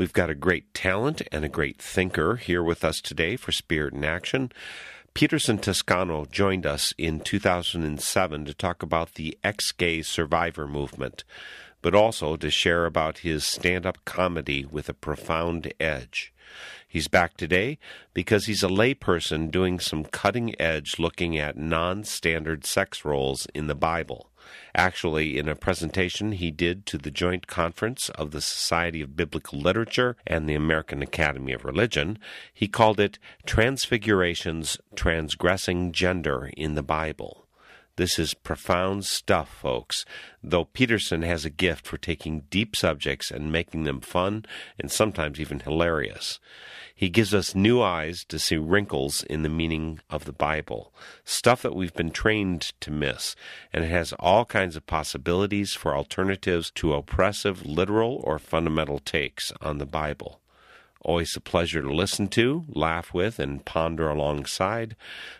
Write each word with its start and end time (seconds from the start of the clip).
We've 0.00 0.14
got 0.14 0.30
a 0.30 0.34
great 0.34 0.72
talent 0.72 1.20
and 1.30 1.44
a 1.44 1.48
great 1.50 1.76
thinker 1.76 2.36
here 2.36 2.62
with 2.62 2.86
us 2.86 3.02
today 3.02 3.36
for 3.36 3.52
Spirit 3.52 3.92
in 3.92 4.02
Action. 4.02 4.50
Peterson 5.12 5.58
Toscano 5.58 6.24
joined 6.24 6.64
us 6.64 6.94
in 6.96 7.20
2007 7.20 8.46
to 8.46 8.54
talk 8.54 8.82
about 8.82 9.16
the 9.16 9.36
ex 9.44 9.72
gay 9.72 10.00
survivor 10.00 10.66
movement, 10.66 11.24
but 11.82 11.94
also 11.94 12.36
to 12.36 12.50
share 12.50 12.86
about 12.86 13.18
his 13.18 13.44
stand 13.44 13.84
up 13.84 14.02
comedy 14.06 14.64
with 14.64 14.88
a 14.88 14.94
profound 14.94 15.70
edge. 15.78 16.32
He's 16.88 17.08
back 17.08 17.36
today 17.36 17.78
because 18.14 18.46
he's 18.46 18.62
a 18.62 18.68
layperson 18.68 19.50
doing 19.50 19.78
some 19.78 20.04
cutting 20.04 20.58
edge 20.58 20.98
looking 20.98 21.36
at 21.36 21.58
non 21.58 22.04
standard 22.04 22.64
sex 22.64 23.04
roles 23.04 23.46
in 23.54 23.66
the 23.66 23.74
Bible. 23.74 24.29
Actually, 24.74 25.38
in 25.38 25.48
a 25.48 25.54
presentation 25.54 26.32
he 26.32 26.50
did 26.50 26.86
to 26.86 26.98
the 26.98 27.10
joint 27.10 27.46
conference 27.46 28.08
of 28.10 28.30
the 28.30 28.40
Society 28.40 29.00
of 29.00 29.16
Biblical 29.16 29.58
Literature 29.58 30.16
and 30.26 30.48
the 30.48 30.54
American 30.54 31.02
Academy 31.02 31.52
of 31.52 31.64
Religion, 31.64 32.18
he 32.52 32.68
called 32.68 33.00
it 33.00 33.18
Transfigurations 33.46 34.78
Transgressing 34.94 35.92
Gender 35.92 36.50
in 36.56 36.74
the 36.74 36.82
Bible. 36.82 37.46
This 38.00 38.18
is 38.18 38.32
profound 38.32 39.04
stuff, 39.04 39.50
folks, 39.50 40.06
though 40.42 40.64
Peterson 40.64 41.20
has 41.20 41.44
a 41.44 41.50
gift 41.50 41.86
for 41.86 41.98
taking 41.98 42.44
deep 42.48 42.74
subjects 42.74 43.30
and 43.30 43.52
making 43.52 43.82
them 43.82 44.00
fun 44.00 44.46
and 44.78 44.90
sometimes 44.90 45.38
even 45.38 45.60
hilarious. 45.60 46.40
He 46.94 47.10
gives 47.10 47.34
us 47.34 47.54
new 47.54 47.82
eyes 47.82 48.24
to 48.28 48.38
see 48.38 48.56
wrinkles 48.56 49.22
in 49.24 49.42
the 49.42 49.50
meaning 49.50 50.00
of 50.08 50.24
the 50.24 50.32
Bible, 50.32 50.94
stuff 51.26 51.60
that 51.60 51.74
we've 51.74 51.92
been 51.92 52.10
trained 52.10 52.72
to 52.80 52.90
miss, 52.90 53.36
and 53.70 53.84
it 53.84 53.90
has 53.90 54.14
all 54.14 54.46
kinds 54.46 54.76
of 54.76 54.86
possibilities 54.86 55.74
for 55.74 55.94
alternatives 55.94 56.70
to 56.76 56.94
oppressive 56.94 57.66
literal 57.66 58.22
or 58.24 58.38
fundamental 58.38 58.98
takes 58.98 59.52
on 59.60 59.76
the 59.76 59.84
Bible. 59.84 60.40
Always 61.02 61.34
a 61.34 61.40
pleasure 61.40 61.80
to 61.80 61.92
listen 61.92 62.28
to, 62.28 62.66
laugh 62.68 63.14
with, 63.14 63.38
and 63.38 63.64
ponder 63.64 64.08
alongside. 64.08 64.96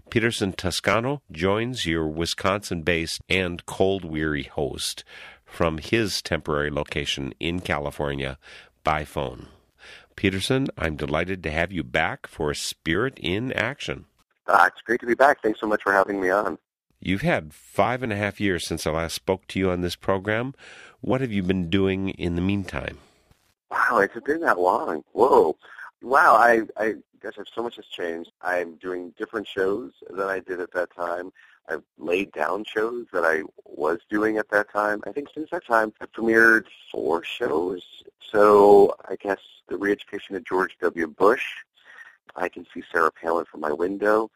Peterson 0.09 0.53
Toscano 0.53 1.21
joins 1.31 1.85
your 1.85 2.07
Wisconsin 2.07 2.83
based 2.83 3.21
and 3.29 3.65
cold 3.67 4.05
weary 4.05 4.45
host 4.45 5.05
from 5.45 5.79
his 5.79 6.23
temporary 6.23 6.71
location 6.71 7.35
in 7.39 7.61
California 7.61 8.39
by 8.85 9.05
phone. 9.05 9.49
Peterson, 10.17 10.67
I'm 10.79 10.97
delighted 10.97 11.43
to 11.43 11.51
have 11.51 11.73
you 11.73 11.83
back 11.83 12.27
for 12.27 12.55
Spirit 12.55 13.19
in 13.19 13.53
Action. 13.53 14.07
Uh, 14.47 14.69
it's 14.73 14.83
great 14.83 15.01
to 15.01 15.07
be 15.07 15.15
back. 15.15 15.43
Thanks 15.43 15.61
so 15.61 15.67
much 15.67 15.83
for 15.83 15.93
having 15.93 16.21
me 16.21 16.31
on. 16.31 16.59
You've 17.01 17.23
had 17.23 17.55
five 17.55 18.03
and 18.03 18.13
a 18.13 18.17
half 18.17 18.41
years 18.41 18.67
since 18.67 18.87
I 18.87 18.91
last 18.91 19.15
spoke 19.15 19.47
to 19.49 19.59
you 19.59 19.71
on 19.71 19.81
this 19.81 19.97
program. 19.97 20.55
What 21.01 21.21
have 21.21 21.33
you 21.33 21.43
been 21.43 21.71
doing 21.71 22.11
in 22.11 22.35
the 22.35 22.43
meantime? 22.43 22.99
Wow, 23.71 23.99
it's 23.99 24.19
been 24.21 24.41
that 24.41 24.59
long. 24.59 25.05
Whoa. 25.13 25.57
Wow, 26.03 26.35
I, 26.35 26.63
I 26.77 26.95
guess 27.23 27.35
I've, 27.39 27.47
so 27.55 27.63
much 27.63 27.77
has 27.77 27.87
changed. 27.87 28.33
I'm 28.43 28.77
doing 28.77 29.13
different 29.19 29.47
shows 29.47 29.93
than 30.09 30.27
I 30.27 30.41
did 30.41 30.61
at 30.61 30.73
that 30.73 30.95
time. 30.95 31.33
I've 31.69 31.85
laid 31.99 32.33
down 32.33 32.65
shows 32.65 33.07
that 33.13 33.25
I 33.25 33.43
was 33.65 34.01
doing 34.09 34.39
at 34.39 34.49
that 34.51 34.73
time. 34.73 35.03
I 35.07 35.13
think 35.13 35.29
since 35.33 35.51
that 35.51 35.65
time, 35.67 35.93
I've 36.01 36.11
premiered 36.13 36.65
four 36.91 37.23
shows. 37.23 37.83
So 38.21 38.95
I 39.09 39.17
guess 39.17 39.39
the 39.69 39.77
re-education 39.77 40.35
of 40.35 40.45
George 40.45 40.77
W. 40.81 41.07
Bush. 41.07 41.47
I 42.35 42.49
can 42.49 42.67
see 42.73 42.83
Sarah 42.91 43.13
Palin 43.13 43.45
from 43.45 43.61
my 43.61 43.73
window. 43.73 44.31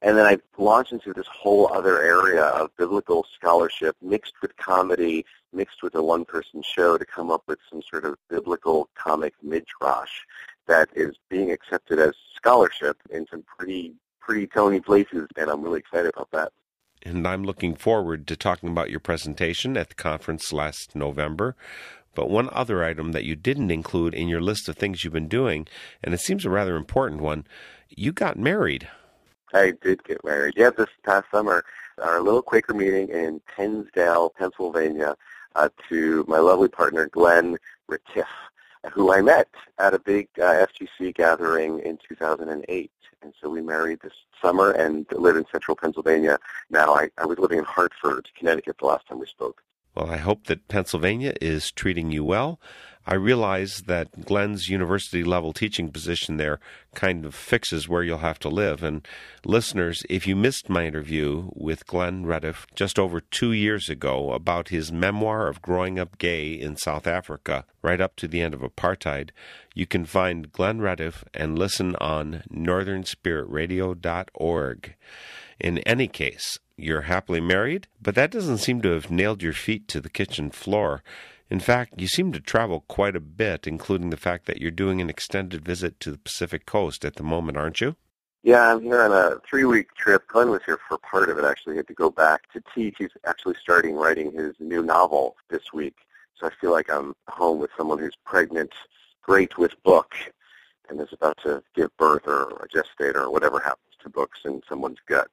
And 0.00 0.16
then 0.16 0.26
I 0.26 0.38
launched 0.58 0.92
into 0.92 1.12
this 1.12 1.26
whole 1.28 1.72
other 1.72 2.02
area 2.02 2.44
of 2.44 2.76
biblical 2.76 3.26
scholarship 3.34 3.96
mixed 4.02 4.34
with 4.42 4.56
comedy, 4.56 5.24
mixed 5.52 5.82
with 5.82 5.94
a 5.94 6.02
one-person 6.02 6.62
show 6.62 6.98
to 6.98 7.04
come 7.04 7.30
up 7.30 7.42
with 7.46 7.58
some 7.70 7.82
sort 7.88 8.04
of 8.04 8.16
biblical 8.28 8.88
comic 8.94 9.34
midrash 9.42 10.10
that 10.66 10.88
is 10.94 11.16
being 11.28 11.50
accepted 11.50 11.98
as 11.98 12.12
scholarship 12.36 12.96
in 13.10 13.26
some 13.30 13.42
pretty, 13.42 13.94
pretty 14.20 14.46
tony 14.46 14.80
places, 14.80 15.26
and 15.36 15.50
I'm 15.50 15.62
really 15.62 15.80
excited 15.80 16.12
about 16.14 16.30
that. 16.32 16.52
and 17.04 17.26
I'm 17.26 17.44
looking 17.44 17.74
forward 17.74 18.26
to 18.28 18.36
talking 18.36 18.68
about 18.68 18.90
your 18.90 19.00
presentation 19.00 19.76
at 19.76 19.88
the 19.88 19.94
conference 19.94 20.52
last 20.52 20.94
November. 20.94 21.56
But 22.14 22.30
one 22.30 22.50
other 22.52 22.84
item 22.84 23.12
that 23.12 23.24
you 23.24 23.34
didn't 23.34 23.70
include 23.70 24.14
in 24.14 24.28
your 24.28 24.40
list 24.40 24.68
of 24.68 24.76
things 24.76 25.02
you've 25.02 25.14
been 25.14 25.28
doing, 25.28 25.66
and 26.02 26.12
it 26.12 26.20
seems 26.20 26.44
a 26.44 26.50
rather 26.50 26.76
important 26.76 27.22
one, 27.22 27.46
you 27.88 28.12
got 28.12 28.38
married. 28.38 28.88
I 29.52 29.72
did 29.82 30.04
get 30.04 30.24
married. 30.24 30.54
Yeah, 30.56 30.70
this 30.70 30.88
past 31.04 31.26
summer, 31.30 31.64
our 32.02 32.20
little 32.20 32.42
Quaker 32.42 32.74
meeting 32.74 33.08
in 33.08 33.40
Pennsdale, 33.54 34.30
Pennsylvania, 34.38 35.16
uh, 35.54 35.68
to 35.88 36.24
my 36.28 36.38
lovely 36.38 36.68
partner 36.68 37.08
Glenn 37.08 37.58
Retief, 37.88 38.24
who 38.92 39.12
I 39.12 39.20
met 39.20 39.48
at 39.78 39.94
a 39.94 39.98
big 39.98 40.28
uh, 40.38 40.66
FGC 40.66 41.14
gathering 41.14 41.80
in 41.80 41.98
2008. 42.08 42.90
And 43.22 43.32
so 43.40 43.48
we 43.48 43.62
married 43.62 44.00
this 44.02 44.14
summer 44.40 44.72
and 44.72 45.06
live 45.12 45.36
in 45.36 45.44
central 45.52 45.76
Pennsylvania 45.76 46.38
now. 46.70 46.94
I, 46.94 47.10
I 47.18 47.26
was 47.26 47.38
living 47.38 47.58
in 47.58 47.64
Hartford, 47.64 48.28
Connecticut 48.36 48.76
the 48.80 48.86
last 48.86 49.06
time 49.06 49.20
we 49.20 49.26
spoke. 49.26 49.62
Well, 49.94 50.10
I 50.10 50.16
hope 50.16 50.46
that 50.46 50.68
Pennsylvania 50.68 51.34
is 51.40 51.70
treating 51.70 52.10
you 52.10 52.24
well. 52.24 52.58
I 53.06 53.14
realize 53.14 53.82
that 53.86 54.24
Glenn's 54.24 54.68
university 54.68 55.24
level 55.24 55.52
teaching 55.52 55.90
position 55.90 56.36
there 56.36 56.60
kind 56.94 57.24
of 57.24 57.34
fixes 57.34 57.88
where 57.88 58.04
you'll 58.04 58.18
have 58.18 58.38
to 58.40 58.48
live. 58.48 58.82
And 58.82 59.06
listeners, 59.44 60.02
if 60.08 60.26
you 60.26 60.34
missed 60.36 60.68
my 60.68 60.86
interview 60.86 61.48
with 61.54 61.86
Glenn 61.86 62.26
Retief 62.26 62.66
just 62.74 62.98
over 62.98 63.20
two 63.20 63.52
years 63.52 63.88
ago 63.88 64.32
about 64.32 64.68
his 64.68 64.92
memoir 64.92 65.48
of 65.48 65.62
growing 65.62 65.98
up 65.98 66.18
gay 66.18 66.52
in 66.52 66.76
South 66.76 67.08
Africa, 67.08 67.64
right 67.82 68.00
up 68.00 68.16
to 68.16 68.26
the 68.28 68.40
end 68.40 68.54
of 68.54 68.60
apartheid, 68.60 69.30
you 69.74 69.86
can 69.86 70.04
find 70.04 70.52
Glenn 70.52 70.80
Retief 70.80 71.24
and 71.34 71.58
listen 71.58 71.96
on 71.96 72.44
northernspiritradio.org. 72.52 74.94
In 75.58 75.78
any 75.78 76.08
case, 76.08 76.58
you're 76.76 77.02
happily 77.02 77.40
married, 77.40 77.86
but 78.00 78.14
that 78.14 78.30
doesn't 78.30 78.58
seem 78.58 78.80
to 78.82 78.90
have 78.90 79.10
nailed 79.10 79.42
your 79.42 79.52
feet 79.52 79.88
to 79.88 80.00
the 80.00 80.10
kitchen 80.10 80.50
floor. 80.50 81.02
In 81.50 81.60
fact, 81.60 82.00
you 82.00 82.08
seem 82.08 82.32
to 82.32 82.40
travel 82.40 82.84
quite 82.88 83.14
a 83.14 83.20
bit, 83.20 83.66
including 83.66 84.10
the 84.10 84.16
fact 84.16 84.46
that 84.46 84.60
you're 84.60 84.70
doing 84.70 85.00
an 85.00 85.10
extended 85.10 85.64
visit 85.64 86.00
to 86.00 86.10
the 86.10 86.18
Pacific 86.18 86.66
Coast 86.66 87.04
at 87.04 87.16
the 87.16 87.22
moment, 87.22 87.58
aren't 87.58 87.80
you? 87.80 87.96
Yeah, 88.42 88.72
I'm 88.72 88.82
here 88.82 89.00
on 89.02 89.12
a 89.12 89.38
three-week 89.48 89.94
trip. 89.94 90.26
Glenn 90.26 90.50
was 90.50 90.62
here 90.66 90.78
for 90.88 90.98
part 90.98 91.28
of 91.28 91.38
it, 91.38 91.44
actually. 91.44 91.74
He 91.74 91.76
had 91.76 91.86
to 91.88 91.94
go 91.94 92.10
back 92.10 92.50
to 92.52 92.62
teach. 92.74 92.96
He's 92.98 93.10
actually 93.24 93.54
starting 93.60 93.94
writing 93.94 94.32
his 94.32 94.54
new 94.58 94.82
novel 94.82 95.36
this 95.48 95.72
week. 95.72 95.94
So 96.34 96.48
I 96.48 96.50
feel 96.60 96.72
like 96.72 96.90
I'm 96.90 97.14
home 97.28 97.60
with 97.60 97.70
someone 97.76 97.98
who's 97.98 98.16
pregnant, 98.24 98.72
great 99.22 99.58
with 99.58 99.80
book, 99.84 100.14
and 100.88 101.00
is 101.00 101.12
about 101.12 101.38
to 101.44 101.62
give 101.76 101.96
birth 101.96 102.26
or 102.26 102.66
gestate 102.74 103.14
or 103.14 103.30
whatever 103.30 103.60
happens 103.60 103.94
to 104.02 104.08
books 104.08 104.40
in 104.44 104.60
someone's 104.68 104.98
gut. 105.06 105.28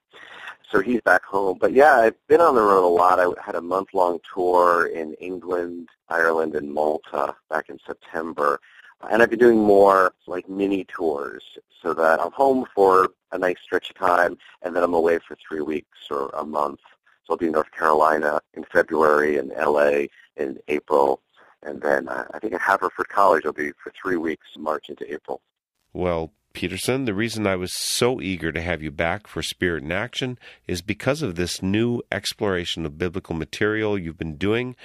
So 0.71 0.81
he's 0.81 1.01
back 1.01 1.23
home. 1.23 1.57
But 1.59 1.73
yeah, 1.73 1.95
I've 1.95 2.27
been 2.27 2.41
on 2.41 2.55
the 2.55 2.61
road 2.61 2.85
a 2.85 2.87
lot. 2.87 3.19
I 3.19 3.25
had 3.43 3.55
a 3.55 3.61
month-long 3.61 4.19
tour 4.33 4.87
in 4.87 5.13
England, 5.15 5.89
Ireland, 6.09 6.55
and 6.55 6.71
Malta 6.71 7.35
back 7.49 7.69
in 7.69 7.79
September. 7.85 8.59
And 9.09 9.23
I've 9.23 9.29
been 9.29 9.39
doing 9.39 9.57
more 9.57 10.13
like 10.27 10.47
mini 10.49 10.85
tours 10.85 11.43
so 11.81 11.93
that 11.93 12.19
I'm 12.19 12.31
home 12.31 12.65
for 12.75 13.09
a 13.31 13.37
nice 13.37 13.57
stretch 13.63 13.89
of 13.89 13.95
time 13.95 14.37
and 14.61 14.75
then 14.75 14.83
I'm 14.83 14.93
away 14.93 15.19
for 15.25 15.35
three 15.35 15.61
weeks 15.61 15.97
or 16.11 16.29
a 16.29 16.45
month. 16.45 16.81
So 17.25 17.33
I'll 17.33 17.37
be 17.37 17.47
in 17.47 17.53
North 17.53 17.71
Carolina 17.71 18.39
in 18.53 18.63
February 18.65 19.37
and 19.37 19.51
LA 19.51 20.07
in 20.35 20.59
April. 20.67 21.21
And 21.63 21.81
then 21.81 22.09
I 22.09 22.39
think 22.39 22.53
at 22.53 22.61
Haverford 22.61 23.07
College 23.09 23.45
I'll 23.45 23.53
be 23.53 23.71
for 23.81 23.91
three 23.99 24.17
weeks, 24.17 24.47
March 24.57 24.89
into 24.89 25.11
April. 25.11 25.41
Well, 25.93 26.31
Peterson, 26.53 27.05
the 27.05 27.13
reason 27.13 27.45
I 27.45 27.55
was 27.55 27.73
so 27.73 28.19
eager 28.21 28.51
to 28.51 28.61
have 28.61 28.81
you 28.81 28.91
back 28.91 29.27
for 29.27 29.41
Spirit 29.41 29.83
in 29.83 29.91
Action 29.91 30.37
is 30.67 30.81
because 30.81 31.21
of 31.21 31.35
this 31.35 31.61
new 31.61 32.01
exploration 32.11 32.85
of 32.85 32.97
biblical 32.97 33.35
material 33.35 33.97
you've 33.97 34.17
been 34.17 34.35
doing 34.35 34.75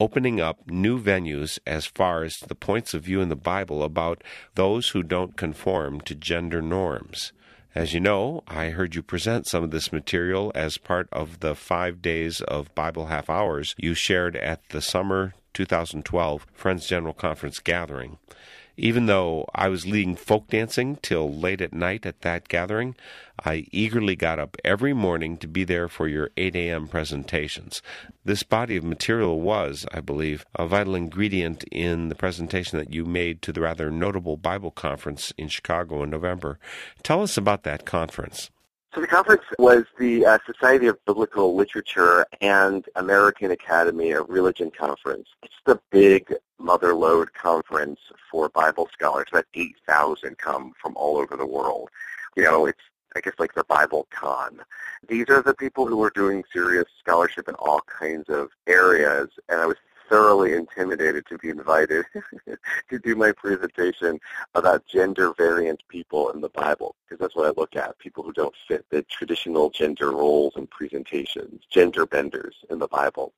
opening 0.00 0.40
up 0.40 0.68
new 0.68 1.00
venues 1.00 1.60
as 1.64 1.86
far 1.86 2.24
as 2.24 2.34
the 2.48 2.56
points 2.56 2.92
of 2.92 3.04
view 3.04 3.20
in 3.20 3.28
the 3.28 3.36
Bible 3.36 3.84
about 3.84 4.24
those 4.56 4.88
who 4.88 5.02
don't 5.02 5.36
conform 5.36 6.00
to 6.00 6.14
gender 6.14 6.60
norms. 6.60 7.32
As 7.74 7.94
you 7.94 8.00
know, 8.00 8.42
I 8.48 8.70
heard 8.70 8.94
you 8.94 9.02
present 9.02 9.46
some 9.46 9.62
of 9.62 9.70
this 9.70 9.92
material 9.92 10.50
as 10.54 10.76
part 10.76 11.08
of 11.12 11.40
the 11.40 11.54
five 11.54 12.02
days 12.02 12.40
of 12.40 12.74
Bible 12.74 13.06
half 13.06 13.30
hours 13.30 13.74
you 13.78 13.94
shared 13.94 14.34
at 14.34 14.68
the 14.70 14.82
summer 14.82 15.34
2012 15.54 16.46
Friends 16.52 16.86
General 16.86 17.14
Conference 17.14 17.60
gathering. 17.60 18.18
Even 18.76 19.06
though 19.06 19.46
I 19.54 19.68
was 19.68 19.86
leading 19.86 20.16
folk 20.16 20.48
dancing 20.48 20.96
till 21.02 21.32
late 21.32 21.60
at 21.60 21.72
night 21.72 22.06
at 22.06 22.22
that 22.22 22.48
gathering, 22.48 22.96
I 23.44 23.66
eagerly 23.70 24.16
got 24.16 24.38
up 24.38 24.56
every 24.64 24.92
morning 24.92 25.36
to 25.38 25.46
be 25.46 25.64
there 25.64 25.88
for 25.88 26.08
your 26.08 26.30
8 26.36 26.56
a.m. 26.56 26.88
presentations. 26.88 27.82
This 28.24 28.42
body 28.42 28.76
of 28.76 28.84
material 28.84 29.40
was, 29.40 29.84
I 29.92 30.00
believe, 30.00 30.46
a 30.54 30.66
vital 30.66 30.94
ingredient 30.94 31.64
in 31.64 32.08
the 32.08 32.14
presentation 32.14 32.78
that 32.78 32.92
you 32.92 33.04
made 33.04 33.42
to 33.42 33.52
the 33.52 33.60
rather 33.60 33.90
notable 33.90 34.36
Bible 34.36 34.70
conference 34.70 35.32
in 35.36 35.48
Chicago 35.48 36.02
in 36.02 36.10
November. 36.10 36.58
Tell 37.02 37.22
us 37.22 37.36
about 37.36 37.64
that 37.64 37.84
conference. 37.84 38.50
So 38.94 39.00
the 39.00 39.06
conference 39.06 39.44
was 39.58 39.84
the 39.98 40.26
uh, 40.26 40.38
Society 40.44 40.86
of 40.86 41.02
Biblical 41.06 41.56
Literature 41.56 42.26
and 42.42 42.84
American 42.94 43.50
Academy 43.50 44.12
of 44.12 44.28
Religion 44.28 44.70
conference. 44.70 45.28
It's 45.42 45.54
the 45.64 45.80
big 45.90 46.34
mother 46.62 46.94
lode 46.94 47.32
conference 47.34 48.00
for 48.30 48.48
Bible 48.48 48.88
scholars. 48.92 49.26
About 49.30 49.46
8,000 49.54 50.38
come 50.38 50.72
from 50.80 50.96
all 50.96 51.18
over 51.18 51.36
the 51.36 51.46
world. 51.46 51.90
You 52.36 52.44
know, 52.44 52.66
it's 52.66 52.80
I 53.14 53.20
guess 53.20 53.34
like 53.38 53.54
the 53.54 53.64
Bible 53.64 54.06
con. 54.10 54.60
These 55.06 55.28
are 55.28 55.42
the 55.42 55.54
people 55.54 55.86
who 55.86 56.02
are 56.02 56.10
doing 56.10 56.44
serious 56.52 56.86
scholarship 56.98 57.48
in 57.48 57.54
all 57.56 57.80
kinds 57.82 58.28
of 58.28 58.48
areas, 58.66 59.28
and 59.48 59.60
I 59.60 59.66
was 59.66 59.76
thoroughly 60.08 60.52
intimidated 60.54 61.24
to 61.26 61.38
be 61.38 61.48
invited 61.48 62.04
to 62.90 62.98
do 62.98 63.16
my 63.16 63.32
presentation 63.32 64.20
about 64.54 64.86
gender 64.86 65.32
variant 65.36 65.82
people 65.88 66.30
in 66.30 66.40
the 66.40 66.50
Bible, 66.50 66.94
because 67.04 67.18
that's 67.20 67.36
what 67.36 67.46
I 67.46 67.60
look 67.60 67.76
at, 67.76 67.98
people 67.98 68.22
who 68.22 68.32
don't 68.32 68.54
fit 68.68 68.84
the 68.90 69.02
traditional 69.04 69.70
gender 69.70 70.10
roles 70.10 70.54
and 70.56 70.68
presentations, 70.70 71.62
gender 71.70 72.06
benders 72.06 72.56
in 72.70 72.78
the 72.78 72.88
Bible. 72.88 73.32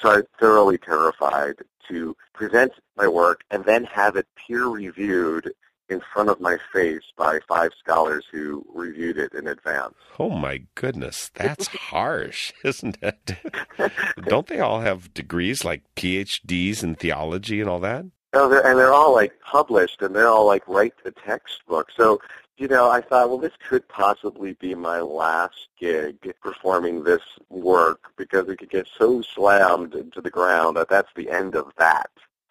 So 0.00 0.10
I 0.10 0.16
was 0.16 0.24
thoroughly 0.38 0.78
terrified 0.78 1.56
to 1.88 2.16
present 2.32 2.72
my 2.96 3.08
work 3.08 3.42
and 3.50 3.64
then 3.64 3.84
have 3.84 4.16
it 4.16 4.26
peer 4.36 4.66
reviewed 4.66 5.52
in 5.90 6.00
front 6.12 6.28
of 6.28 6.40
my 6.40 6.56
face 6.72 7.02
by 7.16 7.40
five 7.48 7.72
scholars 7.78 8.24
who 8.30 8.64
reviewed 8.72 9.18
it 9.18 9.34
in 9.34 9.48
advance. 9.48 9.96
Oh 10.18 10.30
my 10.30 10.62
goodness, 10.76 11.30
that's 11.34 11.66
harsh, 11.90 12.52
isn't 12.64 12.98
it? 13.02 13.36
Don't 14.24 14.46
they 14.46 14.60
all 14.60 14.80
have 14.80 15.12
degrees 15.12 15.64
like 15.64 15.82
PhDs 15.96 16.82
in 16.82 16.94
theology 16.94 17.60
and 17.60 17.68
all 17.68 17.80
that? 17.80 18.04
Oh, 18.32 18.48
they're, 18.48 18.64
and 18.64 18.78
they're 18.78 18.92
all 18.92 19.12
like 19.12 19.32
published, 19.40 20.02
and 20.02 20.14
they're 20.14 20.28
all 20.28 20.46
like 20.46 20.66
write 20.68 20.94
the 21.02 21.10
textbook. 21.10 21.88
So, 21.96 22.20
you 22.60 22.68
know, 22.68 22.90
I 22.90 23.00
thought, 23.00 23.30
well, 23.30 23.38
this 23.38 23.54
could 23.66 23.88
possibly 23.88 24.52
be 24.52 24.74
my 24.74 25.00
last 25.00 25.68
gig 25.80 26.18
performing 26.42 27.02
this 27.02 27.22
work 27.48 28.12
because 28.18 28.50
it 28.50 28.58
could 28.58 28.68
get 28.68 28.86
so 28.98 29.22
slammed 29.22 29.94
into 29.94 30.20
the 30.20 30.28
ground 30.28 30.76
that 30.76 30.90
that's 30.90 31.08
the 31.16 31.30
end 31.30 31.56
of 31.56 31.72
that. 31.78 32.10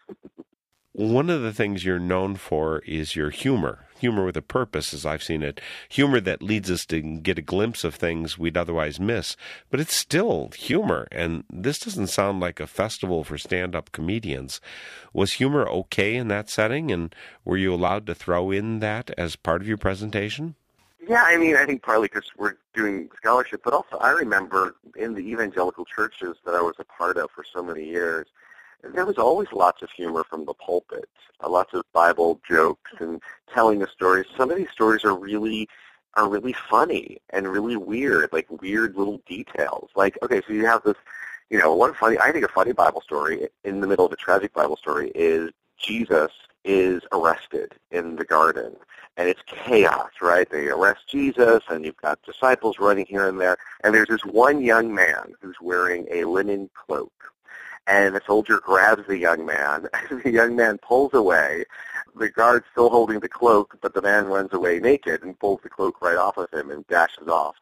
One 0.94 1.30
of 1.30 1.44
the 1.44 1.54
things 1.54 1.86
you're 1.86 2.00
known 2.00 2.38
for 2.38 2.80
is 2.80 3.16
your 3.16 3.30
humor. 3.30 3.86
Humor 4.00 4.26
with 4.26 4.38
a 4.38 4.42
purpose, 4.42 4.94
as 4.94 5.06
I've 5.06 5.24
seen 5.24 5.44
it. 5.44 5.60
Humor 5.90 6.20
that 6.22 6.42
leads 6.42 6.72
us 6.72 6.86
to 6.88 7.02
get 7.02 7.38
a 7.38 7.42
glimpse 7.42 7.84
of 7.84 7.96
things 7.96 8.38
we'd 8.38 8.58
otherwise 8.58 9.00
miss. 9.00 9.36
But 9.70 9.80
it's 9.80 9.96
still 9.96 10.50
humor, 10.58 11.08
and 11.12 11.44
this 11.52 11.80
doesn't 11.80 12.08
sound 12.08 12.40
like 12.40 12.60
a 12.60 12.68
festival 12.68 13.24
for 13.24 13.38
stand 13.38 13.76
up 13.76 13.92
comedians. 13.92 14.62
Was 15.14 15.34
humor 15.34 15.68
okay 15.68 16.16
in 16.16 16.28
that 16.30 16.50
setting, 16.50 16.92
and 16.92 17.14
were 17.44 17.58
you 17.58 17.74
allowed 17.74 18.06
to 18.08 18.16
throw 18.16 18.52
in 18.52 18.80
that 18.80 19.12
as 19.18 19.36
part 19.36 19.62
of 19.62 19.68
your 19.68 19.78
presentation? 19.78 20.56
Yeah, 21.08 21.24
I 21.24 21.38
mean, 21.38 21.56
I 21.56 21.66
think 21.66 21.82
partly 21.82 22.08
because 22.08 22.30
we're 22.38 22.56
doing 22.74 23.10
scholarship, 23.18 23.62
but 23.64 23.74
also 23.74 23.98
I 23.98 24.12
remember 24.12 24.76
in 24.96 25.16
the 25.16 25.22
evangelical 25.22 25.84
churches 25.86 26.38
that 26.46 26.54
I 26.54 26.62
was 26.62 26.76
a 26.78 26.84
part 26.84 27.18
of 27.18 27.32
for 27.32 27.44
so 27.44 27.64
many 27.64 27.84
years, 27.84 28.28
there 28.84 29.06
was 29.06 29.18
always 29.18 29.52
lots 29.52 29.82
of 29.82 29.90
humor 29.92 30.24
from 30.24 30.46
the 30.46 30.54
pulpit, 30.54 31.10
uh, 31.44 31.50
lots 31.50 31.74
of 31.74 31.84
Bible 31.94 32.40
jokes 32.48 32.92
and 33.00 33.22
telling 33.54 33.80
the 33.80 33.88
stories. 33.88 34.26
Some 34.38 34.52
of 34.52 34.58
these 34.58 34.72
stories 34.72 35.04
are 35.04 35.18
really 35.18 35.68
are 36.16 36.28
really 36.28 36.54
funny 36.54 37.20
and 37.30 37.48
really 37.48 37.76
weird, 37.76 38.30
like 38.34 38.48
weird 38.62 38.96
little 38.96 39.22
details. 39.28 39.90
Like, 39.96 40.18
okay, 40.24 40.42
so 40.46 40.54
you 40.54 40.66
have 40.66 40.82
this, 40.84 40.96
you 41.50 41.60
know, 41.60 41.74
one 41.76 41.94
funny, 41.94 42.18
I 42.18 42.32
think 42.32 42.44
a 42.44 42.50
funny 42.50 42.72
Bible 42.72 43.02
story 43.02 43.48
in 43.64 43.80
the 43.80 43.88
middle 43.88 44.06
of 44.06 44.12
a 44.12 44.16
tragic 44.16 44.54
Bible 44.54 44.76
story 44.76 45.12
is 45.14 45.52
Jesus 45.78 46.32
is 46.66 47.02
arrested 47.12 47.74
in 47.92 48.16
the 48.16 48.26
garden 48.26 48.76
and 49.18 49.30
it's 49.30 49.42
chaos, 49.46 50.10
right? 50.22 50.50
They 50.50 50.68
arrest 50.68 51.08
Jesus 51.08 51.62
and 51.70 51.86
you've 51.86 51.98
got 51.98 52.22
disciples 52.24 52.80
running 52.80 53.06
here 53.06 53.28
and 53.28 53.40
there 53.40 53.58
and 53.84 53.94
there's 53.94 54.10
this 54.10 54.26
one 54.26 54.62
young 54.62 54.94
man 54.94 55.34
who's 55.42 55.58
wearing 55.62 56.08
a 56.12 56.26
linen 56.26 56.70
cloak 56.74 57.14
and 57.90 58.16
the 58.16 58.22
soldier 58.26 58.60
grabs 58.60 59.08
the 59.08 59.18
young 59.18 59.46
man. 59.46 59.88
the 60.24 60.32
young 60.32 60.56
man 60.56 60.78
pulls 60.78 61.14
away. 61.14 61.66
The 62.16 62.30
guard's 62.30 62.66
still 62.72 62.90
holding 62.90 63.20
the 63.20 63.28
cloak, 63.28 63.78
but 63.82 63.96
the 63.96 64.02
man 64.02 64.26
runs 64.26 64.54
away 64.54 64.80
naked 64.80 65.24
and 65.24 65.38
pulls 65.40 65.62
the 65.64 65.70
cloak 65.70 66.00
right 66.02 66.18
off 66.18 66.38
of 66.38 66.52
him 66.54 66.70
and 66.70 66.86
dashes 66.88 67.28
off. 67.28 67.56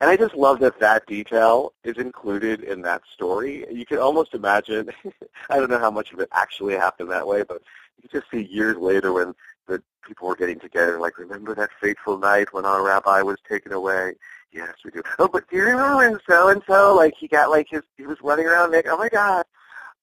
And 0.00 0.08
I 0.08 0.16
just 0.16 0.34
love 0.34 0.60
that 0.60 0.78
that 0.80 1.06
detail 1.06 1.72
is 1.82 1.96
included 1.96 2.62
in 2.62 2.82
that 2.82 3.02
story. 3.12 3.66
You 3.72 3.84
can 3.84 3.98
almost 3.98 4.34
imagine, 4.34 4.90
I 5.50 5.56
don't 5.56 5.70
know 5.70 5.78
how 5.78 5.90
much 5.90 6.12
of 6.12 6.20
it 6.20 6.28
actually 6.32 6.74
happened 6.74 7.10
that 7.10 7.26
way, 7.26 7.42
but 7.42 7.62
you 8.00 8.08
can 8.08 8.20
just 8.20 8.30
see 8.30 8.52
years 8.52 8.76
later 8.76 9.12
when 9.12 9.34
the 9.66 9.82
people 10.06 10.28
were 10.28 10.36
getting 10.36 10.60
together, 10.60 10.98
like, 11.00 11.18
remember 11.18 11.54
that 11.56 11.70
fateful 11.80 12.18
night 12.18 12.52
when 12.52 12.64
our 12.64 12.84
rabbi 12.84 13.22
was 13.22 13.38
taken 13.48 13.72
away? 13.72 14.14
Yes, 14.52 14.74
we 14.84 14.92
do. 14.92 15.02
Oh, 15.18 15.28
but 15.28 15.48
do 15.48 15.56
you 15.56 15.64
remember 15.64 15.96
when 15.96 16.18
so-and-so, 16.28 16.94
like, 16.94 17.14
he 17.18 17.26
got, 17.26 17.50
like, 17.50 17.68
his, 17.70 17.82
he 17.96 18.06
was 18.06 18.18
running 18.22 18.46
around 18.46 18.70
naked? 18.70 18.90
Oh, 18.90 18.98
my 18.98 19.08
God 19.08 19.44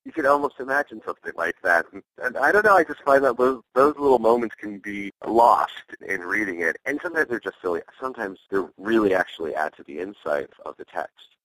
you 0.05 0.11
could 0.11 0.25
almost 0.25 0.55
imagine 0.59 1.01
something 1.05 1.33
like 1.35 1.55
that. 1.63 1.85
And, 1.91 2.03
and 2.21 2.37
I 2.37 2.51
don't 2.51 2.65
know, 2.65 2.75
I 2.75 2.83
just 2.83 3.01
find 3.03 3.23
that 3.23 3.37
those, 3.37 3.61
those 3.75 3.95
little 3.97 4.19
moments 4.19 4.55
can 4.55 4.79
be 4.79 5.11
lost 5.25 5.73
in 6.07 6.21
reading 6.21 6.61
it. 6.61 6.77
And 6.85 6.99
sometimes 7.01 7.29
they're 7.29 7.39
just 7.39 7.57
silly. 7.61 7.81
Sometimes 7.99 8.39
they 8.49 8.59
really 8.77 9.13
actually 9.13 9.55
add 9.55 9.73
to 9.75 9.83
the 9.83 9.99
insight 9.99 10.49
of 10.65 10.75
the 10.77 10.85
text. 10.85 11.35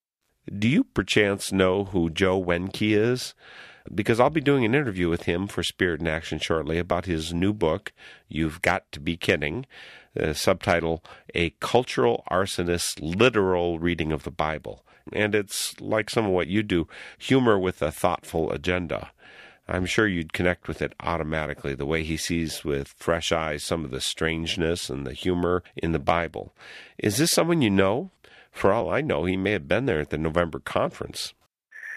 Do 0.56 0.68
you 0.68 0.84
perchance 0.84 1.52
know 1.52 1.84
who 1.84 2.10
Joe 2.10 2.42
Wenke 2.42 2.96
is? 2.96 3.34
Because 3.92 4.18
I'll 4.18 4.30
be 4.30 4.40
doing 4.40 4.64
an 4.64 4.74
interview 4.74 5.08
with 5.08 5.24
him 5.24 5.46
for 5.46 5.62
Spirit 5.62 6.00
in 6.00 6.06
Action 6.06 6.38
shortly 6.38 6.78
about 6.78 7.04
his 7.04 7.34
new 7.34 7.52
book, 7.52 7.92
You've 8.28 8.62
Got 8.62 8.90
to 8.92 9.00
Be 9.00 9.16
Kidding, 9.16 9.66
the 10.14 10.34
subtitle, 10.34 11.02
A 11.34 11.50
Cultural 11.60 12.24
Arsonist's 12.30 12.98
Literal 13.00 13.78
Reading 13.78 14.10
of 14.12 14.22
the 14.22 14.30
Bible 14.30 14.84
and 15.12 15.34
it's 15.34 15.80
like 15.80 16.10
some 16.10 16.26
of 16.26 16.32
what 16.32 16.46
you 16.46 16.62
do 16.62 16.88
humor 17.18 17.58
with 17.58 17.82
a 17.82 17.92
thoughtful 17.92 18.50
agenda. 18.50 19.10
I'm 19.66 19.86
sure 19.86 20.06
you'd 20.06 20.34
connect 20.34 20.68
with 20.68 20.82
it 20.82 20.92
automatically, 21.00 21.74
the 21.74 21.86
way 21.86 22.02
he 22.02 22.18
sees 22.18 22.64
with 22.64 22.94
fresh 22.98 23.32
eyes 23.32 23.64
some 23.64 23.84
of 23.84 23.90
the 23.90 24.00
strangeness 24.00 24.90
and 24.90 25.06
the 25.06 25.14
humor 25.14 25.62
in 25.74 25.92
the 25.92 25.98
Bible. 25.98 26.54
Is 26.98 27.16
this 27.16 27.30
someone 27.30 27.62
you 27.62 27.70
know? 27.70 28.10
For 28.52 28.72
all 28.72 28.88
I 28.88 29.00
know, 29.00 29.24
he 29.24 29.36
may 29.36 29.52
have 29.52 29.66
been 29.66 29.86
there 29.86 30.00
at 30.00 30.10
the 30.10 30.18
November 30.18 30.60
conference. 30.60 31.34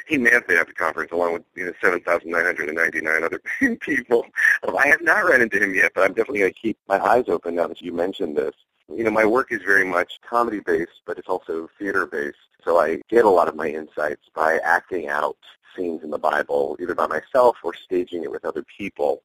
He 0.07 0.17
may 0.17 0.31
have 0.31 0.47
been 0.47 0.57
at 0.57 0.67
the 0.67 0.73
conference 0.73 1.11
along 1.11 1.33
with 1.33 1.43
you 1.55 1.65
know 1.65 1.73
7,999 1.81 3.23
other 3.23 3.41
people. 3.81 4.25
I 4.63 4.87
have 4.87 5.01
not 5.01 5.25
run 5.25 5.41
into 5.41 5.61
him 5.61 5.75
yet, 5.75 5.91
but 5.93 6.03
I'm 6.03 6.13
definitely 6.13 6.39
going 6.39 6.53
to 6.53 6.59
keep 6.59 6.77
my 6.87 6.99
eyes 6.99 7.25
open 7.27 7.55
now 7.55 7.67
that 7.67 7.81
you 7.81 7.91
mentioned 7.91 8.37
this. 8.37 8.55
You 8.89 9.03
know, 9.03 9.11
my 9.11 9.25
work 9.25 9.51
is 9.51 9.61
very 9.63 9.83
much 9.83 10.13
comedy-based, 10.27 11.01
but 11.05 11.17
it's 11.19 11.27
also 11.27 11.69
theater-based. 11.77 12.37
So 12.67 12.79
I 12.79 12.99
get 13.07 13.23
a 13.23 13.29
lot 13.29 13.47
of 13.47 13.55
my 13.55 13.69
insights 13.69 14.23
by 14.35 14.57
acting 14.57 15.07
out 15.07 15.37
scenes 15.73 16.03
in 16.03 16.09
the 16.09 16.17
Bible, 16.17 16.75
either 16.81 16.95
by 16.95 17.07
myself 17.07 17.55
or 17.63 17.73
staging 17.73 18.25
it 18.25 18.29
with 18.29 18.43
other 18.43 18.61
people. 18.77 19.23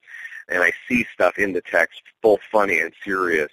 And 0.48 0.62
I 0.62 0.70
see 0.88 1.04
stuff 1.12 1.38
in 1.38 1.52
the 1.52 1.60
text, 1.60 2.02
both 2.22 2.38
funny 2.52 2.78
and 2.78 2.92
serious, 3.02 3.50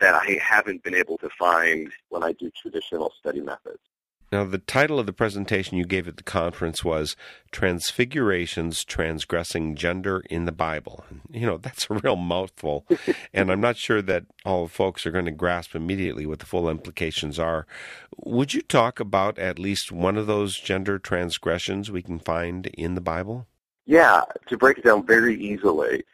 that 0.00 0.16
I 0.16 0.40
haven't 0.42 0.82
been 0.82 0.94
able 0.96 1.18
to 1.18 1.28
find 1.38 1.92
when 2.08 2.24
I 2.24 2.32
do 2.32 2.50
traditional 2.50 3.12
study 3.20 3.40
methods. 3.40 3.78
Now, 4.30 4.44
the 4.44 4.58
title 4.58 5.00
of 5.00 5.06
the 5.06 5.12
presentation 5.12 5.78
you 5.78 5.86
gave 5.86 6.06
at 6.06 6.18
the 6.18 6.22
conference 6.22 6.84
was 6.84 7.16
Transfigurations 7.50 8.84
Transgressing 8.84 9.74
Gender 9.74 10.22
in 10.28 10.44
the 10.44 10.52
Bible. 10.52 11.04
You 11.30 11.46
know, 11.46 11.56
that's 11.56 11.88
a 11.88 11.94
real 11.94 12.16
mouthful, 12.16 12.86
and 13.32 13.50
I'm 13.50 13.60
not 13.60 13.78
sure 13.78 14.02
that 14.02 14.26
all 14.44 14.68
folks 14.68 15.06
are 15.06 15.10
going 15.10 15.24
to 15.24 15.30
grasp 15.30 15.74
immediately 15.74 16.26
what 16.26 16.40
the 16.40 16.46
full 16.46 16.68
implications 16.68 17.38
are. 17.38 17.66
Would 18.18 18.52
you 18.52 18.60
talk 18.60 19.00
about 19.00 19.38
at 19.38 19.58
least 19.58 19.90
one 19.90 20.18
of 20.18 20.26
those 20.26 20.58
gender 20.58 20.98
transgressions 20.98 21.90
we 21.90 22.02
can 22.02 22.18
find 22.18 22.66
in 22.66 22.94
the 22.94 23.00
Bible? 23.00 23.46
Yeah, 23.86 24.24
to 24.48 24.58
break 24.58 24.76
it 24.76 24.84
down 24.84 25.06
very 25.06 25.40
easily, 25.42 26.04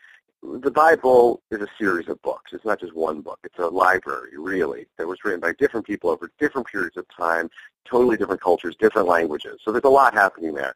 the 0.44 0.70
Bible 0.70 1.42
is 1.50 1.60
a 1.62 1.68
series 1.78 2.08
of 2.08 2.20
books. 2.20 2.52
It's 2.52 2.64
not 2.64 2.80
just 2.80 2.94
one 2.94 3.22
book. 3.22 3.38
It's 3.44 3.58
a 3.58 3.66
library, 3.66 4.36
really, 4.36 4.86
that 4.98 5.06
was 5.06 5.24
written 5.24 5.40
by 5.40 5.52
different 5.54 5.86
people 5.86 6.10
over 6.10 6.30
different 6.38 6.66
periods 6.66 6.96
of 6.98 7.06
time, 7.08 7.50
totally 7.84 8.16
different 8.16 8.42
cultures, 8.42 8.76
different 8.76 9.08
languages. 9.08 9.60
So 9.64 9.72
there's 9.72 9.84
a 9.84 9.88
lot 9.88 10.12
happening 10.12 10.54
there. 10.54 10.74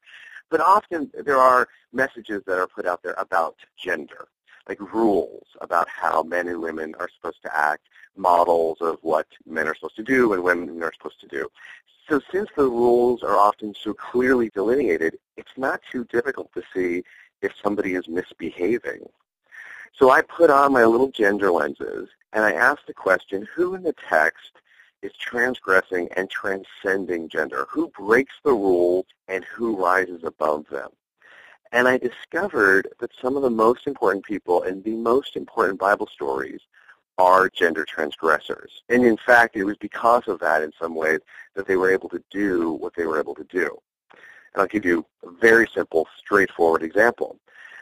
But 0.50 0.60
often 0.60 1.10
there 1.24 1.36
are 1.36 1.68
messages 1.92 2.42
that 2.46 2.58
are 2.58 2.66
put 2.66 2.86
out 2.86 3.02
there 3.02 3.14
about 3.18 3.56
gender, 3.76 4.28
like 4.68 4.80
rules 4.80 5.46
about 5.60 5.88
how 5.88 6.22
men 6.22 6.48
and 6.48 6.62
women 6.62 6.94
are 6.98 7.08
supposed 7.14 7.42
to 7.42 7.54
act, 7.54 7.88
models 8.16 8.78
of 8.80 8.98
what 9.02 9.26
men 9.46 9.68
are 9.68 9.74
supposed 9.74 9.96
to 9.96 10.02
do 10.02 10.32
and 10.32 10.42
women 10.42 10.82
are 10.82 10.92
supposed 10.94 11.20
to 11.20 11.28
do. 11.28 11.46
So 12.08 12.20
since 12.32 12.48
the 12.56 12.64
rules 12.64 13.22
are 13.22 13.36
often 13.36 13.74
so 13.74 13.92
clearly 13.92 14.48
delineated, 14.48 15.18
it's 15.36 15.56
not 15.58 15.82
too 15.92 16.04
difficult 16.04 16.50
to 16.54 16.62
see 16.74 17.04
if 17.42 17.52
somebody 17.62 17.94
is 17.94 18.08
misbehaving 18.08 19.06
so 19.98 20.10
I 20.10 20.22
put 20.22 20.48
on 20.48 20.72
my 20.72 20.84
little 20.84 21.10
gender 21.10 21.50
lenses 21.50 22.08
and 22.32 22.44
I 22.44 22.52
asked 22.52 22.86
the 22.86 22.94
question, 22.94 23.48
who 23.54 23.74
in 23.74 23.82
the 23.82 23.94
text 24.08 24.52
is 25.02 25.12
transgressing 25.14 26.08
and 26.16 26.30
transcending 26.30 27.28
gender? 27.28 27.66
Who 27.70 27.88
breaks 27.88 28.34
the 28.44 28.52
rules 28.52 29.06
and 29.26 29.44
who 29.44 29.76
rises 29.76 30.22
above 30.24 30.66
them? 30.70 30.90
And 31.72 31.88
I 31.88 31.98
discovered 31.98 32.88
that 33.00 33.10
some 33.20 33.36
of 33.36 33.42
the 33.42 33.50
most 33.50 33.86
important 33.86 34.24
people 34.24 34.62
and 34.62 34.82
the 34.84 34.94
most 34.94 35.36
important 35.36 35.78
Bible 35.78 36.06
stories 36.06 36.60
are 37.18 37.48
gender 37.48 37.84
transgressors. 37.84 38.82
And 38.88 39.04
in 39.04 39.16
fact, 39.16 39.56
it 39.56 39.64
was 39.64 39.76
because 39.78 40.28
of 40.28 40.38
that 40.40 40.62
in 40.62 40.72
some 40.80 40.94
ways 40.94 41.20
that 41.54 41.66
they 41.66 41.76
were 41.76 41.90
able 41.90 42.08
to 42.10 42.22
do 42.30 42.72
what 42.72 42.94
they 42.94 43.04
were 43.04 43.18
able 43.18 43.34
to 43.34 43.44
do. 43.44 43.76
And 44.54 44.62
I'll 44.62 44.66
give 44.66 44.84
you 44.84 45.04
a 45.24 45.30
very 45.30 45.68
simple, 45.74 46.06
straightforward 46.16 46.84
example. 46.84 47.38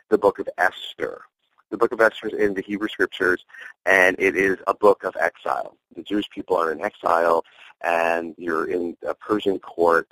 The 0.09 0.19
book 0.19 0.39
of 0.39 0.49
Esther 0.57 1.23
the 1.71 1.77
book 1.77 1.93
of 1.93 2.01
Esther 2.01 2.29
is 2.29 2.35
in 2.35 2.55
the 2.55 2.63
Hebrew 2.63 2.89
scriptures, 2.89 3.45
and 3.85 4.17
it 4.19 4.37
is 4.37 4.59
a 4.67 4.75
book 4.75 5.05
of 5.05 5.17
exile. 5.21 5.77
The 5.95 6.03
Jewish 6.03 6.29
people 6.31 6.57
are 6.57 6.73
in 6.73 6.81
exile, 6.81 7.45
and 7.83 8.35
you're 8.39 8.71
in 8.71 8.97
a 9.07 9.15
Persian 9.15 9.59
court. 9.59 10.09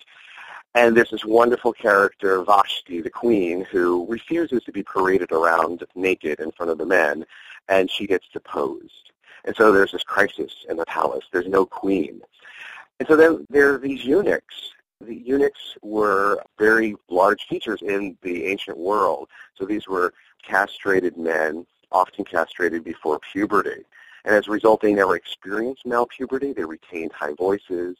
And 0.74 0.96
there's 0.96 1.10
this 1.10 1.24
wonderful 1.24 1.72
character, 1.72 2.42
Vashti, 2.42 3.00
the 3.00 3.10
queen, 3.10 3.64
who 3.70 4.06
refuses 4.08 4.64
to 4.64 4.72
be 4.72 4.82
paraded 4.82 5.30
around 5.30 5.84
naked 5.94 6.40
in 6.40 6.50
front 6.50 6.72
of 6.72 6.78
the 6.78 6.86
men, 6.86 7.24
and 7.68 7.90
she 7.90 8.06
gets 8.06 8.26
deposed. 8.32 9.12
And 9.44 9.54
so 9.54 9.70
there's 9.70 9.92
this 9.92 10.02
crisis 10.02 10.52
in 10.68 10.76
the 10.76 10.86
palace. 10.86 11.24
There's 11.32 11.46
no 11.46 11.64
queen. 11.64 12.22
And 12.98 13.06
so 13.08 13.16
then 13.16 13.46
there 13.50 13.74
are 13.74 13.78
these 13.78 14.04
eunuchs. 14.04 14.72
The 15.00 15.14
eunuchs 15.14 15.76
were 15.82 16.42
very 16.58 16.96
large 17.08 17.44
features 17.44 17.80
in 17.82 18.16
the 18.22 18.46
ancient 18.46 18.78
world. 18.78 19.28
So 19.54 19.64
these 19.64 19.86
were 19.86 20.14
castrated 20.46 21.16
men, 21.16 21.66
often 21.92 22.24
castrated 22.24 22.84
before 22.84 23.20
puberty. 23.32 23.84
And 24.24 24.34
as 24.34 24.48
a 24.48 24.50
result, 24.50 24.80
they 24.80 24.94
never 24.94 25.16
experienced 25.16 25.86
male 25.86 26.06
puberty. 26.06 26.52
They 26.52 26.64
retained 26.64 27.12
high 27.12 27.34
voices. 27.34 27.96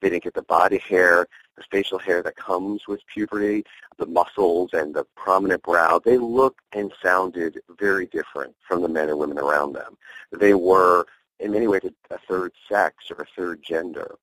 They 0.00 0.10
didn't 0.10 0.24
get 0.24 0.34
the 0.34 0.42
body 0.42 0.78
hair, 0.78 1.28
the 1.56 1.62
facial 1.70 1.98
hair 1.98 2.22
that 2.22 2.36
comes 2.36 2.88
with 2.88 3.00
puberty, 3.06 3.64
the 3.98 4.06
muscles 4.06 4.70
and 4.72 4.92
the 4.92 5.04
prominent 5.16 5.62
brow. 5.62 6.00
They 6.04 6.18
looked 6.18 6.60
and 6.72 6.92
sounded 7.02 7.60
very 7.78 8.06
different 8.06 8.54
from 8.66 8.82
the 8.82 8.88
men 8.88 9.08
and 9.08 9.18
women 9.18 9.38
around 9.38 9.74
them. 9.74 9.96
They 10.32 10.54
were, 10.54 11.06
in 11.38 11.52
many 11.52 11.68
ways, 11.68 11.82
a 12.10 12.18
third 12.18 12.52
sex 12.68 13.10
or 13.10 13.22
a 13.22 13.26
third 13.36 13.62
gender. 13.62 14.16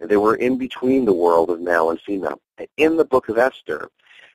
And 0.00 0.08
they 0.08 0.16
were 0.16 0.36
in 0.36 0.56
between 0.56 1.04
the 1.04 1.12
world 1.12 1.50
of 1.50 1.60
male 1.60 1.90
and 1.90 2.00
female. 2.00 2.40
In 2.76 2.96
the 2.96 3.04
book 3.04 3.28
of 3.28 3.38
Esther, 3.38 3.90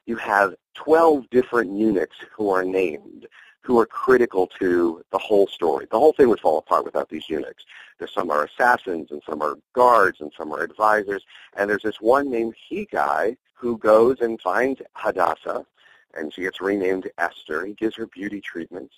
you 0.05 0.17
have 0.17 0.55
12 0.79 1.29
different 1.29 1.77
eunuchs 1.77 2.15
who 2.31 2.49
are 2.49 2.63
named, 2.63 3.27
who 3.59 3.77
are 3.77 3.85
critical 3.85 4.47
to 4.47 5.03
the 5.11 5.17
whole 5.17 5.45
story. 5.45 5.85
The 5.91 5.99
whole 5.99 6.13
thing 6.13 6.29
would 6.29 6.39
fall 6.39 6.57
apart 6.57 6.85
without 6.85 7.09
these 7.09 7.29
eunuchs. 7.29 7.65
There's 7.97 8.13
some 8.13 8.31
are 8.31 8.45
assassins, 8.45 9.11
and 9.11 9.21
some 9.29 9.41
are 9.41 9.57
guards, 9.73 10.21
and 10.21 10.31
some 10.37 10.53
are 10.53 10.63
advisors. 10.63 11.23
And 11.57 11.69
there's 11.69 11.83
this 11.83 11.99
one 11.99 12.31
named 12.31 12.55
Hegai 12.71 13.35
who 13.53 13.77
goes 13.77 14.21
and 14.21 14.39
finds 14.39 14.81
Hadassah, 14.93 15.65
and 16.13 16.33
she 16.33 16.43
gets 16.43 16.61
renamed 16.61 17.11
Esther. 17.17 17.65
He 17.65 17.73
gives 17.73 17.97
her 17.97 18.07
beauty 18.07 18.39
treatments. 18.39 18.95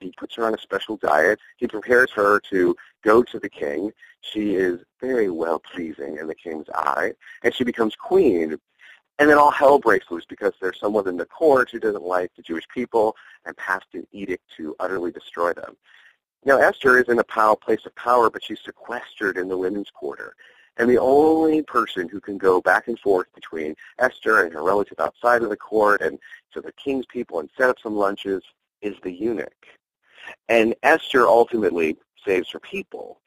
He 0.00 0.12
puts 0.16 0.34
her 0.34 0.44
on 0.44 0.54
a 0.54 0.58
special 0.58 0.96
diet. 0.96 1.38
He 1.58 1.68
prepares 1.68 2.10
her 2.10 2.40
to 2.50 2.74
go 3.04 3.22
to 3.22 3.38
the 3.38 3.48
king. 3.48 3.92
She 4.20 4.56
is 4.56 4.80
very 5.00 5.30
well 5.30 5.60
pleasing 5.60 6.16
in 6.18 6.26
the 6.26 6.34
king's 6.34 6.68
eye, 6.74 7.12
and 7.44 7.54
she 7.54 7.62
becomes 7.62 7.94
queen. 7.94 8.58
And 9.20 9.28
then 9.28 9.36
all 9.36 9.50
hell 9.50 9.78
breaks 9.78 10.10
loose 10.10 10.24
because 10.24 10.54
there's 10.60 10.80
someone 10.80 11.06
in 11.06 11.18
the 11.18 11.26
court 11.26 11.70
who 11.70 11.78
doesn't 11.78 12.02
like 12.02 12.32
the 12.34 12.42
Jewish 12.42 12.66
people 12.68 13.14
and 13.44 13.54
passed 13.58 13.88
an 13.92 14.06
edict 14.12 14.42
to 14.56 14.74
utterly 14.80 15.12
destroy 15.12 15.52
them. 15.52 15.76
Now, 16.46 16.56
Esther 16.56 16.98
is 16.98 17.08
in 17.10 17.18
a 17.18 17.56
place 17.56 17.84
of 17.84 17.94
power, 17.96 18.30
but 18.30 18.42
she's 18.42 18.62
sequestered 18.64 19.36
in 19.36 19.46
the 19.46 19.58
women's 19.58 19.90
quarter. 19.90 20.34
And 20.78 20.88
the 20.88 20.98
only 20.98 21.60
person 21.60 22.08
who 22.08 22.18
can 22.18 22.38
go 22.38 22.62
back 22.62 22.88
and 22.88 22.98
forth 22.98 23.26
between 23.34 23.76
Esther 23.98 24.42
and 24.42 24.54
her 24.54 24.62
relative 24.62 24.98
outside 24.98 25.42
of 25.42 25.50
the 25.50 25.56
court 25.56 26.00
and 26.00 26.18
to 26.54 26.62
the 26.62 26.72
king's 26.72 27.04
people 27.04 27.40
and 27.40 27.50
set 27.58 27.68
up 27.68 27.76
some 27.82 27.96
lunches 27.96 28.42
is 28.80 28.96
the 29.02 29.12
eunuch. 29.12 29.66
And 30.48 30.74
Esther 30.82 31.26
ultimately 31.26 31.98
saves 32.24 32.48
her 32.52 32.60
people. 32.60 33.20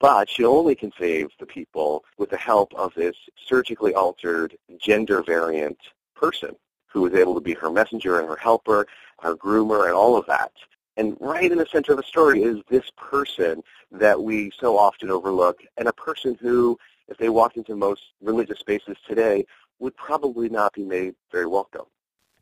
But 0.00 0.30
she 0.30 0.44
only 0.44 0.74
can 0.74 0.92
save 0.98 1.28
the 1.38 1.44
people 1.46 2.04
with 2.16 2.30
the 2.30 2.38
help 2.38 2.72
of 2.74 2.94
this 2.94 3.14
surgically 3.46 3.94
altered 3.94 4.56
gender 4.78 5.22
variant 5.22 5.78
person 6.14 6.56
who 6.86 7.06
is 7.06 7.14
able 7.14 7.34
to 7.34 7.40
be 7.40 7.52
her 7.54 7.70
messenger 7.70 8.18
and 8.18 8.26
her 8.26 8.36
helper, 8.36 8.86
her 9.20 9.36
groomer, 9.36 9.84
and 9.84 9.92
all 9.92 10.16
of 10.16 10.26
that. 10.26 10.52
And 10.96 11.16
right 11.20 11.52
in 11.52 11.58
the 11.58 11.66
center 11.66 11.92
of 11.92 11.98
the 11.98 12.04
story 12.04 12.42
is 12.42 12.56
this 12.68 12.90
person 12.96 13.62
that 13.92 14.20
we 14.20 14.50
so 14.58 14.78
often 14.78 15.10
overlook, 15.10 15.60
and 15.76 15.86
a 15.86 15.92
person 15.92 16.36
who, 16.40 16.78
if 17.08 17.18
they 17.18 17.28
walked 17.28 17.58
into 17.58 17.76
most 17.76 18.02
religious 18.22 18.58
spaces 18.58 18.96
today, 19.06 19.44
would 19.78 19.96
probably 19.96 20.48
not 20.48 20.72
be 20.72 20.82
made 20.82 21.14
very 21.30 21.46
welcome 21.46 21.86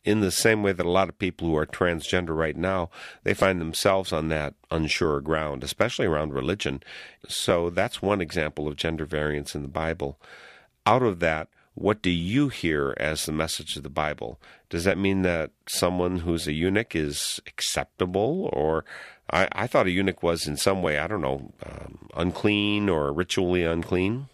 in 0.05 0.21
the 0.21 0.31
same 0.31 0.63
way 0.63 0.73
that 0.73 0.87
a 0.87 0.91
lot 0.91 1.09
of 1.09 1.19
people 1.19 1.49
who 1.49 1.57
are 1.57 1.67
transgender 1.67 2.37
right 2.37 2.57
now, 2.57 2.91
they 3.25 3.35
find 3.35 3.61
themselves 3.61 4.13
on 4.13 4.29
that 4.29 4.55
unsure 4.71 5.21
ground, 5.21 5.65
especially 5.65 6.07
around 6.07 6.33
religion. 6.33 6.83
So 7.29 7.71
that's 7.71 8.03
one 8.03 8.21
example 8.21 8.69
of 8.69 8.77
gender 8.77 9.05
variance 9.05 9.55
in 9.55 9.63
the 9.63 9.69
Bible. 9.69 10.19
Out 10.87 11.03
of 11.03 11.21
that, 11.21 11.49
what 11.75 12.03
do 12.03 12.11
you 12.11 12.49
hear 12.49 12.95
as 12.99 13.25
the 13.25 13.33
message 13.33 13.77
of 13.77 13.85
the 13.85 13.89
Bible? 13.89 14.41
Does 14.69 14.85
that 14.85 14.99
mean 14.99 15.23
that 15.23 15.51
someone 15.69 16.19
who's 16.19 16.49
a 16.49 16.53
eunuch 16.53 16.97
is 16.97 17.41
acceptable? 17.47 18.51
Or 18.53 18.85
I, 19.31 19.49
I 19.53 19.67
thought 19.67 19.87
a 19.87 19.91
eunuch 19.91 20.23
was 20.23 20.49
in 20.49 20.57
some 20.57 20.83
way, 20.83 20.99
I 20.99 21.07
don't 21.07 21.21
know, 21.21 21.53
um, 21.65 22.09
unclean 22.17 22.89
or 22.89 23.13
ritually 23.13 23.65
unclean? 23.65 24.29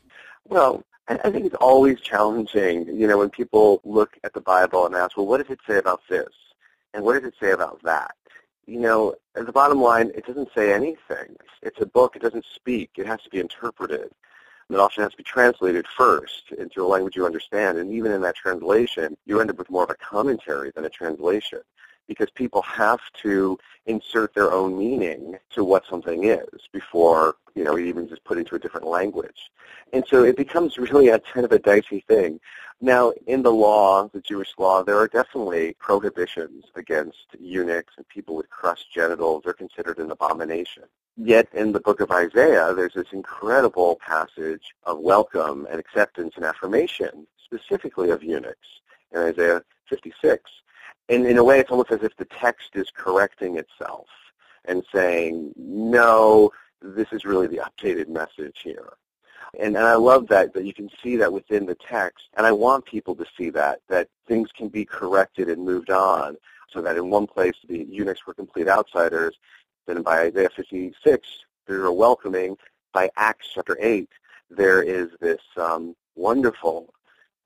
Well, 0.49 0.85
I 1.07 1.31
think 1.31 1.45
it's 1.45 1.55
always 1.57 2.01
challenging, 2.01 2.87
you 2.87 3.07
know, 3.07 3.19
when 3.19 3.29
people 3.29 3.83
look 3.85 4.17
at 4.25 4.33
the 4.33 4.41
Bible 4.41 4.87
and 4.87 4.95
ask, 4.95 5.17
well, 5.17 5.27
what 5.27 5.39
does 5.43 5.51
it 5.51 5.61
say 5.69 5.77
about 5.77 6.01
this? 6.09 6.33
And 6.95 7.05
what 7.05 7.15
does 7.15 7.29
it 7.29 7.35
say 7.39 7.51
about 7.51 7.83
that? 7.83 8.15
You 8.67 8.81
know, 8.81 9.15
at 9.37 9.45
the 9.45 9.53
bottom 9.53 9.83
line, 9.83 10.11
it 10.15 10.27
doesn't 10.27 10.49
say 10.55 10.73
anything. 10.73 11.37
It's 11.63 11.81
a 11.81 11.87
book. 11.87 12.17
It 12.17 12.23
doesn't 12.23 12.47
speak. 12.55 12.93
It 12.97 13.07
has 13.07 13.21
to 13.23 13.31
be 13.31 13.39
interpreted. 13.39 14.11
And 14.69 14.77
it 14.77 14.81
often 14.81 15.03
has 15.03 15.11
to 15.13 15.19
be 15.19 15.25
translated 15.25 15.87
first 15.87 16.53
into 16.57 16.83
a 16.83 16.89
language 16.89 17.17
you 17.17 17.27
understand. 17.27 17.77
And 17.77 17.93
even 17.93 18.13
in 18.13 18.23
that 18.23 18.37
translation, 18.37 19.17
you 19.27 19.41
end 19.41 19.51
up 19.51 19.59
with 19.59 19.71
more 19.71 19.85
of 19.85 19.91
a 19.91 19.97
commentary 19.97 20.73
than 20.75 20.87
a 20.87 20.91
translation 20.91 21.61
because 22.07 22.31
people 22.31 22.63
have 22.63 23.01
to 23.23 23.59
insert 23.87 24.35
their 24.35 24.53
own 24.53 24.79
meaning 24.79 25.37
to 25.51 25.65
what 25.65 25.87
something 25.87 26.25
is 26.25 26.69
before, 26.73 27.37
you 27.55 27.65
know, 27.65 27.79
even 27.79 28.09
just 28.09 28.25
put 28.25 28.39
into 28.39 28.55
a 28.55 28.59
different 28.59 28.87
language. 28.87 29.51
And 29.93 30.05
so 30.09 30.25
it 30.25 30.37
becomes 30.37 30.79
really 30.79 31.09
a 31.09 31.19
kind 31.19 31.45
of 31.45 31.53
a 31.53 31.59
dicey 31.59 32.05
thing. 32.07 32.41
Now, 32.81 33.13
in 33.27 33.43
the 33.43 33.53
law, 33.53 34.09
the 34.09 34.21
Jewish 34.21 34.53
law, 34.59 34.83
there 34.83 34.99
are 34.99 35.09
definitely 35.09 35.75
prohibitions 35.79 36.65
against 36.75 37.37
eunuchs 37.39 37.95
and 37.97 38.07
people 38.09 38.35
with 38.35 38.51
crushed 38.51 38.93
genitals. 38.93 39.43
They're 39.45 39.55
considered 39.55 39.99
an 39.99 40.11
abomination. 40.11 40.85
Yet 41.17 41.49
in 41.55 41.73
the 41.73 41.81
book 41.81 42.01
of 42.01 42.11
Isaiah, 42.11 42.75
there's 42.75 42.95
this 42.95 43.13
incredible 43.13 43.97
passage 44.05 44.75
of 44.83 44.99
welcome 44.99 45.67
and 45.71 45.79
acceptance 45.79 46.33
and 46.37 46.45
affirmation, 46.45 47.27
specifically 47.45 48.11
of 48.11 48.25
eunuchs 48.25 48.69
in 49.13 49.21
Isaiah 49.21 49.63
56 49.89 50.51
in, 51.09 51.27
in 51.27 51.39
a 51.39 51.45
way, 51.45 51.61
it's 51.61 51.71
almost 51.71 51.91
as 51.91 52.03
if 52.03 52.17
the 52.17 52.25
text 52.25 52.71
is 52.75 52.91
correcting 52.95 53.59
itself 53.59 54.07
and 54.65 54.83
saying, 54.95 55.53
no, 55.57 56.51
this 56.81 57.09
is 57.13 57.25
really 57.25 57.47
the 57.47 57.61
updated 57.61 58.09
message 58.09 58.61
here. 58.63 58.95
And, 59.59 59.77
and 59.77 59.87
I 59.87 59.95
love 59.95 60.27
that, 60.29 60.53
that 60.55 60.65
you 60.65 60.73
can 60.73 60.91
see 61.03 61.17
that 61.17 61.33
within 61.33 61.67
the 61.67 61.77
text. 61.77 62.25
And 62.37 62.47
I 62.47 62.53
want 62.53 62.87
people 62.87 63.15
to 63.17 63.27
see 63.37 63.51
that, 63.51 63.81
that 63.89 64.09
things 64.27 64.49
can 64.57 64.69
be 64.69 64.85
corrected 64.85 65.49
and 65.49 65.65
moved 65.65 65.91
on. 65.91 66.37
So 66.71 66.81
that 66.83 66.97
in 66.97 67.09
one 67.09 67.27
place 67.27 67.55
the 67.69 67.87
eunuchs 67.89 68.27
were 68.27 68.35
complete 68.35 68.69
outsiders. 68.69 69.37
Then 69.87 70.03
by 70.03 70.23
Isaiah 70.23 70.51
56, 70.57 71.29
they 71.67 71.75
were 71.75 71.93
welcoming. 71.93 72.57
By 72.93 73.11
Acts 73.17 73.51
chapter 73.55 73.77
8, 73.81 74.09
there 74.51 74.83
is 74.83 75.09
this 75.21 75.41
um, 75.57 75.95
wonderful 76.17 76.93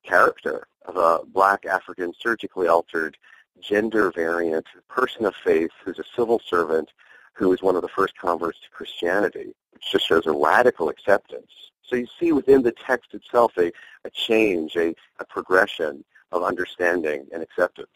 character 0.03 0.67
of 0.85 0.95
a 0.95 1.25
black 1.25 1.65
African 1.65 2.13
surgically 2.19 2.67
altered 2.67 3.17
gender 3.61 4.11
variant 4.11 4.65
person 4.89 5.25
of 5.25 5.35
faith 5.35 5.71
who's 5.83 5.99
a 5.99 6.03
civil 6.15 6.41
servant 6.45 6.89
who 7.33 7.53
is 7.53 7.61
one 7.61 7.75
of 7.75 7.81
the 7.81 7.87
first 7.87 8.17
converts 8.17 8.59
to 8.59 8.69
Christianity, 8.69 9.53
which 9.71 9.91
just 9.91 10.07
shows 10.07 10.25
a 10.25 10.31
radical 10.31 10.89
acceptance. 10.89 11.51
So 11.83 11.95
you 11.95 12.07
see 12.19 12.31
within 12.31 12.63
the 12.63 12.73
text 12.73 13.13
itself 13.13 13.53
a, 13.57 13.71
a 14.03 14.09
change, 14.11 14.75
a, 14.75 14.93
a 15.19 15.25
progression 15.25 16.03
of 16.31 16.43
understanding 16.43 17.25
and 17.33 17.41
acceptance. 17.41 17.89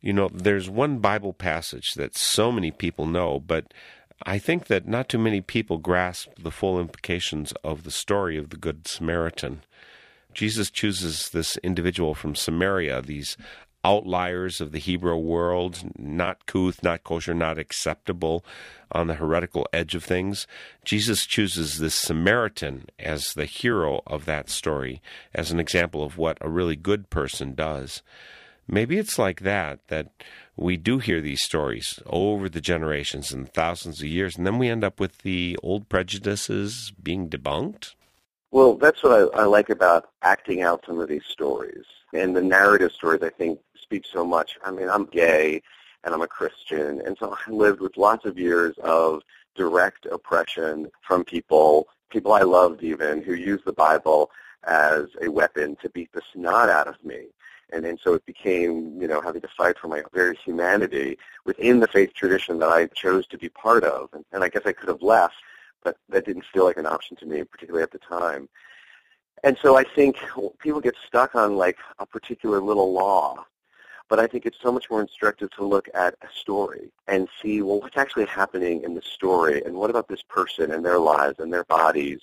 You 0.00 0.12
know, 0.12 0.28
there's 0.32 0.68
one 0.68 0.98
Bible 0.98 1.32
passage 1.32 1.94
that 1.96 2.16
so 2.16 2.52
many 2.52 2.70
people 2.70 3.06
know, 3.06 3.40
but 3.40 3.72
I 4.24 4.38
think 4.38 4.66
that 4.66 4.86
not 4.86 5.08
too 5.08 5.18
many 5.18 5.40
people 5.40 5.78
grasp 5.78 6.28
the 6.38 6.50
full 6.50 6.80
implications 6.80 7.52
of 7.64 7.84
the 7.84 7.90
story 7.90 8.36
of 8.36 8.50
the 8.50 8.56
Good 8.56 8.86
Samaritan. 8.86 9.62
Jesus 10.34 10.70
chooses 10.70 11.30
this 11.30 11.56
individual 11.58 12.14
from 12.14 12.34
Samaria, 12.34 13.02
these 13.02 13.36
outliers 13.88 14.60
of 14.60 14.70
the 14.70 14.78
Hebrew 14.78 15.16
world, 15.16 15.82
not 15.98 16.44
couth, 16.44 16.82
not 16.82 17.04
kosher, 17.04 17.32
not 17.32 17.58
acceptable, 17.58 18.44
on 18.92 19.06
the 19.06 19.14
heretical 19.14 19.66
edge 19.72 19.94
of 19.94 20.04
things. 20.04 20.46
Jesus 20.84 21.24
chooses 21.24 21.78
this 21.78 21.94
Samaritan 21.94 22.88
as 22.98 23.32
the 23.32 23.46
hero 23.46 24.02
of 24.06 24.26
that 24.26 24.50
story, 24.50 25.00
as 25.34 25.50
an 25.50 25.58
example 25.58 26.02
of 26.02 26.18
what 26.18 26.36
a 26.42 26.50
really 26.50 26.76
good 26.76 27.08
person 27.08 27.54
does. 27.54 28.02
Maybe 28.66 28.98
it's 28.98 29.18
like 29.18 29.40
that, 29.40 29.80
that 29.88 30.08
we 30.54 30.76
do 30.76 30.98
hear 30.98 31.22
these 31.22 31.42
stories 31.42 31.98
over 32.04 32.50
the 32.50 32.60
generations 32.60 33.32
and 33.32 33.50
thousands 33.50 34.00
of 34.00 34.08
years, 34.08 34.36
and 34.36 34.46
then 34.46 34.58
we 34.58 34.68
end 34.68 34.84
up 34.84 35.00
with 35.00 35.18
the 35.18 35.56
old 35.62 35.88
prejudices 35.88 36.92
being 37.02 37.30
debunked. 37.30 37.94
Well, 38.50 38.74
that's 38.76 39.02
what 39.02 39.34
I, 39.34 39.42
I 39.42 39.44
like 39.44 39.70
about 39.70 40.10
acting 40.22 40.60
out 40.60 40.84
some 40.86 41.00
of 41.00 41.08
these 41.08 41.24
stories. 41.26 41.84
And 42.14 42.34
the 42.34 42.42
narrative 42.42 42.92
stories, 42.92 43.22
I 43.22 43.28
think, 43.28 43.60
speak 43.88 44.04
so 44.04 44.22
much. 44.22 44.58
I 44.62 44.70
mean, 44.70 44.90
I'm 44.90 45.06
gay 45.06 45.62
and 46.04 46.14
I'm 46.14 46.20
a 46.20 46.28
Christian, 46.28 47.00
and 47.06 47.16
so 47.18 47.34
I 47.34 47.50
lived 47.50 47.80
with 47.80 47.96
lots 47.96 48.26
of 48.26 48.38
years 48.38 48.76
of 48.82 49.22
direct 49.56 50.04
oppression 50.06 50.90
from 51.00 51.24
people, 51.24 51.88
people 52.10 52.32
I 52.32 52.42
loved 52.42 52.82
even, 52.82 53.22
who 53.22 53.32
used 53.32 53.64
the 53.64 53.72
Bible 53.72 54.30
as 54.64 55.06
a 55.22 55.28
weapon 55.28 55.76
to 55.82 55.88
beat 55.88 56.12
the 56.12 56.20
snot 56.32 56.68
out 56.68 56.86
of 56.86 57.02
me. 57.02 57.28
And, 57.72 57.84
and 57.86 57.98
so 58.02 58.12
it 58.12 58.24
became, 58.26 59.00
you 59.00 59.08
know, 59.08 59.20
having 59.20 59.40
to 59.40 59.48
fight 59.56 59.78
for 59.78 59.88
my 59.88 60.02
very 60.12 60.36
humanity 60.36 61.18
within 61.44 61.80
the 61.80 61.88
faith 61.88 62.12
tradition 62.14 62.58
that 62.58 62.68
I 62.68 62.86
chose 62.88 63.26
to 63.28 63.38
be 63.38 63.48
part 63.48 63.84
of. 63.84 64.10
And, 64.12 64.24
and 64.32 64.44
I 64.44 64.48
guess 64.48 64.62
I 64.66 64.72
could 64.72 64.88
have 64.88 65.02
left, 65.02 65.34
but 65.82 65.96
that 66.10 66.26
didn't 66.26 66.44
feel 66.52 66.64
like 66.64 66.76
an 66.76 66.86
option 66.86 67.16
to 67.16 67.26
me, 67.26 67.42
particularly 67.42 67.82
at 67.82 67.90
the 67.90 67.98
time. 67.98 68.48
And 69.44 69.56
so 69.62 69.76
I 69.76 69.84
think 69.84 70.16
people 70.58 70.80
get 70.80 70.94
stuck 71.06 71.34
on 71.34 71.56
like 71.56 71.78
a 71.98 72.06
particular 72.06 72.60
little 72.60 72.92
law 72.92 73.46
but 74.08 74.18
I 74.18 74.26
think 74.26 74.46
it's 74.46 74.60
so 74.62 74.72
much 74.72 74.90
more 74.90 75.00
instructive 75.00 75.50
to 75.52 75.64
look 75.64 75.88
at 75.94 76.14
a 76.22 76.28
story 76.34 76.90
and 77.06 77.28
see, 77.42 77.62
well, 77.62 77.80
what's 77.80 77.96
actually 77.96 78.24
happening 78.24 78.82
in 78.82 78.94
the 78.94 79.02
story 79.02 79.62
and 79.64 79.74
what 79.74 79.90
about 79.90 80.08
this 80.08 80.22
person 80.22 80.72
and 80.72 80.84
their 80.84 80.98
lives 80.98 81.38
and 81.38 81.52
their 81.52 81.64
bodies? 81.64 82.20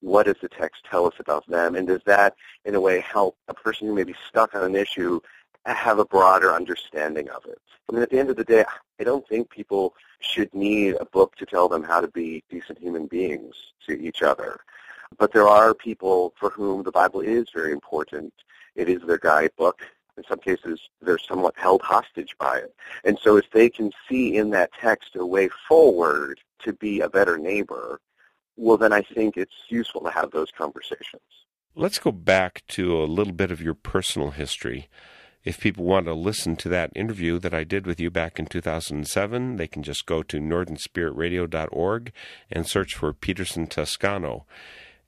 What 0.00 0.26
does 0.26 0.36
the 0.40 0.48
text 0.48 0.84
tell 0.88 1.06
us 1.06 1.14
about 1.18 1.46
them? 1.48 1.74
And 1.74 1.86
does 1.88 2.02
that, 2.06 2.34
in 2.64 2.74
a 2.74 2.80
way, 2.80 3.00
help 3.00 3.36
a 3.48 3.54
person 3.54 3.86
who 3.86 3.94
may 3.94 4.04
be 4.04 4.14
stuck 4.28 4.54
on 4.54 4.64
an 4.64 4.76
issue 4.76 5.20
have 5.66 5.98
a 5.98 6.04
broader 6.04 6.52
understanding 6.52 7.28
of 7.30 7.44
it? 7.46 7.60
I 7.88 7.92
mean, 7.92 8.02
at 8.02 8.10
the 8.10 8.18
end 8.18 8.30
of 8.30 8.36
the 8.36 8.44
day, 8.44 8.64
I 9.00 9.04
don't 9.04 9.26
think 9.28 9.50
people 9.50 9.94
should 10.20 10.52
need 10.54 10.96
a 11.00 11.04
book 11.04 11.36
to 11.36 11.46
tell 11.46 11.68
them 11.68 11.82
how 11.82 12.00
to 12.00 12.08
be 12.08 12.42
decent 12.50 12.78
human 12.78 13.06
beings 13.06 13.54
to 13.86 14.00
each 14.00 14.22
other. 14.22 14.60
But 15.18 15.32
there 15.32 15.48
are 15.48 15.74
people 15.74 16.34
for 16.38 16.50
whom 16.50 16.82
the 16.82 16.92
Bible 16.92 17.20
is 17.20 17.48
very 17.54 17.72
important. 17.72 18.32
It 18.74 18.88
is 18.88 19.02
their 19.02 19.18
guidebook 19.18 19.80
in 20.18 20.24
some 20.28 20.38
cases 20.38 20.80
they're 21.00 21.18
somewhat 21.18 21.54
held 21.56 21.80
hostage 21.82 22.36
by 22.38 22.58
it. 22.58 22.74
And 23.04 23.18
so 23.18 23.36
if 23.36 23.50
they 23.52 23.70
can 23.70 23.92
see 24.08 24.36
in 24.36 24.50
that 24.50 24.70
text 24.78 25.16
a 25.16 25.24
way 25.24 25.48
forward 25.68 26.40
to 26.64 26.72
be 26.72 27.00
a 27.00 27.08
better 27.08 27.38
neighbor, 27.38 28.00
well 28.56 28.76
then 28.76 28.92
I 28.92 29.02
think 29.02 29.36
it's 29.36 29.52
useful 29.68 30.02
to 30.02 30.10
have 30.10 30.32
those 30.32 30.50
conversations. 30.50 31.22
Let's 31.74 31.98
go 31.98 32.10
back 32.10 32.62
to 32.68 33.00
a 33.00 33.04
little 33.04 33.32
bit 33.32 33.50
of 33.50 33.62
your 33.62 33.74
personal 33.74 34.32
history. 34.32 34.88
If 35.44 35.60
people 35.60 35.84
want 35.84 36.06
to 36.06 36.12
listen 36.12 36.56
to 36.56 36.68
that 36.70 36.90
interview 36.96 37.38
that 37.38 37.54
I 37.54 37.62
did 37.62 37.86
with 37.86 38.00
you 38.00 38.10
back 38.10 38.38
in 38.38 38.46
2007, 38.46 39.56
they 39.56 39.68
can 39.68 39.82
just 39.82 40.04
go 40.04 40.22
to 40.24 40.40
northernspiritradio.org 40.40 42.12
and 42.50 42.66
search 42.66 42.94
for 42.94 43.12
Peterson 43.12 43.66
Toscano. 43.66 44.44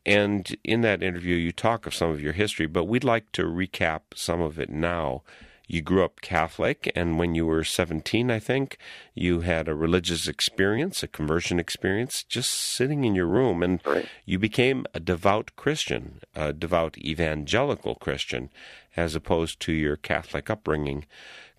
And 0.06 0.56
in 0.64 0.80
that 0.80 1.02
interview, 1.02 1.36
you 1.36 1.52
talk 1.52 1.86
of 1.86 1.94
some 1.94 2.10
of 2.10 2.20
your 2.20 2.32
history, 2.32 2.66
but 2.66 2.84
we'd 2.84 3.04
like 3.04 3.32
to 3.32 3.42
recap 3.42 4.00
some 4.14 4.40
of 4.40 4.58
it 4.58 4.70
now. 4.70 5.22
You 5.66 5.82
grew 5.82 6.04
up 6.04 6.20
Catholic, 6.20 6.90
and 6.96 7.16
when 7.16 7.36
you 7.36 7.46
were 7.46 7.62
17, 7.62 8.28
I 8.28 8.40
think, 8.40 8.76
you 9.14 9.42
had 9.42 9.68
a 9.68 9.74
religious 9.74 10.26
experience, 10.26 11.04
a 11.04 11.06
conversion 11.06 11.60
experience, 11.60 12.24
just 12.24 12.50
sitting 12.50 13.04
in 13.04 13.14
your 13.14 13.28
room, 13.28 13.62
and 13.62 13.80
right. 13.86 14.08
you 14.24 14.36
became 14.36 14.84
a 14.94 14.98
devout 14.98 15.52
Christian, 15.54 16.22
a 16.34 16.52
devout 16.52 16.98
evangelical 16.98 17.94
Christian, 17.94 18.50
as 18.96 19.14
opposed 19.14 19.60
to 19.60 19.72
your 19.72 19.94
Catholic 19.96 20.50
upbringing. 20.50 21.06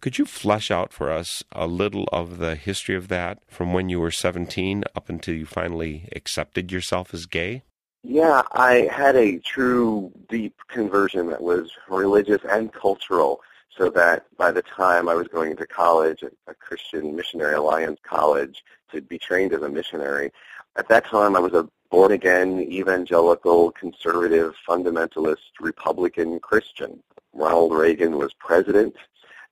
Could 0.01 0.17
you 0.17 0.25
flesh 0.25 0.71
out 0.71 0.91
for 0.91 1.10
us 1.10 1.41
a 1.54 1.65
little 1.65 2.10
of 2.12 2.38
the 2.38 2.56
history 2.56 2.95
of 2.95 3.08
that 3.08 3.38
from 3.47 3.71
when 3.71 3.88
you 3.88 4.01
were 4.01 4.12
17 4.12 4.84
up 4.93 5.08
until 5.08 5.36
you 5.36 5.45
finally 5.45 6.10
accepted 6.13 6.69
yourself 6.69 7.13
as 7.13 7.25
gay? 7.25 7.62
Yeah, 8.04 8.42
I 8.54 8.90
had 8.92 9.16
a 9.16 9.38
true 9.40 10.12
deep 10.28 10.56
conversion 10.68 11.28
that 11.30 11.42
was 11.42 11.72
religious 11.88 12.42
and 12.50 12.74
cultural 12.74 13.42
so 13.78 13.90
that 13.92 14.26
by 14.38 14.52
the 14.52 14.64
time 14.64 15.08
I 15.08 15.14
was 15.14 15.28
going 15.28 15.52
into 15.52 15.68
college 15.68 16.24
at 16.24 16.34
a 16.48 16.54
Christian 16.56 17.16
Missionary 17.16 17.54
Alliance 17.56 18.00
college 18.04 18.64
to 18.92 19.02
be 19.02 19.20
trained 19.20 19.54
as 19.54 19.62
a 19.62 19.70
missionary, 19.70 20.32
at 20.78 20.88
that 20.90 21.06
time 21.06 21.36
I 21.36 21.40
was 21.40 21.54
a 21.54 21.70
born-again, 21.92 22.60
evangelical, 22.62 23.72
conservative, 23.72 24.56
fundamentalist, 24.68 25.60
Republican 25.60 26.40
Christian. 26.40 27.04
Ronald 27.34 27.74
Reagan 27.74 28.18
was 28.18 28.34
president 28.34 28.96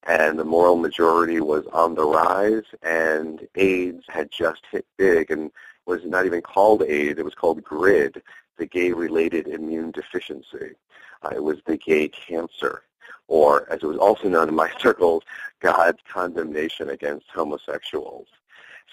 and 0.07 0.39
the 0.39 0.45
moral 0.45 0.75
majority 0.75 1.39
was 1.39 1.65
on 1.67 1.93
the 1.93 2.05
rise 2.05 2.63
and 2.81 3.47
AIDS 3.55 4.03
had 4.07 4.31
just 4.31 4.61
hit 4.71 4.85
big 4.97 5.29
and 5.29 5.51
was 5.89 6.05
not 6.05 6.25
even 6.27 6.41
called 6.41 6.83
AIDS, 6.83 7.19
it 7.19 7.25
was 7.25 7.33
called 7.33 7.63
GRID, 7.63 8.21
the 8.57 8.65
gay-related 8.67 9.47
immune 9.47 9.89
deficiency. 9.91 10.75
Uh, 11.23 11.31
it 11.35 11.43
was 11.43 11.57
the 11.65 11.77
gay 11.77 12.07
cancer, 12.07 12.83
or 13.27 13.67
as 13.71 13.81
it 13.81 13.87
was 13.87 13.97
also 13.97 14.29
known 14.29 14.47
in 14.47 14.55
my 14.55 14.71
circles, 14.79 15.23
God's 15.59 15.99
condemnation 16.07 16.91
against 16.91 17.25
homosexuals. 17.33 18.27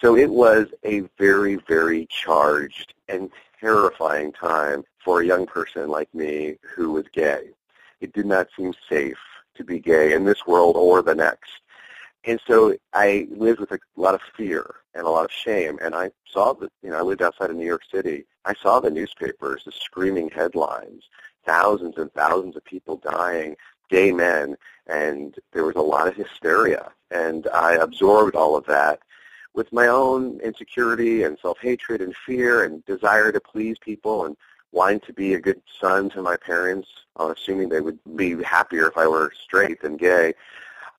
So 0.00 0.16
it 0.16 0.30
was 0.30 0.68
a 0.84 1.00
very, 1.18 1.56
very 1.56 2.06
charged 2.06 2.94
and 3.08 3.30
terrifying 3.60 4.32
time 4.32 4.82
for 5.04 5.20
a 5.20 5.26
young 5.26 5.46
person 5.46 5.88
like 5.88 6.12
me 6.14 6.56
who 6.74 6.92
was 6.92 7.04
gay. 7.12 7.50
It 8.00 8.12
did 8.14 8.26
not 8.26 8.48
seem 8.56 8.72
safe 8.88 9.18
to 9.54 9.64
be 9.64 9.78
gay 9.78 10.14
in 10.14 10.24
this 10.24 10.46
world 10.46 10.76
or 10.76 11.02
the 11.02 11.14
next. 11.14 11.50
And 12.24 12.40
so 12.46 12.76
I 12.92 13.28
lived 13.30 13.60
with 13.60 13.72
a 13.72 13.78
lot 13.96 14.14
of 14.14 14.20
fear 14.36 14.76
and 14.96 15.06
a 15.06 15.10
lot 15.10 15.24
of 15.24 15.32
shame. 15.32 15.78
And 15.82 15.94
I 15.94 16.10
saw 16.26 16.54
that, 16.54 16.70
you 16.82 16.90
know, 16.90 16.98
I 16.98 17.02
lived 17.02 17.22
outside 17.22 17.50
of 17.50 17.56
New 17.56 17.66
York 17.66 17.82
City. 17.92 18.24
I 18.44 18.54
saw 18.54 18.80
the 18.80 18.90
newspapers, 18.90 19.64
the 19.64 19.72
screaming 19.72 20.30
headlines, 20.30 21.04
thousands 21.44 21.96
and 21.98 22.12
thousands 22.12 22.56
of 22.56 22.64
people 22.64 22.96
dying, 22.96 23.56
gay 23.90 24.10
men, 24.10 24.56
and 24.86 25.34
there 25.52 25.64
was 25.64 25.76
a 25.76 25.80
lot 25.80 26.08
of 26.08 26.16
hysteria. 26.16 26.90
And 27.10 27.46
I 27.54 27.74
absorbed 27.74 28.34
all 28.34 28.56
of 28.56 28.66
that 28.66 29.00
with 29.54 29.72
my 29.72 29.86
own 29.86 30.40
insecurity 30.40 31.22
and 31.22 31.38
self-hatred 31.40 32.00
and 32.00 32.14
fear 32.14 32.64
and 32.64 32.84
desire 32.84 33.32
to 33.32 33.40
please 33.40 33.78
people 33.78 34.26
and 34.26 34.36
wanting 34.72 35.00
to 35.00 35.12
be 35.12 35.34
a 35.34 35.40
good 35.40 35.60
son 35.80 36.10
to 36.10 36.22
my 36.22 36.36
parents, 36.36 36.88
uh, 37.18 37.32
assuming 37.36 37.68
they 37.68 37.80
would 37.80 37.98
be 38.16 38.42
happier 38.42 38.86
if 38.88 38.98
I 38.98 39.06
were 39.06 39.32
straight 39.42 39.80
than 39.80 39.96
gay. 39.96 40.34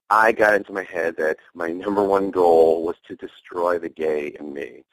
I 0.10 0.32
got 0.32 0.56
into 0.56 0.72
my 0.72 0.84
head 0.84 1.17
that 1.17 1.38
my 1.54 1.70
number 1.72 2.04
one 2.04 2.32
goal 2.32 2.84
was 2.84 2.96
to 3.08 3.15
destroy 3.15 3.78
the 3.78 3.89
gay 3.89 4.36
in 4.39 4.54
me. 4.54 4.84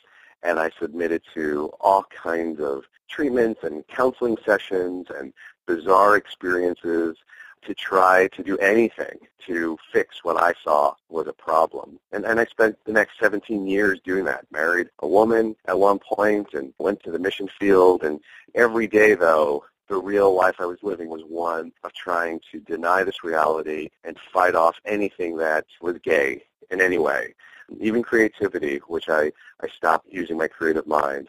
And 0.42 0.59
I 0.59 0.70
submitted 0.79 1.22
to 1.35 1.72
all 1.81 2.05
kinds 2.05 2.61
of 2.61 2.85
treatments 3.09 3.62
and 3.62 3.87
counseling 3.87 4.37
sessions 4.44 5.07
and 5.16 5.33
bizarre 5.66 6.16
experiences 6.16 7.16
to 7.62 7.74
try 7.74 8.29
to 8.29 8.42
do 8.42 8.59
anything 8.59 9.18
to 9.46 9.79
fix 9.92 10.22
what 10.22 10.37
I 10.37 10.53
saw 10.62 10.94
was 11.09 11.27
a 11.27 11.33
problem. 11.33 11.98
And, 12.12 12.24
and 12.24 12.38
I 12.38 12.44
spent 12.44 12.77
the 12.85 12.92
next 12.92 13.18
17 13.18 13.66
years 13.66 14.00
doing 14.05 14.24
that. 14.24 14.46
Married 14.50 14.88
a 14.98 15.09
woman 15.09 15.57
at 15.66 15.79
one 15.79 15.98
point 15.98 16.53
and 16.53 16.74
went 16.79 17.03
to 17.05 17.11
the 17.11 17.18
mission 17.18 17.48
field. 17.59 18.03
And 18.03 18.20
every 18.55 18.87
day, 18.87 19.14
though, 19.14 19.64
the 19.94 20.02
real 20.02 20.35
life 20.35 20.57
I 20.59 20.66
was 20.66 20.83
living 20.83 21.09
was 21.09 21.22
one 21.22 21.70
of 21.85 21.92
trying 21.92 22.40
to 22.50 22.59
deny 22.59 23.04
this 23.04 23.22
reality 23.22 23.90
and 24.02 24.18
fight 24.33 24.57
off 24.57 24.80
anything 24.85 25.37
that 25.37 25.66
was 25.80 25.98
gay 26.02 26.42
in 26.72 26.80
any 26.80 26.98
way, 26.98 27.33
even 27.78 28.02
creativity, 28.02 28.78
which 28.88 29.09
I, 29.09 29.30
I 29.62 29.68
stopped 29.68 30.09
using 30.11 30.37
my 30.37 30.48
creative 30.48 30.88
mind. 30.88 31.28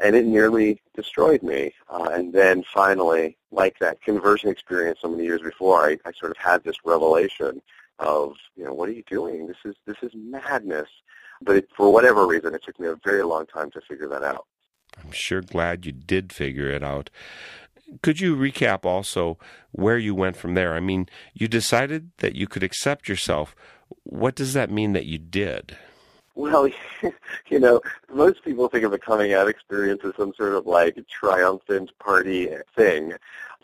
And 0.00 0.14
it 0.14 0.26
nearly 0.26 0.80
destroyed 0.94 1.42
me. 1.42 1.74
Uh, 1.88 2.10
and 2.12 2.32
then 2.32 2.62
finally, 2.72 3.36
like 3.50 3.80
that 3.80 4.00
conversion 4.00 4.48
experience 4.48 5.00
so 5.02 5.08
many 5.08 5.24
years 5.24 5.42
before, 5.42 5.84
I, 5.84 5.98
I 6.04 6.12
sort 6.12 6.30
of 6.30 6.36
had 6.36 6.62
this 6.62 6.76
revelation 6.84 7.60
of, 7.98 8.34
you 8.56 8.64
know, 8.64 8.74
what 8.74 8.88
are 8.88 8.92
you 8.92 9.04
doing? 9.08 9.48
This 9.48 9.56
is 9.64 9.74
this 9.86 9.96
is 10.02 10.12
madness. 10.14 10.88
But 11.42 11.56
it, 11.56 11.68
for 11.76 11.92
whatever 11.92 12.28
reason, 12.28 12.54
it 12.54 12.62
took 12.62 12.78
me 12.78 12.86
a 12.86 12.96
very 13.04 13.24
long 13.24 13.46
time 13.46 13.72
to 13.72 13.80
figure 13.80 14.08
that 14.08 14.22
out. 14.22 14.46
I'm 15.02 15.12
sure 15.12 15.40
glad 15.40 15.86
you 15.86 15.92
did 15.92 16.32
figure 16.32 16.68
it 16.68 16.82
out. 16.82 17.10
Could 18.02 18.20
you 18.20 18.36
recap 18.36 18.84
also 18.84 19.38
where 19.72 19.98
you 19.98 20.14
went 20.14 20.36
from 20.36 20.54
there? 20.54 20.74
I 20.74 20.80
mean, 20.80 21.08
you 21.32 21.48
decided 21.48 22.10
that 22.18 22.34
you 22.34 22.46
could 22.46 22.62
accept 22.62 23.08
yourself. 23.08 23.54
What 24.04 24.34
does 24.34 24.52
that 24.54 24.70
mean 24.70 24.92
that 24.92 25.06
you 25.06 25.18
did? 25.18 25.76
Well, 26.34 26.68
you 27.48 27.60
know, 27.60 27.80
most 28.12 28.44
people 28.44 28.68
think 28.68 28.84
of 28.84 28.92
a 28.92 28.98
coming 28.98 29.32
out 29.32 29.48
experience 29.48 30.02
as 30.04 30.16
some 30.16 30.34
sort 30.34 30.54
of 30.54 30.66
like 30.66 30.98
triumphant 31.08 31.90
party 31.98 32.50
thing. 32.74 33.12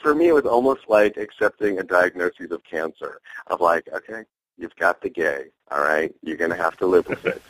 For 0.01 0.15
me, 0.15 0.29
it 0.29 0.35
was 0.35 0.47
almost 0.47 0.83
like 0.89 1.17
accepting 1.17 1.79
a 1.79 1.83
diagnosis 1.83 2.51
of 2.51 2.63
cancer. 2.65 3.21
Of 3.49 3.61
like, 3.61 3.89
okay, 3.93 4.23
you've 4.57 4.77
got 4.77 5.01
the 5.01 5.11
gay, 5.11 5.47
all 5.71 5.83
right, 5.83 6.15
you're 6.23 6.37
going 6.37 6.51
to 6.51 6.57
have 6.57 6.77
to 6.79 6.87
live 6.87 7.09
with 7.09 7.25
it. 7.27 7.43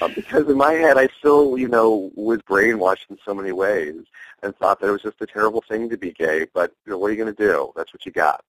Uh, 0.00 0.08
because 0.08 0.46
in 0.48 0.56
my 0.56 0.72
head, 0.72 0.98
I 0.98 1.08
still, 1.18 1.56
you 1.56 1.68
know, 1.68 2.10
was 2.14 2.40
brainwashed 2.42 3.08
in 3.08 3.18
so 3.24 3.34
many 3.34 3.52
ways 3.52 4.04
and 4.42 4.54
thought 4.56 4.78
that 4.80 4.88
it 4.88 4.92
was 4.92 5.02
just 5.02 5.20
a 5.20 5.26
terrible 5.26 5.64
thing 5.66 5.88
to 5.88 5.96
be 5.96 6.12
gay. 6.12 6.46
But 6.52 6.72
you 6.84 6.92
know, 6.92 6.98
what 6.98 7.08
are 7.08 7.14
you 7.14 7.22
going 7.22 7.34
to 7.34 7.42
do? 7.42 7.72
That's 7.76 7.94
what 7.94 8.04
you 8.04 8.12
got. 8.12 8.44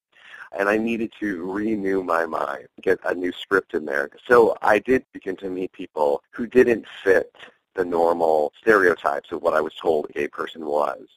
And 0.58 0.68
I 0.70 0.78
needed 0.78 1.12
to 1.20 1.50
renew 1.50 2.04
my 2.04 2.26
mind, 2.26 2.68
get 2.82 3.00
a 3.06 3.14
new 3.14 3.32
script 3.32 3.74
in 3.74 3.86
there. 3.86 4.10
So 4.28 4.58
I 4.62 4.80
did 4.80 5.06
begin 5.14 5.36
to 5.38 5.50
meet 5.50 5.72
people 5.74 6.24
who 6.32 6.48
didn't 6.48 6.86
fit 7.04 7.34
the 7.76 7.86
normal 7.86 8.52
stereotypes 8.60 9.32
of 9.32 9.42
what 9.42 9.54
I 9.54 9.62
was 9.62 9.74
told 9.76 10.08
a 10.10 10.14
gay 10.14 10.28
person 10.28 10.66
was 10.66 11.08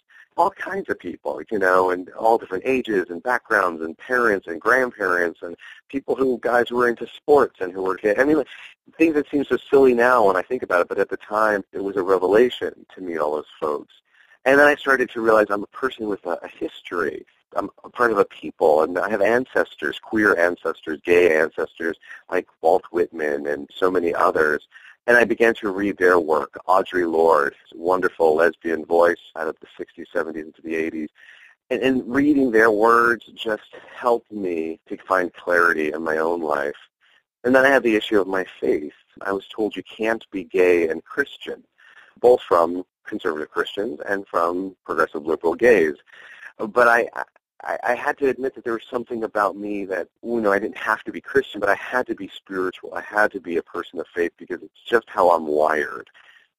all 0.40 0.50
kinds 0.50 0.88
of 0.88 0.98
people, 0.98 1.42
you 1.50 1.59
know, 1.59 1.90
and 1.90 2.09
all 2.11 2.38
different 2.38 2.64
ages 2.66 3.11
and 3.11 3.22
backgrounds 3.22 3.83
and 3.83 3.96
parents 3.98 4.46
and 4.46 4.59
grandparents 4.59 5.40
and 5.42 5.55
people 5.88 6.14
who, 6.14 6.38
guys 6.38 6.70
who 6.70 6.76
were 6.76 6.88
into 6.88 7.07
sports 7.07 7.61
and 7.61 7.74
who 7.74 7.83
were, 7.83 8.00
I 8.18 8.24
mean, 8.24 8.42
things 8.96 9.14
that 9.14 9.29
seem 9.31 9.44
so 9.44 9.59
silly 9.59 9.92
now 9.92 10.26
when 10.26 10.37
I 10.37 10.42
think 10.42 10.62
about 10.62 10.81
it, 10.81 10.88
but 10.88 10.98
at 10.98 11.11
the 11.11 11.18
time 11.18 11.62
it 11.72 11.85
was 11.85 11.96
a 11.96 12.03
revelation 12.03 12.87
to 12.94 13.03
meet 13.03 13.18
all 13.18 13.33
those 13.33 13.53
folks. 13.61 13.92
And 14.46 14.59
then 14.59 14.66
I 14.66 14.76
started 14.76 15.11
to 15.11 15.20
realize 15.20 15.48
I'm 15.50 15.62
a 15.62 15.66
person 15.66 16.09
with 16.09 16.24
a, 16.24 16.38
a 16.42 16.48
history. 16.48 17.26
I'm 17.55 17.68
a 17.85 17.90
part 17.90 18.11
of 18.11 18.16
a 18.18 18.24
people, 18.24 18.83
and 18.83 18.98
I 18.98 19.11
have 19.11 19.20
ancestors, 19.20 19.98
queer 19.98 20.38
ancestors, 20.38 21.00
gay 21.05 21.38
ancestors, 21.38 21.98
like 22.31 22.46
Walt 22.62 22.85
Whitman 22.92 23.46
and 23.46 23.68
so 23.74 23.90
many 23.90 24.14
others. 24.14 24.68
And 25.11 25.18
I 25.18 25.25
began 25.25 25.55
to 25.55 25.73
read 25.73 25.96
their 25.96 26.20
work, 26.20 26.57
Audre 26.68 27.11
Lorde, 27.11 27.57
wonderful 27.75 28.37
lesbian 28.37 28.85
voice 28.85 29.18
out 29.35 29.49
of 29.49 29.57
the 29.59 29.66
60s, 29.77 30.07
70s, 30.14 30.37
into 30.37 30.62
the 30.62 30.75
80s. 30.75 31.09
And, 31.68 31.83
and 31.83 32.14
reading 32.14 32.53
their 32.53 32.70
words 32.70 33.27
just 33.35 33.75
helped 33.92 34.31
me 34.31 34.79
to 34.88 34.96
find 34.99 35.35
clarity 35.35 35.92
in 35.92 36.05
my 36.05 36.18
own 36.18 36.42
life. 36.42 36.77
And 37.42 37.53
then 37.53 37.66
I 37.66 37.70
had 37.70 37.83
the 37.83 37.96
issue 37.96 38.20
of 38.20 38.29
my 38.29 38.46
faith. 38.61 38.92
I 39.20 39.33
was 39.33 39.49
told 39.49 39.75
you 39.75 39.83
can't 39.83 40.25
be 40.31 40.44
gay 40.44 40.88
and 40.88 41.05
Christian, 41.05 41.64
both 42.20 42.40
from 42.42 42.85
conservative 43.05 43.51
Christians 43.51 43.99
and 44.09 44.25
from 44.29 44.77
progressive 44.87 45.27
liberal 45.27 45.57
gays. 45.57 45.96
But 46.57 46.87
I, 46.87 47.09
I, 47.62 47.79
I 47.83 47.94
had 47.94 48.18
to 48.18 48.29
admit 48.29 48.55
that 48.55 48.64
there 48.64 48.75
was 48.75 48.87
something 48.90 49.25
about 49.25 49.57
me 49.57 49.85
that, 49.87 50.09
you 50.23 50.40
know, 50.40 50.53
I 50.53 50.59
didn't 50.59 50.79
have 50.79 51.03
to 51.05 51.12
be 51.12 51.20
Christian, 51.20 51.61
but 51.61 51.68
I 51.68 51.75
had 51.75 52.07
to 52.07 52.14
be 52.14 52.29
spiritual. 52.29 52.94
I 52.94 53.03
had 53.03 53.33
to 53.33 53.40
be 53.40 53.57
a 53.57 53.62
person 53.62 53.99
of 54.01 54.07
faith 54.14 54.33
because 54.37 54.62
it's 54.62 54.83
just 54.87 55.09
how 55.09 55.31
I'm 55.31 55.46
wired. 55.46 56.09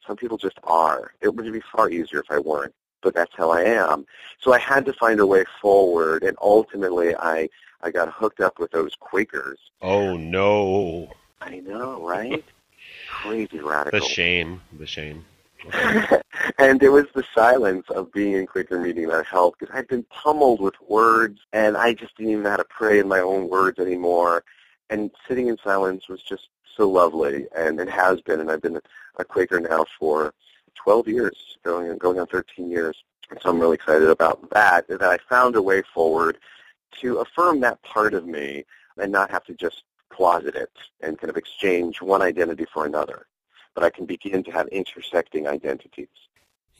Some 0.05 0.15
people 0.15 0.37
just 0.37 0.59
are. 0.63 1.13
It 1.21 1.33
would 1.33 1.51
be 1.51 1.61
far 1.71 1.89
easier 1.89 2.19
if 2.19 2.29
I 2.29 2.39
weren't, 2.39 2.73
but 3.01 3.13
that's 3.13 3.33
how 3.35 3.51
I 3.51 3.63
am. 3.63 4.05
So 4.39 4.53
I 4.53 4.59
had 4.59 4.85
to 4.85 4.93
find 4.93 5.19
a 5.19 5.25
way 5.25 5.43
forward, 5.61 6.23
and 6.23 6.37
ultimately 6.41 7.15
I, 7.15 7.49
I 7.81 7.91
got 7.91 8.11
hooked 8.11 8.39
up 8.39 8.59
with 8.59 8.71
those 8.71 8.95
Quakers. 8.99 9.59
Oh, 9.81 10.17
no. 10.17 11.11
I 11.41 11.59
know, 11.59 12.01
right? 12.01 12.43
Crazy 13.07 13.59
radical. 13.59 13.99
The 13.99 14.05
shame. 14.05 14.61
The 14.77 14.87
shame. 14.87 15.25
and 16.57 16.81
it 16.81 16.89
was 16.89 17.05
the 17.13 17.23
silence 17.35 17.85
of 17.89 18.11
being 18.11 18.33
in 18.33 18.47
Quaker 18.47 18.79
meeting 18.79 19.07
that 19.09 19.25
helped 19.25 19.59
because 19.59 19.75
I'd 19.75 19.87
been 19.87 20.03
pummeled 20.03 20.59
with 20.59 20.73
words 20.87 21.39
and 21.53 21.77
I 21.77 21.93
just 21.93 22.17
didn't 22.17 22.31
even 22.31 22.43
know 22.43 22.51
how 22.51 22.57
to 22.57 22.65
pray 22.65 22.99
in 22.99 23.07
my 23.07 23.19
own 23.19 23.47
words 23.47 23.79
anymore. 23.79 24.43
And 24.89 25.11
sitting 25.27 25.47
in 25.47 25.57
silence 25.63 26.09
was 26.09 26.21
just 26.23 26.49
so 26.75 26.89
lovely, 26.89 27.47
and 27.55 27.79
it 27.79 27.89
has 27.89 28.21
been. 28.21 28.39
And 28.41 28.51
I've 28.51 28.61
been 28.61 28.79
a 29.17 29.23
Quaker 29.25 29.59
now 29.59 29.85
for 29.97 30.33
12 30.75 31.07
years, 31.07 31.57
going 31.63 31.97
going 31.97 32.19
on 32.19 32.27
13 32.27 32.69
years. 32.69 32.97
So 33.41 33.49
I'm 33.49 33.59
really 33.59 33.75
excited 33.75 34.09
about 34.09 34.49
that. 34.49 34.87
That 34.89 35.01
I 35.01 35.17
found 35.29 35.55
a 35.55 35.61
way 35.61 35.81
forward 35.93 36.39
to 36.99 37.19
affirm 37.19 37.61
that 37.61 37.81
part 37.83 38.13
of 38.13 38.25
me 38.25 38.65
and 38.97 39.11
not 39.11 39.31
have 39.31 39.45
to 39.45 39.53
just 39.53 39.83
closet 40.09 40.55
it 40.55 40.71
and 40.99 41.17
kind 41.17 41.29
of 41.29 41.37
exchange 41.37 42.01
one 42.01 42.21
identity 42.21 42.65
for 42.73 42.85
another 42.85 43.27
but 43.73 43.83
I 43.83 43.89
can 43.89 44.05
begin 44.05 44.43
to 44.43 44.51
have 44.51 44.67
intersecting 44.67 45.47
identities. 45.47 46.07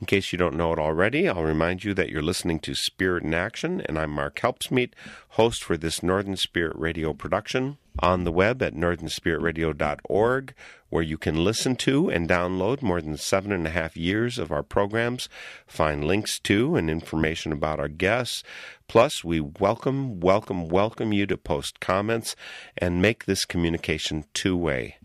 In 0.02 0.08
case 0.08 0.32
you 0.32 0.38
don't 0.40 0.58
know 0.58 0.74
it 0.74 0.80
already, 0.80 1.30
I'll 1.30 1.44
remind 1.44 1.84
you 1.84 1.94
that 1.94 2.10
you're 2.10 2.24
listening 2.24 2.60
to 2.62 2.74
Spirit 2.74 3.24
in 3.24 3.36
Action, 3.36 3.82
and 3.82 4.00
I'm 4.00 4.10
Mark 4.10 4.40
Helpsmeet, 4.40 4.94
host 5.30 5.64
for 5.64 5.78
this 5.78 6.02
Northern 6.02 6.36
Spirit 6.36 6.76
Radio 6.76 7.14
production 7.14 7.78
on 8.00 8.24
the 8.24 8.32
web 8.32 8.64
at 8.64 8.74
northernspiritradio.org, 8.74 10.56
where 10.90 11.04
you 11.04 11.20
can 11.20 11.44
listen 11.44 11.76
to 11.76 12.10
and 12.10 12.28
download 12.28 12.82
more 12.82 13.00
than 13.00 13.16
seven 13.16 13.52
and 13.52 13.68
a 13.68 13.70
half 13.70 13.96
years 13.96 14.40
of 14.40 14.52
our 14.52 14.64
programs, 14.64 15.30
find 15.68 16.04
links 16.04 16.40
to 16.40 16.76
and 16.76 16.90
information 16.90 17.52
about 17.52 17.80
our 17.80 17.88
guests. 17.88 18.42
Plus, 18.88 19.24
we 19.24 19.40
welcome, 19.40 20.20
welcome, 20.20 20.68
welcome 20.68 21.14
you 21.14 21.28
to 21.28 21.38
post 21.38 21.80
comments 21.80 22.36
and 22.76 23.04
make 23.04 23.26
this 23.26 23.46
communication 23.46 24.26
two 24.34 24.58
way. 24.58 24.96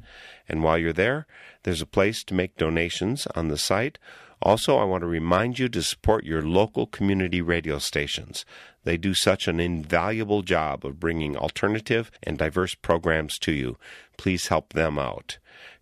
And 0.49 0.63
while 0.63 0.79
you're 0.79 0.93
there, 0.93 1.27
there's 1.63 1.83
a 1.83 1.87
place 1.87 2.23
to 2.25 2.35
make 2.35 2.57
donations 2.57 3.27
on 3.35 3.49
the 3.49 3.59
site. 3.59 3.99
Also, 4.43 4.77
I 4.77 4.85
want 4.85 5.01
to 5.01 5.07
remind 5.07 5.59
you 5.59 5.69
to 5.71 5.83
support 5.83 6.25
your 6.25 6.43
local 6.43 6.87
community 6.87 7.41
radio 7.41 7.79
stations. 7.79 8.45
They 8.85 8.97
do 8.97 9.15
such 9.15 9.49
an 9.49 9.59
invaluable 9.59 10.43
job 10.43 10.85
of 10.85 11.01
bringing 11.01 11.37
alternative 11.37 12.11
and 12.23 12.39
diverse 12.39 12.75
programs 12.75 13.39
to 13.41 13.53
you. 13.53 13.79
Please 14.17 14.49
help 14.49 14.75
them 14.75 14.99
out. 14.99 15.39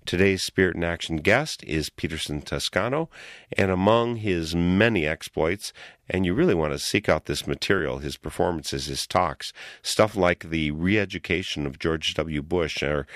Today's 0.07 0.43
Spirit 0.43 0.77
in 0.77 0.85
Action 0.85 1.17
guest 1.17 1.65
is 1.65 1.89
Peterson 1.89 2.43
Toscano, 2.43 3.09
and 3.57 3.71
among 3.71 4.17
his 4.17 4.55
many 4.55 5.07
exploits, 5.07 5.73
and 6.09 6.27
you 6.27 6.35
really 6.35 6.55
want 6.55 6.73
to 6.73 6.79
seek 6.79 7.09
out 7.09 7.27
this 7.27 7.47
material, 7.47 7.99
his 7.99 8.17
performances, 8.17 8.87
his 8.87 9.07
talks, 9.07 9.53
stuff 9.83 10.17
like 10.17 10.51
the 10.51 10.71
re 10.71 10.99
education 10.99 11.67
of 11.67 11.79
George 11.79 12.15
W. 12.15 12.43
Bush, 12.43 12.83
or 12.83 13.07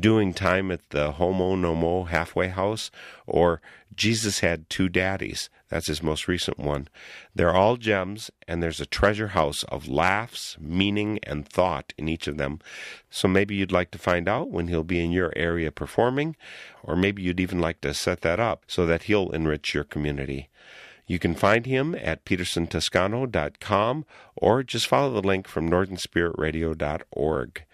doing 0.00 0.34
time 0.34 0.70
at 0.70 0.90
the 0.90 1.12
Homo 1.12 1.54
No 1.54 1.74
Mo 1.74 2.04
halfway 2.04 2.48
house, 2.48 2.90
or 3.26 3.60
Jesus 3.94 4.40
had 4.40 4.68
two 4.68 4.88
daddies. 4.88 5.48
That's 5.68 5.88
his 5.88 6.02
most 6.02 6.28
recent 6.28 6.58
one. 6.58 6.88
They're 7.34 7.54
all 7.54 7.76
gems, 7.76 8.30
and 8.46 8.62
there's 8.62 8.80
a 8.80 8.86
treasure 8.86 9.28
house 9.28 9.64
of 9.64 9.88
laughs, 9.88 10.56
meaning, 10.60 11.18
and 11.24 11.48
thought 11.48 11.92
in 11.98 12.08
each 12.08 12.28
of 12.28 12.36
them. 12.36 12.60
So 13.10 13.26
maybe 13.26 13.56
you'd 13.56 13.72
like 13.72 13.90
to 13.92 13.98
find 13.98 14.28
out 14.28 14.50
when 14.50 14.68
he'll 14.68 14.84
be 14.84 15.02
in 15.02 15.10
your 15.10 15.32
area 15.34 15.72
performing, 15.72 16.36
or 16.84 16.94
maybe 16.94 17.22
you'd 17.22 17.40
even 17.40 17.58
like 17.58 17.80
to 17.80 17.94
set 17.94 18.20
that 18.20 18.38
up 18.38 18.64
so 18.68 18.86
that 18.86 19.04
he'll 19.04 19.30
enrich 19.30 19.74
your 19.74 19.84
community. 19.84 20.48
You 21.06 21.18
can 21.18 21.34
find 21.34 21.66
him 21.66 21.94
at 21.94 22.24
petersontoscano.com 22.24 24.04
or 24.34 24.62
just 24.62 24.88
follow 24.88 25.12
the 25.12 25.26
link 25.26 25.46
from 25.46 25.70
northernspiritradio.org. 25.70 27.64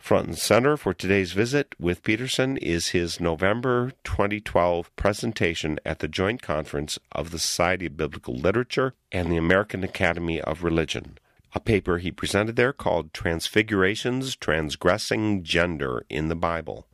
Front 0.00 0.26
and 0.28 0.38
center 0.38 0.76
for 0.78 0.94
today's 0.94 1.32
visit 1.32 1.74
with 1.78 2.02
Peterson 2.02 2.56
is 2.56 2.88
his 2.88 3.20
November 3.20 3.92
2012 4.04 4.94
presentation 4.96 5.78
at 5.84 5.98
the 5.98 6.08
Joint 6.08 6.40
Conference 6.40 6.98
of 7.12 7.30
the 7.30 7.38
Society 7.38 7.86
of 7.86 7.98
Biblical 7.98 8.34
Literature 8.34 8.94
and 9.12 9.30
the 9.30 9.36
American 9.36 9.84
Academy 9.84 10.40
of 10.40 10.64
Religion. 10.64 11.18
A 11.54 11.60
paper 11.60 11.98
he 11.98 12.10
presented 12.10 12.56
there 12.56 12.72
called 12.72 13.12
Transfigurations 13.12 14.36
Transgressing 14.36 15.42
Gender 15.42 16.04
in 16.08 16.28
the 16.28 16.36
Bible. 16.36 16.86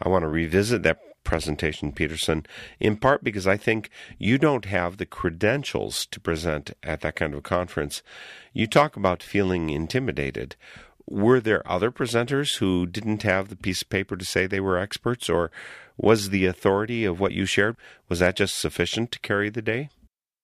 I 0.00 0.08
want 0.08 0.22
to 0.22 0.28
revisit 0.28 0.82
that 0.84 1.00
presentation, 1.24 1.92
Peterson, 1.92 2.46
in 2.80 2.96
part 2.96 3.22
because 3.22 3.46
I 3.46 3.56
think 3.56 3.90
you 4.18 4.38
don't 4.38 4.64
have 4.66 4.96
the 4.96 5.06
credentials 5.06 6.06
to 6.06 6.20
present 6.20 6.72
at 6.82 7.00
that 7.00 7.16
kind 7.16 7.32
of 7.32 7.38
a 7.38 7.42
conference. 7.42 8.02
You 8.52 8.66
talk 8.66 8.96
about 8.96 9.22
feeling 9.22 9.70
intimidated 9.70 10.56
were 11.06 11.40
there 11.40 11.68
other 11.70 11.90
presenters 11.90 12.58
who 12.58 12.86
didn't 12.86 13.22
have 13.22 13.48
the 13.48 13.56
piece 13.56 13.82
of 13.82 13.90
paper 13.90 14.16
to 14.16 14.24
say 14.24 14.46
they 14.46 14.60
were 14.60 14.78
experts, 14.78 15.28
or 15.28 15.50
was 15.96 16.30
the 16.30 16.46
authority 16.46 17.04
of 17.04 17.20
what 17.20 17.32
you 17.32 17.44
shared 17.44 17.76
was 18.08 18.20
that 18.20 18.36
just 18.36 18.56
sufficient 18.56 19.12
to 19.12 19.18
carry 19.20 19.50
the 19.50 19.62
day? 19.62 19.90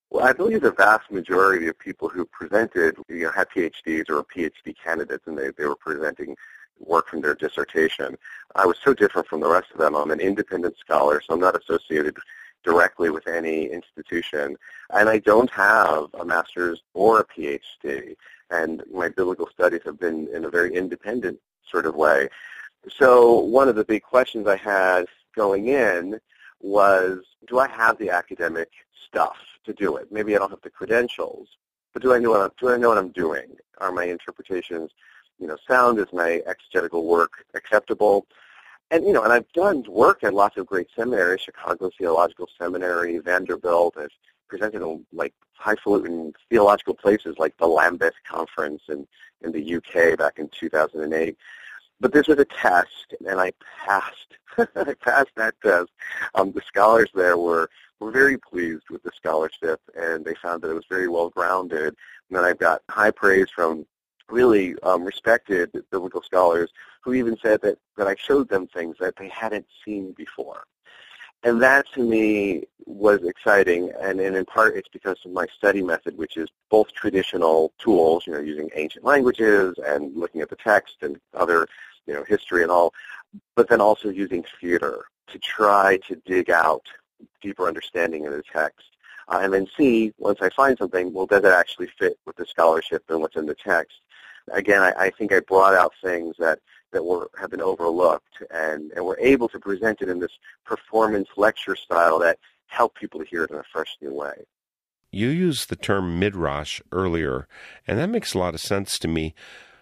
Well, 0.09 0.25
I 0.25 0.33
believe 0.33 0.61
the 0.61 0.71
vast 0.71 1.11
majority 1.11 1.67
of 1.67 1.77
people 1.77 2.09
who 2.09 2.25
presented 2.25 2.95
you 3.07 3.23
know, 3.23 3.31
had 3.31 3.47
PhDs 3.49 4.09
or 4.09 4.23
PhD 4.23 4.75
candidates, 4.83 5.27
and 5.27 5.37
they, 5.37 5.51
they 5.57 5.65
were 5.65 5.75
presenting 5.75 6.35
work 6.79 7.07
from 7.07 7.21
their 7.21 7.35
dissertation. 7.35 8.17
I 8.55 8.65
was 8.65 8.77
so 8.83 8.93
different 8.93 9.27
from 9.27 9.41
the 9.41 9.49
rest 9.49 9.71
of 9.71 9.79
them. 9.79 9.95
I'm 9.95 10.11
an 10.11 10.19
independent 10.19 10.77
scholar, 10.77 11.21
so 11.21 11.33
I'm 11.33 11.39
not 11.39 11.59
associated 11.61 12.17
directly 12.63 13.09
with 13.09 13.27
any 13.27 13.65
institution. 13.65 14.57
And 14.91 15.07
I 15.09 15.19
don't 15.19 15.49
have 15.51 16.05
a 16.19 16.25
master's 16.25 16.81
or 16.93 17.19
a 17.19 17.25
PhD. 17.25 18.15
And 18.49 18.83
my 18.91 19.09
biblical 19.09 19.47
studies 19.53 19.81
have 19.85 19.99
been 19.99 20.27
in 20.33 20.45
a 20.45 20.49
very 20.49 20.73
independent 20.75 21.39
sort 21.69 21.85
of 21.85 21.95
way. 21.95 22.29
So 22.89 23.39
one 23.39 23.69
of 23.69 23.75
the 23.75 23.85
big 23.85 24.03
questions 24.03 24.47
I 24.47 24.55
had 24.55 25.05
going 25.35 25.67
in 25.67 26.19
was, 26.59 27.19
do 27.47 27.59
I 27.59 27.67
have 27.69 27.97
the 27.97 28.09
academic 28.09 28.69
stuff 29.07 29.37
to 29.65 29.73
do 29.73 29.97
it? 29.97 30.11
Maybe 30.11 30.35
I 30.35 30.39
don't 30.39 30.49
have 30.49 30.61
the 30.61 30.69
credentials, 30.69 31.47
but 31.93 32.01
do 32.01 32.13
I 32.13 32.19
know 32.19 32.31
what 32.31 32.41
I'm, 32.41 32.51
do 32.59 32.69
I 32.69 32.77
know 32.77 32.89
what 32.89 32.97
I'm 32.97 33.11
doing? 33.11 33.55
Are 33.79 33.91
my 33.91 34.05
interpretations, 34.05 34.91
you 35.39 35.47
know, 35.47 35.57
sound? 35.67 35.99
Is 35.99 36.07
my 36.13 36.41
exegetical 36.45 37.05
work 37.05 37.45
acceptable? 37.53 38.27
and 38.91 39.05
you 39.05 39.13
know, 39.13 39.23
and 39.23 39.31
I've 39.31 39.51
done 39.53 39.83
work 39.87 40.23
at 40.23 40.33
lots 40.33 40.57
of 40.57 40.65
great 40.65 40.87
seminaries, 40.95 41.41
Chicago 41.41 41.91
Theological 41.97 42.49
Seminary, 42.57 43.19
Vanderbilt. 43.19 43.95
I've 43.97 44.09
presented 44.47 44.81
in 44.81 45.05
like 45.13 45.33
highfalutin 45.53 46.33
theological 46.49 46.95
places 46.95 47.35
like 47.37 47.55
the 47.57 47.67
Lambeth 47.67 48.15
Conference 48.27 48.81
in, 48.89 49.07
in 49.41 49.51
the 49.51 49.75
UK 49.75 50.17
back 50.17 50.39
in 50.39 50.49
2008. 50.49 51.37
But 51.99 52.13
this 52.13 52.27
was 52.27 52.39
a 52.39 52.45
test, 52.45 53.13
and 53.27 53.39
I 53.39 53.51
passed. 53.85 54.37
I 54.57 54.95
passed 54.95 55.31
that 55.35 55.55
test. 55.61 55.89
Um, 56.33 56.51
the 56.51 56.61
scholars 56.61 57.09
there 57.13 57.37
were 57.37 57.69
were 57.99 58.11
very 58.11 58.37
pleased 58.37 58.89
with 58.89 59.03
the 59.03 59.11
scholarship, 59.13 59.81
and 59.95 60.23
they 60.23 60.33
found 60.35 60.61
that 60.61 60.71
it 60.71 60.73
was 60.73 60.85
very 60.89 61.09
well 61.09 61.29
grounded. 61.29 61.95
And 62.29 62.37
then 62.37 62.45
I've 62.45 62.57
got 62.57 62.81
high 62.89 63.11
praise 63.11 63.49
from 63.53 63.85
really 64.31 64.77
um, 64.83 65.03
respected 65.03 65.71
biblical 65.91 66.21
scholars 66.21 66.71
who 67.01 67.13
even 67.13 67.37
said 67.41 67.61
that, 67.61 67.77
that 67.97 68.07
I 68.07 68.15
showed 68.15 68.49
them 68.49 68.67
things 68.67 68.97
that 68.99 69.15
they 69.15 69.29
hadn't 69.29 69.65
seen 69.85 70.11
before. 70.13 70.65
And 71.43 71.61
that 71.61 71.85
to 71.93 72.03
me 72.03 72.65
was 72.85 73.23
exciting, 73.23 73.91
and, 74.01 74.19
and 74.19 74.35
in 74.35 74.43
part 74.45 74.75
it's 74.75 74.89
because 74.89 75.17
of 75.25 75.31
my 75.31 75.45
study 75.55 75.81
method, 75.81 76.17
which 76.17 76.35
is 76.35 76.49
both 76.69 76.91
traditional 76.91 77.71
tools, 77.79 78.27
you 78.27 78.33
know, 78.33 78.39
using 78.39 78.69
ancient 78.75 79.05
languages 79.05 79.75
and 79.85 80.13
looking 80.15 80.41
at 80.41 80.49
the 80.49 80.57
text 80.57 80.97
and 81.01 81.17
other, 81.33 81.65
you 82.07 82.13
know, 82.13 82.25
history 82.25 82.61
and 82.61 82.71
all, 82.71 82.93
but 83.55 83.69
then 83.69 83.79
also 83.79 84.09
using 84.09 84.43
theater 84.59 85.05
to 85.27 85.39
try 85.39 85.97
to 86.07 86.15
dig 86.25 86.49
out 86.49 86.85
deeper 87.41 87.67
understanding 87.67 88.25
of 88.25 88.33
the 88.33 88.43
text. 88.43 88.87
Uh, 89.29 89.39
and 89.41 89.53
then 89.53 89.67
see, 89.77 90.11
once 90.17 90.39
I 90.41 90.49
find 90.49 90.77
something, 90.77 91.13
well, 91.13 91.27
does 91.27 91.43
it 91.43 91.53
actually 91.53 91.87
fit 91.99 92.17
with 92.25 92.35
the 92.35 92.45
scholarship 92.45 93.03
and 93.09 93.21
what's 93.21 93.35
in 93.35 93.45
the 93.45 93.55
text? 93.55 94.01
Again, 94.53 94.81
I, 94.81 94.93
I 94.97 95.09
think 95.09 95.33
I 95.33 95.39
brought 95.39 95.73
out 95.73 95.93
things 96.03 96.35
that, 96.39 96.59
that 96.91 97.03
were 97.03 97.29
have 97.39 97.51
been 97.51 97.61
overlooked 97.61 98.43
and, 98.51 98.91
and 98.91 99.05
were 99.05 99.19
able 99.19 99.49
to 99.49 99.59
present 99.59 100.01
it 100.01 100.09
in 100.09 100.19
this 100.19 100.31
performance 100.65 101.29
lecture 101.37 101.75
style 101.75 102.19
that 102.19 102.39
helped 102.67 102.99
people 102.99 103.19
to 103.19 103.25
hear 103.25 103.43
it 103.43 103.51
in 103.51 103.57
a 103.57 103.63
fresh 103.71 103.97
new 104.01 104.13
way. 104.13 104.45
You 105.11 105.29
used 105.29 105.69
the 105.69 105.75
term 105.75 106.19
midrash 106.19 106.81
earlier, 106.91 107.47
and 107.87 107.97
that 107.97 108.09
makes 108.09 108.33
a 108.33 108.37
lot 108.37 108.53
of 108.53 108.61
sense 108.61 108.99
to 108.99 109.07
me. 109.07 109.33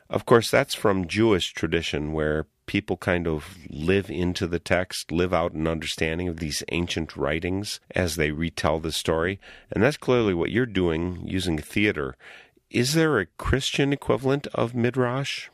Of 0.09 0.25
course, 0.25 0.49
that's 0.49 0.73
from 0.73 1.07
Jewish 1.07 1.51
tradition 1.51 2.13
where 2.13 2.47
people 2.65 2.97
kind 2.97 3.27
of 3.27 3.57
live 3.69 4.09
into 4.09 4.47
the 4.47 4.59
text, 4.59 5.11
live 5.11 5.33
out 5.33 5.53
an 5.53 5.67
understanding 5.67 6.27
of 6.27 6.37
these 6.37 6.63
ancient 6.69 7.17
writings 7.17 7.79
as 7.95 8.15
they 8.15 8.31
retell 8.31 8.79
the 8.79 8.91
story. 8.91 9.39
And 9.71 9.83
that's 9.83 9.97
clearly 9.97 10.33
what 10.33 10.51
you're 10.51 10.65
doing 10.65 11.21
using 11.25 11.57
theater. 11.57 12.15
Is 12.69 12.93
there 12.93 13.17
a 13.19 13.25
Christian 13.25 13.93
equivalent 13.93 14.47
of 14.47 14.75
Midrash? 14.75 15.49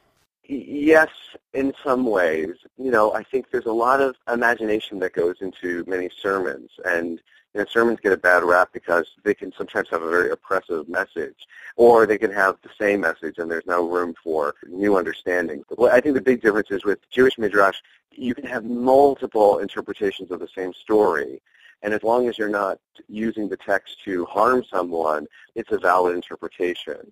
Yes, 0.45 1.09
in 1.53 1.73
some 1.83 2.05
ways. 2.05 2.55
You 2.77 2.91
know, 2.91 3.13
I 3.13 3.23
think 3.23 3.51
there's 3.51 3.65
a 3.65 3.71
lot 3.71 4.01
of 4.01 4.15
imagination 4.31 4.99
that 4.99 5.13
goes 5.13 5.35
into 5.39 5.83
many 5.87 6.09
sermons, 6.21 6.71
and 6.83 7.21
you 7.53 7.61
know, 7.61 7.65
sermons 7.69 7.99
get 8.01 8.13
a 8.13 8.17
bad 8.17 8.43
rap 8.43 8.69
because 8.73 9.07
they 9.23 9.35
can 9.35 9.53
sometimes 9.55 9.89
have 9.89 10.01
a 10.01 10.09
very 10.09 10.31
oppressive 10.31 10.89
message, 10.89 11.47
or 11.75 12.07
they 12.07 12.17
can 12.17 12.31
have 12.31 12.57
the 12.63 12.69
same 12.79 13.01
message 13.01 13.37
and 13.37 13.49
there's 13.49 13.65
no 13.67 13.87
room 13.87 14.15
for 14.23 14.55
new 14.67 14.97
understanding. 14.97 15.63
But 15.69 15.91
I 15.91 16.01
think 16.01 16.15
the 16.15 16.21
big 16.21 16.41
difference 16.41 16.71
is 16.71 16.83
with 16.83 16.99
Jewish 17.11 17.37
Midrash, 17.37 17.77
you 18.11 18.33
can 18.33 18.45
have 18.45 18.65
multiple 18.65 19.59
interpretations 19.59 20.31
of 20.31 20.39
the 20.39 20.47
same 20.55 20.73
story, 20.73 21.41
and 21.83 21.93
as 21.93 22.01
long 22.01 22.27
as 22.27 22.37
you're 22.37 22.49
not 22.49 22.79
using 23.07 23.47
the 23.47 23.57
text 23.57 24.01
to 24.05 24.25
harm 24.25 24.63
someone, 24.63 25.27
it's 25.53 25.71
a 25.71 25.77
valid 25.77 26.15
interpretation. 26.15 27.11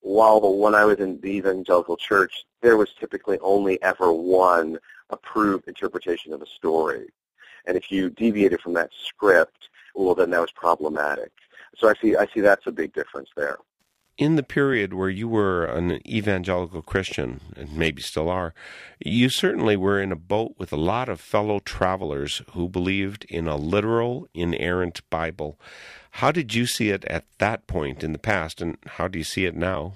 While 0.00 0.58
when 0.58 0.74
I 0.74 0.84
was 0.84 0.98
in 0.98 1.20
the 1.20 1.30
evangelical 1.30 1.96
church, 1.96 2.44
there 2.60 2.76
was 2.76 2.92
typically 2.98 3.38
only 3.40 3.80
ever 3.82 4.12
one 4.12 4.78
approved 5.10 5.68
interpretation 5.68 6.32
of 6.32 6.42
a 6.42 6.46
story. 6.46 7.06
And 7.66 7.76
if 7.76 7.90
you 7.90 8.10
deviated 8.10 8.60
from 8.60 8.74
that 8.74 8.90
script, 8.92 9.68
well, 9.94 10.14
then 10.14 10.30
that 10.30 10.40
was 10.40 10.52
problematic. 10.52 11.32
So 11.76 11.88
I 11.88 11.94
see, 12.00 12.16
I 12.16 12.26
see 12.26 12.40
that's 12.40 12.66
a 12.66 12.72
big 12.72 12.92
difference 12.92 13.30
there 13.36 13.58
in 14.18 14.34
the 14.34 14.42
period 14.42 14.92
where 14.92 15.08
you 15.08 15.28
were 15.28 15.64
an 15.64 16.00
evangelical 16.06 16.82
Christian, 16.82 17.40
and 17.56 17.72
maybe 17.76 18.02
still 18.02 18.28
are, 18.28 18.52
you 18.98 19.28
certainly 19.28 19.76
were 19.76 20.02
in 20.02 20.10
a 20.10 20.16
boat 20.16 20.56
with 20.58 20.72
a 20.72 20.76
lot 20.76 21.08
of 21.08 21.20
fellow 21.20 21.60
travelers 21.60 22.42
who 22.52 22.68
believed 22.68 23.24
in 23.26 23.46
a 23.46 23.56
literal, 23.56 24.28
inerrant 24.34 25.08
Bible. 25.08 25.58
How 26.12 26.32
did 26.32 26.52
you 26.52 26.66
see 26.66 26.90
it 26.90 27.04
at 27.04 27.26
that 27.38 27.68
point 27.68 28.02
in 28.02 28.12
the 28.12 28.18
past, 28.18 28.60
and 28.60 28.76
how 28.86 29.06
do 29.06 29.18
you 29.18 29.24
see 29.24 29.44
it 29.44 29.54
now? 29.54 29.94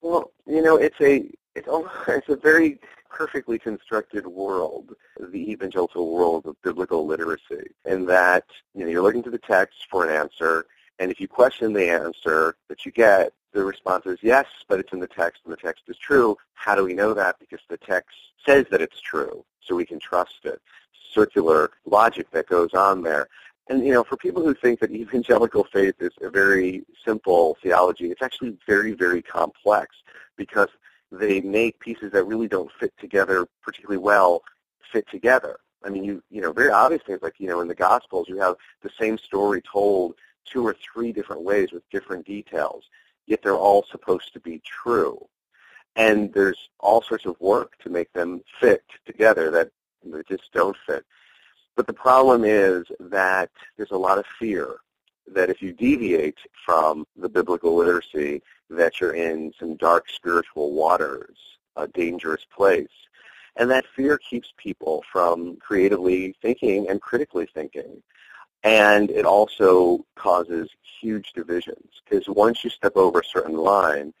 Well, 0.00 0.30
you 0.46 0.62
know, 0.62 0.76
it's 0.76 1.00
a 1.00 1.28
it's 1.56 1.68
it's 2.08 2.28
a 2.28 2.36
very 2.36 2.78
perfectly 3.10 3.58
constructed 3.58 4.26
world, 4.26 4.94
the 5.18 5.50
evangelical 5.50 6.14
world 6.14 6.46
of 6.46 6.60
biblical 6.62 7.04
literacy, 7.04 7.70
in 7.84 8.06
that 8.06 8.44
you 8.74 8.84
know 8.84 8.90
you're 8.90 9.02
looking 9.02 9.24
to 9.24 9.30
the 9.30 9.38
text 9.38 9.86
for 9.90 10.08
an 10.08 10.14
answer, 10.14 10.66
and 11.00 11.10
if 11.10 11.18
you 11.18 11.26
question 11.26 11.72
the 11.72 11.90
answer 11.90 12.54
that 12.68 12.86
you 12.86 12.92
get, 12.92 13.32
the 13.56 13.64
response 13.64 14.06
is 14.06 14.18
yes, 14.22 14.46
but 14.68 14.78
it's 14.78 14.92
in 14.92 15.00
the 15.00 15.06
text 15.06 15.42
and 15.44 15.52
the 15.52 15.56
text 15.56 15.84
is 15.88 15.96
true. 15.96 16.36
How 16.54 16.74
do 16.74 16.84
we 16.84 16.94
know 16.94 17.14
that? 17.14 17.38
Because 17.40 17.60
the 17.68 17.78
text 17.78 18.14
says 18.46 18.66
that 18.70 18.82
it's 18.82 19.00
true, 19.00 19.44
so 19.60 19.74
we 19.74 19.86
can 19.86 19.98
trust 19.98 20.44
it. 20.44 20.60
Circular 21.12 21.70
logic 21.86 22.30
that 22.32 22.48
goes 22.48 22.74
on 22.74 23.02
there. 23.02 23.28
And, 23.68 23.84
you 23.84 23.92
know, 23.92 24.04
for 24.04 24.16
people 24.16 24.44
who 24.44 24.54
think 24.54 24.78
that 24.80 24.92
evangelical 24.92 25.64
faith 25.64 25.94
is 26.00 26.12
a 26.20 26.30
very 26.30 26.84
simple 27.04 27.56
theology, 27.62 28.10
it's 28.10 28.22
actually 28.22 28.56
very, 28.66 28.92
very 28.92 29.22
complex 29.22 29.96
because 30.36 30.68
they 31.10 31.40
make 31.40 31.80
pieces 31.80 32.12
that 32.12 32.24
really 32.24 32.48
don't 32.48 32.70
fit 32.78 32.92
together 33.00 33.46
particularly 33.62 33.98
well 33.98 34.42
fit 34.92 35.08
together. 35.10 35.58
I 35.84 35.88
mean, 35.88 36.04
you, 36.04 36.22
you 36.30 36.42
know, 36.42 36.52
very 36.52 36.70
obvious 36.70 37.02
things 37.06 37.22
like, 37.22 37.34
you 37.38 37.48
know, 37.48 37.60
in 37.60 37.68
the 37.68 37.74
Gospels, 37.74 38.28
you 38.28 38.36
have 38.38 38.56
the 38.82 38.90
same 39.00 39.16
story 39.18 39.62
told 39.62 40.14
two 40.44 40.64
or 40.64 40.74
three 40.74 41.12
different 41.12 41.42
ways 41.42 41.72
with 41.72 41.88
different 41.90 42.26
details 42.26 42.84
yet 43.26 43.40
they're 43.42 43.54
all 43.54 43.84
supposed 43.90 44.32
to 44.32 44.40
be 44.40 44.60
true. 44.64 45.26
And 45.96 46.32
there's 46.32 46.68
all 46.80 47.02
sorts 47.02 47.26
of 47.26 47.40
work 47.40 47.78
to 47.78 47.90
make 47.90 48.12
them 48.12 48.42
fit 48.60 48.84
together 49.06 49.50
that 49.50 49.70
just 50.28 50.52
don't 50.52 50.76
fit. 50.86 51.04
But 51.74 51.86
the 51.86 51.92
problem 51.92 52.44
is 52.44 52.84
that 53.00 53.50
there's 53.76 53.90
a 53.90 53.96
lot 53.96 54.18
of 54.18 54.26
fear 54.38 54.76
that 55.26 55.50
if 55.50 55.60
you 55.60 55.72
deviate 55.72 56.38
from 56.64 57.04
the 57.16 57.28
biblical 57.28 57.74
literacy, 57.74 58.42
that 58.70 59.00
you're 59.00 59.14
in 59.14 59.52
some 59.58 59.76
dark 59.76 60.08
spiritual 60.08 60.72
waters, 60.72 61.36
a 61.76 61.88
dangerous 61.88 62.44
place. 62.54 62.88
And 63.56 63.70
that 63.70 63.86
fear 63.94 64.18
keeps 64.18 64.52
people 64.56 65.02
from 65.10 65.56
creatively 65.56 66.34
thinking 66.42 66.88
and 66.88 67.00
critically 67.00 67.48
thinking. 67.54 68.02
And 68.62 69.10
it 69.10 69.24
also 69.24 70.04
causes 70.16 70.70
huge 71.00 71.32
divisions 71.32 72.02
because 72.04 72.28
once 72.28 72.64
you 72.64 72.70
step 72.70 72.96
over 72.96 73.20
a 73.20 73.24
certain 73.24 73.56
line, 73.56 74.12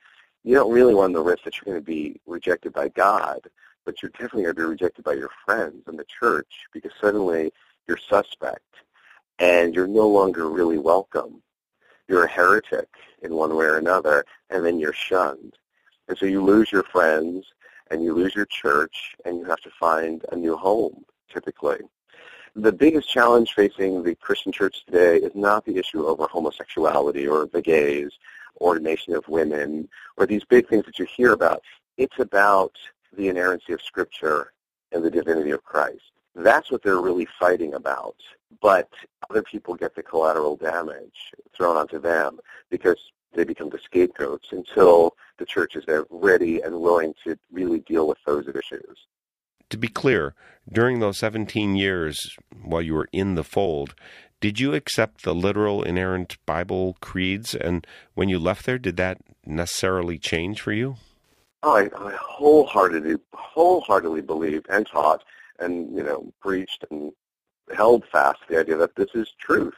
you 0.44 0.54
don't 0.54 0.72
really 0.72 0.94
run 0.94 1.12
the 1.12 1.20
risk 1.20 1.44
that 1.44 1.56
you're 1.56 1.72
going 1.72 1.84
to 1.84 1.84
be 1.84 2.20
rejected 2.26 2.72
by 2.72 2.88
God, 2.90 3.40
but 3.84 4.00
you're 4.00 4.10
definitely 4.10 4.44
going 4.44 4.54
to 4.54 4.62
be 4.62 4.68
rejected 4.68 5.04
by 5.04 5.14
your 5.14 5.30
friends 5.44 5.82
and 5.88 5.98
the 5.98 6.04
church 6.04 6.66
because 6.72 6.92
suddenly 7.00 7.52
you're 7.88 7.96
suspect 7.96 8.62
and 9.38 9.74
you're 9.74 9.88
no 9.88 10.06
longer 10.06 10.48
really 10.48 10.78
welcome. 10.78 11.42
You're 12.08 12.24
a 12.24 12.30
heretic 12.30 12.88
in 13.22 13.34
one 13.34 13.56
way 13.56 13.64
or 13.64 13.78
another, 13.78 14.24
and 14.50 14.64
then 14.64 14.78
you're 14.78 14.92
shunned. 14.92 15.54
And 16.08 16.16
so 16.16 16.26
you 16.26 16.44
lose 16.44 16.70
your 16.70 16.84
friends 16.84 17.46
and 17.90 18.02
you 18.02 18.14
lose 18.14 18.34
your 18.34 18.46
church 18.46 19.16
and 19.24 19.38
you 19.38 19.44
have 19.46 19.60
to 19.62 19.70
find 19.70 20.24
a 20.30 20.36
new 20.36 20.56
home, 20.56 21.04
typically 21.32 21.80
the 22.56 22.72
biggest 22.72 23.10
challenge 23.10 23.52
facing 23.52 24.02
the 24.02 24.14
Christian 24.14 24.50
church 24.50 24.86
today 24.86 25.18
is 25.18 25.32
not 25.34 25.66
the 25.66 25.76
issue 25.76 26.06
over 26.06 26.26
homosexuality 26.26 27.28
or 27.28 27.46
the 27.46 27.60
gays, 27.60 28.10
ordination 28.62 29.14
of 29.14 29.28
women, 29.28 29.90
or 30.16 30.24
these 30.24 30.42
big 30.44 30.66
things 30.66 30.86
that 30.86 30.98
you 30.98 31.04
hear 31.04 31.34
about. 31.34 31.62
It's 31.98 32.18
about 32.18 32.72
the 33.14 33.28
inerrancy 33.28 33.74
of 33.74 33.82
Scripture 33.82 34.52
and 34.90 35.04
the 35.04 35.10
divinity 35.10 35.50
of 35.50 35.64
Christ. 35.64 36.12
That's 36.34 36.70
what 36.70 36.82
they're 36.82 37.00
really 37.00 37.28
fighting 37.38 37.74
about. 37.74 38.16
But 38.62 38.88
other 39.28 39.42
people 39.42 39.74
get 39.74 39.94
the 39.94 40.02
collateral 40.02 40.56
damage 40.56 41.34
thrown 41.54 41.76
onto 41.76 41.98
them 41.98 42.38
because 42.70 42.96
they 43.34 43.44
become 43.44 43.68
the 43.68 43.80
scapegoats 43.84 44.48
until 44.52 45.14
the 45.36 45.44
church 45.44 45.76
is 45.76 45.84
ready 46.08 46.62
and 46.62 46.80
willing 46.80 47.14
to 47.24 47.36
really 47.52 47.80
deal 47.80 48.08
with 48.08 48.18
those 48.24 48.48
issues. 48.48 48.96
To 49.70 49.76
be 49.76 49.88
clear, 49.88 50.34
during 50.70 51.00
those 51.00 51.18
17 51.18 51.74
years 51.74 52.36
while 52.62 52.82
you 52.82 52.94
were 52.94 53.08
in 53.12 53.34
the 53.34 53.44
fold, 53.44 53.94
did 54.40 54.60
you 54.60 54.74
accept 54.74 55.22
the 55.22 55.34
literal 55.34 55.82
inerrant 55.82 56.36
Bible 56.46 56.96
creeds? 57.00 57.54
And 57.54 57.86
when 58.14 58.28
you 58.28 58.38
left 58.38 58.66
there, 58.66 58.78
did 58.78 58.96
that 58.98 59.18
necessarily 59.44 60.18
change 60.18 60.60
for 60.60 60.72
you? 60.72 60.96
Oh, 61.62 61.76
I, 61.76 61.84
I 61.98 62.16
wholeheartedly, 62.20 63.16
wholeheartedly 63.32 64.20
believed 64.20 64.66
and 64.68 64.86
taught 64.86 65.24
and, 65.58 65.96
you 65.96 66.02
know, 66.02 66.32
preached 66.40 66.84
and 66.90 67.12
held 67.74 68.04
fast 68.12 68.38
the 68.48 68.60
idea 68.60 68.76
that 68.76 68.94
this 68.94 69.10
is 69.14 69.32
truth 69.40 69.74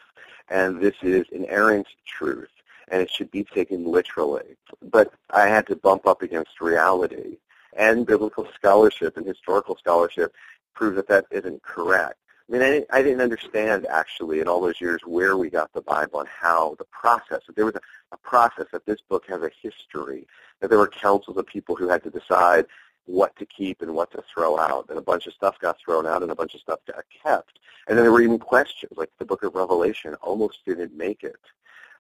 and 0.51 0.81
this 0.83 0.97
is 1.03 1.25
inerrant 1.33 1.87
truth 2.07 2.51
and 2.89 3.01
it 3.01 3.11
should 3.11 3.31
be 3.31 3.45
taken 3.45 3.85
literally. 3.85 4.57
But 4.83 5.13
I 5.31 5.49
had 5.49 5.67
to 5.69 5.77
bump 5.77 6.07
up 6.07 6.21
against 6.21 6.61
reality 6.61 7.39
and 7.77 8.07
biblical 8.07 8.47
scholarship 8.55 9.17
and 9.17 9.27
historical 9.27 9.77
scholarship 9.77 10.35
prove 10.75 10.95
that 10.97 11.09
that 11.09 11.27
isn't 11.31 11.63
correct. 11.63 12.19
I 12.49 12.53
mean, 12.53 12.63
I 12.63 12.71
didn't, 12.71 12.87
I 12.91 13.03
didn't 13.03 13.21
understand 13.21 13.87
actually 13.87 14.41
in 14.41 14.49
all 14.49 14.61
those 14.61 14.81
years 14.81 15.03
where 15.05 15.37
we 15.37 15.51
got 15.51 15.73
the 15.75 15.83
Bible 15.83 16.21
and 16.21 16.29
how 16.29 16.77
the 16.79 16.87
process. 16.87 17.43
That 17.47 17.57
there 17.57 17.67
was 17.67 17.75
a, 17.75 17.81
a 18.13 18.17
process 18.17 18.67
that 18.73 18.87
this 18.87 19.01
book 19.09 19.25
has 19.29 19.43
a 19.43 19.51
history. 19.61 20.27
That 20.61 20.71
there 20.71 20.79
were 20.79 20.89
councils 20.89 21.37
of 21.37 21.47
people 21.47 21.77
who 21.77 21.89
had 21.89 22.03
to 22.05 22.11
decide 22.11 22.65
what 23.05 23.35
to 23.37 23.47
keep 23.47 23.83
and 23.83 23.95
what 23.95 24.11
to 24.13 24.23
throw 24.33 24.59
out, 24.59 24.87
and 24.89 24.99
a 24.99 25.03
bunch 25.03 25.27
of 25.27 25.33
stuff 25.33 25.59
got 25.59 25.79
thrown 25.81 26.07
out 26.07 26.23
and 26.23 26.31
a 26.31 26.35
bunch 26.35 26.55
of 26.55 26.61
stuff 26.61 26.79
got 26.87 27.05
kept. 27.23 27.59
And 27.87 27.97
then 27.97 28.05
there 28.05 28.13
were 28.13 28.21
even 28.21 28.39
questions, 28.39 28.93
like 28.97 29.11
the 29.19 29.25
Book 29.25 29.43
of 29.43 29.55
Revelation 29.55 30.15
almost 30.17 30.59
didn't 30.67 30.95
make 30.95 31.25
it, 31.25 31.41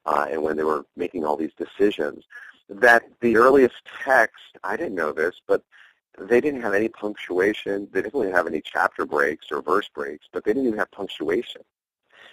uh, 0.05 0.27
and 0.31 0.43
when 0.43 0.57
they 0.57 0.65
were 0.65 0.85
making 0.97 1.25
all 1.25 1.37
these 1.37 1.55
decisions, 1.57 2.25
that 2.69 3.05
the 3.21 3.37
earliest 3.37 3.77
text, 4.05 4.59
I 4.63 4.77
didn't 4.77 4.95
know 4.95 5.13
this, 5.13 5.41
but 5.47 5.63
they 6.19 6.41
didn't 6.41 6.63
have 6.63 6.75
any 6.75 6.89
punctuation. 6.89 7.89
They 7.93 8.03
didn't 8.03 8.15
really 8.15 8.33
have 8.33 8.47
any 8.47 8.61
chapter 8.61 9.07
breaks 9.07 9.51
or 9.51 9.63
verse 9.63 9.89
breaks, 9.89 10.27
but 10.33 10.45
they 10.45 10.53
didn't 10.53 10.67
even 10.67 10.79
have 10.79 10.91
punctuation. 10.91 11.63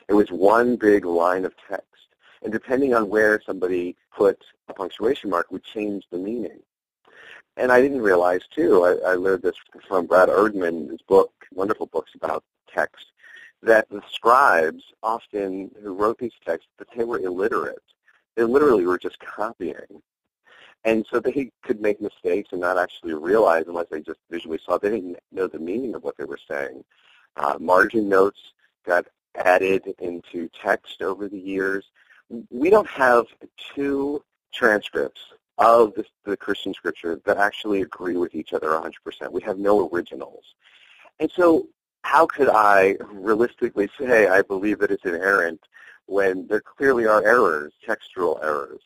It 0.07 0.13
was 0.13 0.29
one 0.29 0.75
big 0.75 1.05
line 1.05 1.45
of 1.45 1.53
text. 1.69 1.85
And 2.41 2.51
depending 2.51 2.93
on 2.93 3.09
where 3.09 3.41
somebody 3.45 3.95
put 4.15 4.43
a 4.67 4.73
punctuation 4.73 5.29
mark 5.29 5.51
would 5.51 5.63
change 5.63 6.05
the 6.11 6.17
meaning. 6.17 6.59
And 7.57 7.71
I 7.71 7.81
didn't 7.81 8.01
realize, 8.01 8.41
too, 8.53 8.83
I, 8.83 9.11
I 9.11 9.15
learned 9.15 9.43
this 9.43 9.55
from 9.87 10.07
Bart 10.07 10.29
Ehrman, 10.29 10.91
his 10.91 11.01
book, 11.07 11.31
wonderful 11.53 11.85
books 11.87 12.11
about 12.15 12.43
text, 12.67 13.05
that 13.63 13.89
the 13.89 14.01
scribes 14.11 14.83
often 15.01 15.71
who 15.81 15.93
wrote 15.93 16.17
these 16.17 16.33
texts, 16.45 16.69
that 16.77 16.87
they 16.95 17.03
were 17.03 17.19
illiterate. 17.19 17.81
They 18.35 18.43
literally 18.43 18.85
were 18.85 18.97
just 18.97 19.17
copying. 19.19 20.01
And 20.85 21.05
so 21.09 21.19
they 21.19 21.51
could 21.63 21.81
make 21.81 21.99
mistakes 21.99 22.49
and 22.51 22.61
not 22.61 22.77
actually 22.77 23.15
realize 23.15 23.65
unless 23.67 23.87
they 23.89 24.01
just 24.01 24.19
visually 24.29 24.59
saw. 24.63 24.77
They 24.77 24.91
didn't 24.91 25.17
know 25.31 25.47
the 25.47 25.59
meaning 25.59 25.95
of 25.95 26.03
what 26.03 26.15
they 26.15 26.25
were 26.25 26.39
saying. 26.49 26.85
Uh, 27.35 27.55
margin 27.59 28.07
notes 28.07 28.39
got 28.85 29.05
added 29.35 29.93
into 29.99 30.47
text 30.61 31.01
over 31.01 31.27
the 31.27 31.39
years. 31.39 31.85
We 32.51 32.69
don't 32.69 32.87
have 32.87 33.25
two 33.75 34.23
transcripts 34.53 35.21
of 35.57 35.95
the, 35.95 36.05
the 36.23 36.37
Christian 36.37 36.73
scripture 36.73 37.19
that 37.25 37.37
actually 37.37 37.81
agree 37.81 38.17
with 38.17 38.35
each 38.35 38.53
other 38.53 38.69
100%. 38.69 39.31
We 39.31 39.41
have 39.41 39.57
no 39.57 39.89
originals. 39.89 40.43
And 41.19 41.31
so 41.31 41.67
how 42.03 42.27
could 42.27 42.49
I 42.49 42.95
realistically 43.11 43.89
say 43.99 44.27
I 44.27 44.43
believe 44.43 44.79
that 44.79 44.91
it's 44.91 45.05
inerrant 45.05 45.61
when 46.05 46.45
there 46.45 46.61
clearly 46.61 47.07
are 47.07 47.25
errors, 47.25 47.73
textual 47.83 48.39
errors? 48.43 48.81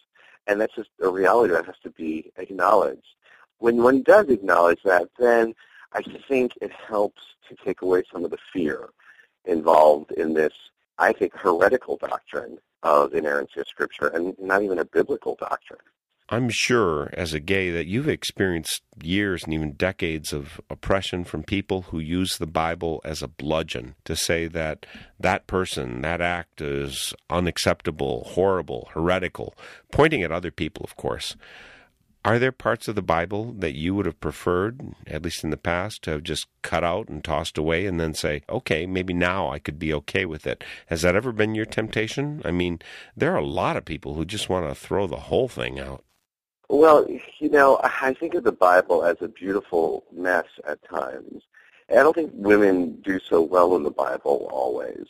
And 0.50 0.60
that's 0.60 0.76
just 0.76 0.90
a 1.02 1.08
reality 1.08 1.54
that 1.54 1.66
has 1.66 1.78
to 1.84 1.92
be 1.92 2.32
acknowledged. 2.38 3.16
When 3.60 3.84
one 3.84 4.02
does 4.02 4.30
acknowledge 4.30 4.82
that, 4.84 5.10
then 5.20 5.54
I 5.94 6.02
think 6.28 6.54
it 6.62 6.72
helps 6.72 7.22
to 7.48 7.56
take 7.64 7.84
away 7.84 8.04
some 8.12 8.26
of 8.26 8.32
the 8.32 8.38
fear 8.52 8.90
involved 9.46 10.12
in 10.14 10.34
this, 10.34 10.54
I 10.98 11.14
think, 11.14 11.34
heretical 11.36 11.98
doctrine 11.98 12.58
of 12.84 13.14
inerrancy 13.14 13.60
of 13.60 13.68
Scripture, 13.68 14.08
and 14.08 14.34
not 14.40 14.64
even 14.64 14.80
a 14.80 14.86
biblical 14.86 15.36
doctrine. 15.36 15.80
I'm 16.32 16.50
sure, 16.50 17.10
as 17.14 17.34
a 17.34 17.40
gay, 17.40 17.72
that 17.72 17.88
you've 17.88 18.08
experienced 18.08 18.84
years 19.02 19.44
and 19.44 19.54
even 19.54 19.72
decades 19.72 20.32
of 20.32 20.62
oppression 20.70 21.24
from 21.24 21.42
people 21.42 21.84
who 21.84 21.98
use 21.98 22.38
the 22.38 22.46
Bible 22.46 23.02
as 23.04 23.24
a 23.24 23.28
bludgeon 23.28 23.96
to 24.06 24.16
say 24.16 24.46
that 24.48 24.86
that 25.20 25.48
person, 25.48 26.02
that 26.04 26.22
act 26.22 26.62
is 26.62 27.16
unacceptable, 27.32 28.26
horrible, 28.28 28.90
heretical, 28.94 29.56
pointing 29.92 30.22
at 30.22 30.32
other 30.32 30.52
people, 30.52 30.84
of 30.84 30.96
course. 30.96 31.36
Are 32.24 32.38
there 32.38 32.52
parts 32.52 32.88
of 32.88 32.94
the 32.94 33.02
Bible 33.02 33.54
that 33.54 33.76
you 33.76 33.96
would 33.96 34.06
have 34.06 34.20
preferred, 34.20 34.94
at 35.08 35.24
least 35.24 35.44
in 35.44 35.50
the 35.50 35.58
past, 35.58 36.04
to 36.04 36.12
have 36.12 36.22
just 36.22 36.46
cut 36.62 36.84
out 36.84 37.10
and 37.10 37.24
tossed 37.24 37.58
away 37.58 37.88
and 37.88 38.00
then 38.00 38.14
say, 38.14 38.44
okay, 38.48 38.86
maybe 38.86 39.16
now 39.16 39.50
I 39.50 39.58
could 39.58 39.80
be 39.80 39.92
okay 39.96 40.26
with 40.26 40.46
it? 40.46 40.64
Has 40.88 41.02
that 41.02 41.16
ever 41.16 41.32
been 41.32 41.56
your 41.56 41.66
temptation? 41.66 42.44
I 42.46 42.52
mean, 42.52 42.80
there 43.18 43.34
are 43.34 43.40
a 43.40 43.46
lot 43.46 43.78
of 43.78 43.86
people 43.86 44.14
who 44.14 44.26
just 44.26 44.48
want 44.48 44.68
to 44.68 44.76
throw 44.76 45.08
the 45.08 45.16
whole 45.16 45.48
thing 45.48 45.80
out. 45.80 46.04
Well, 46.72 47.08
you 47.40 47.50
know, 47.50 47.80
I 47.84 48.14
think 48.14 48.36
of 48.36 48.44
the 48.44 48.52
Bible 48.52 49.04
as 49.04 49.18
a 49.22 49.28
beautiful 49.28 50.06
mess 50.14 50.46
at 50.68 50.88
times. 50.88 51.42
I 51.90 51.96
don't 51.96 52.14
think 52.14 52.32
women 52.36 53.02
do 53.02 53.20
so 53.20 53.42
well 53.42 53.76
in 53.76 53.82
the 53.82 53.90
Bible 53.90 54.48
always. 54.54 55.08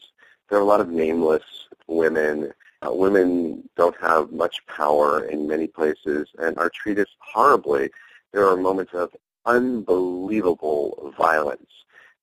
There 0.50 0.58
are 0.58 0.62
a 0.62 0.66
lot 0.66 0.80
of 0.80 0.88
nameless 0.88 1.44
women. 1.88 2.54
Uh, 2.82 2.94
women 2.94 3.68
don't 3.76 4.00
have 4.00 4.32
much 4.32 4.66
power 4.68 5.26
in 5.26 5.50
many 5.50 5.68
places 5.68 6.30
and 6.40 6.58
are 6.58 6.70
treated 6.70 7.08
horribly. 7.20 7.90
There 8.32 8.48
are 8.48 8.56
moments 8.56 8.94
of 8.94 9.14
unbelievable 9.46 11.14
violence. 11.18 11.70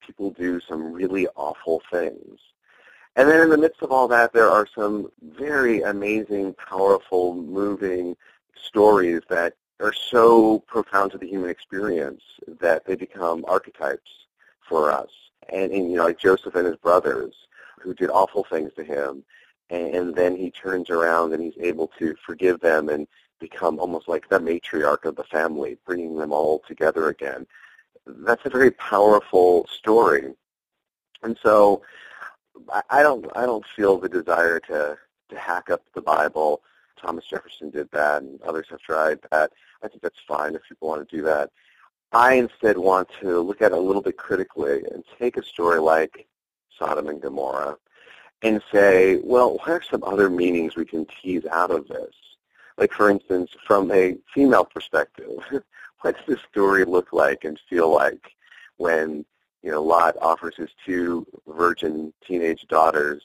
People 0.01 0.31
do 0.31 0.61
some 0.67 0.95
really 0.95 1.29
awful 1.37 1.83
things. 1.93 2.41
And 3.17 3.29
then 3.29 3.43
in 3.43 3.51
the 3.51 3.59
midst 3.59 3.83
of 3.83 3.93
all 3.93 4.09
that, 4.09 4.33
there 4.33 4.49
are 4.49 4.67
some 4.75 5.11
very 5.23 5.83
amazing, 5.83 6.55
powerful, 6.55 7.35
moving, 7.35 8.17
stories 8.61 9.23
that 9.29 9.55
are 9.81 9.93
so 9.93 10.61
profound 10.61 11.13
to 11.13 11.19
the 11.19 11.27
human 11.27 11.51
experience 11.51 12.23
that 12.61 12.85
they 12.87 12.95
become 12.95 13.45
archetypes 13.47 14.11
for 14.69 14.91
us. 14.91 15.11
And, 15.53 15.73
and 15.73 15.91
you 15.91 15.99
know, 15.99 16.05
like 16.05 16.19
Joseph 16.19 16.55
and 16.55 16.67
his 16.67 16.77
brothers, 16.77 17.35
who 17.81 17.95
did 17.95 18.11
awful 18.11 18.45
things 18.45 18.73
to 18.75 18.85
him, 18.85 19.23
and, 19.71 19.95
and 19.95 20.15
then 20.15 20.37
he 20.37 20.51
turns 20.51 20.91
around 20.91 21.33
and 21.33 21.43
he's 21.43 21.59
able 21.61 21.89
to 21.99 22.17
forgive 22.25 22.61
them 22.61 22.89
and 22.89 23.07
become 23.39 23.79
almost 23.79 24.09
like 24.09 24.29
the 24.29 24.39
matriarch 24.39 25.05
of 25.05 25.17
the 25.17 25.25
family, 25.25 25.77
bringing 25.85 26.17
them 26.17 26.33
all 26.33 26.63
together 26.67 27.09
again. 27.09 27.47
That's 28.07 28.45
a 28.47 28.51
very 28.51 28.71
powerful 28.71 29.67
story. 29.71 30.33
And 31.23 31.37
so 31.43 31.83
I 32.91 33.03
don't 33.03 33.27
I 33.37 33.45
don't 33.45 33.67
feel 33.67 33.99
the 33.99 34.09
desire 34.09 34.61
to 34.61 34.97
to 35.29 35.39
hack 35.39 35.71
up 35.71 35.83
the 35.95 36.01
Bible 36.01 36.63
Thomas 37.01 37.25
Jefferson 37.27 37.71
did 37.71 37.91
that, 37.93 38.23
and 38.23 38.41
others 38.43 38.67
have 38.71 38.81
tried 38.81 39.21
that. 39.31 39.53
I 39.83 39.89
think 39.89 40.03
that's 40.03 40.21
fine 40.27 40.55
if 40.55 40.63
people 40.69 40.89
want 40.89 41.09
to 41.09 41.17
do 41.17 41.23
that. 41.23 41.51
I 42.13 42.35
instead 42.35 42.79
want 42.79 43.09
to 43.21 43.41
look 43.41 43.61
at 43.63 43.73
it 43.73 43.79
a 43.79 43.81
little 43.81 44.03
bit 44.03 44.17
critically 44.17 44.83
and 44.91 45.05
take 45.19 45.37
a 45.37 45.45
story 45.45 45.81
like 45.81 46.27
Sodom 46.79 47.09
and 47.09 47.21
Gomorrah 47.21 47.77
and 48.43 48.63
say, 48.73 49.17
well, 49.23 49.57
what 49.57 49.69
are 49.69 49.83
some 49.83 50.05
other 50.05 50.31
meanings 50.31 50.77
we 50.77 50.85
can 50.85 51.07
tease 51.07 51.47
out 51.47 51.71
of 51.71 51.89
this? 51.89 52.15
Like, 52.77 52.93
for 52.93 53.11
instance, 53.11 53.51
from 53.67 53.91
a 53.91 54.17
female 54.35 54.65
perspective, 54.65 55.43
what 56.01 56.17
does 56.17 56.27
this 56.27 56.41
story 56.51 56.85
look 56.85 57.13
like 57.13 57.45
and 57.45 57.59
feel 57.69 57.93
like 57.93 58.35
when, 58.77 59.25
you 59.63 59.71
know, 59.71 59.83
Lot 59.83 60.17
offers 60.21 60.57
his 60.57 60.71
two 60.85 61.27
virgin 61.47 62.13
teenage 62.27 62.67
daughters 62.69 63.23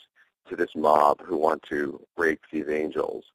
to 0.50 0.56
this 0.56 0.76
mob 0.76 1.22
who 1.22 1.38
want 1.38 1.62
to 1.64 2.02
rape 2.18 2.42
these 2.52 2.70
angels? 2.70 3.26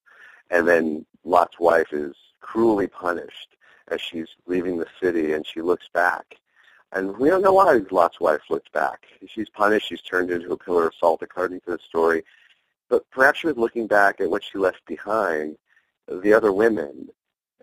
And 0.51 0.67
then 0.67 1.07
Lot's 1.25 1.59
wife 1.59 1.92
is 1.92 2.15
cruelly 2.40 2.87
punished 2.87 3.57
as 3.88 4.01
she's 4.01 4.29
leaving 4.47 4.79
the 4.79 4.87
city 5.01 5.33
and 5.33 5.47
she 5.47 5.61
looks 5.61 5.88
back. 5.92 6.37
And 6.92 7.17
we 7.19 7.29
don't 7.29 7.42
know 7.42 7.53
why 7.53 7.81
Lot's 7.90 8.21
wife 8.21 8.42
looked 8.49 8.73
back. 8.73 9.07
She's 9.27 9.51
punished. 9.51 9.88
She's 9.88 10.03
turned 10.03 10.31
into 10.31 10.53
a 10.53 10.57
pillar 10.57 10.87
of 10.87 10.94
salt 10.99 11.23
according 11.23 11.61
to 11.63 11.73
the 11.73 11.79
story. 11.88 12.23
But 12.88 13.09
perhaps 13.11 13.40
she 13.40 13.49
was 13.49 13.57
looking 13.57 13.87
back 13.87 14.21
at 14.21 14.31
what 14.31 14.44
she 14.44 14.59
left 14.59 14.81
behind, 14.87 15.57
the 16.09 16.33
other 16.33 16.53
women 16.53 17.09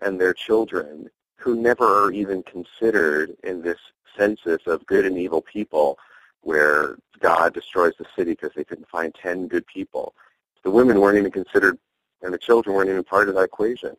and 0.02 0.20
their 0.20 0.34
children 0.34 1.08
who 1.36 1.54
never 1.54 2.04
are 2.04 2.12
even 2.12 2.42
considered 2.42 3.34
in 3.42 3.62
this 3.62 3.78
census 4.16 4.66
of 4.66 4.86
good 4.86 5.06
and 5.06 5.18
evil 5.18 5.40
people 5.40 5.98
where 6.42 6.96
God 7.20 7.54
destroys 7.54 7.94
the 7.98 8.06
city 8.16 8.32
because 8.32 8.52
they 8.54 8.64
couldn't 8.64 8.88
find 8.88 9.14
10 9.14 9.48
good 9.48 9.66
people. 9.66 10.14
The 10.62 10.70
women 10.70 11.00
weren't 11.00 11.18
even 11.18 11.32
considered 11.32 11.78
and 12.24 12.34
the 12.34 12.38
children 12.38 12.74
weren't 12.74 12.90
even 12.90 13.04
part 13.04 13.28
of 13.28 13.34
that 13.34 13.42
equation. 13.42 13.96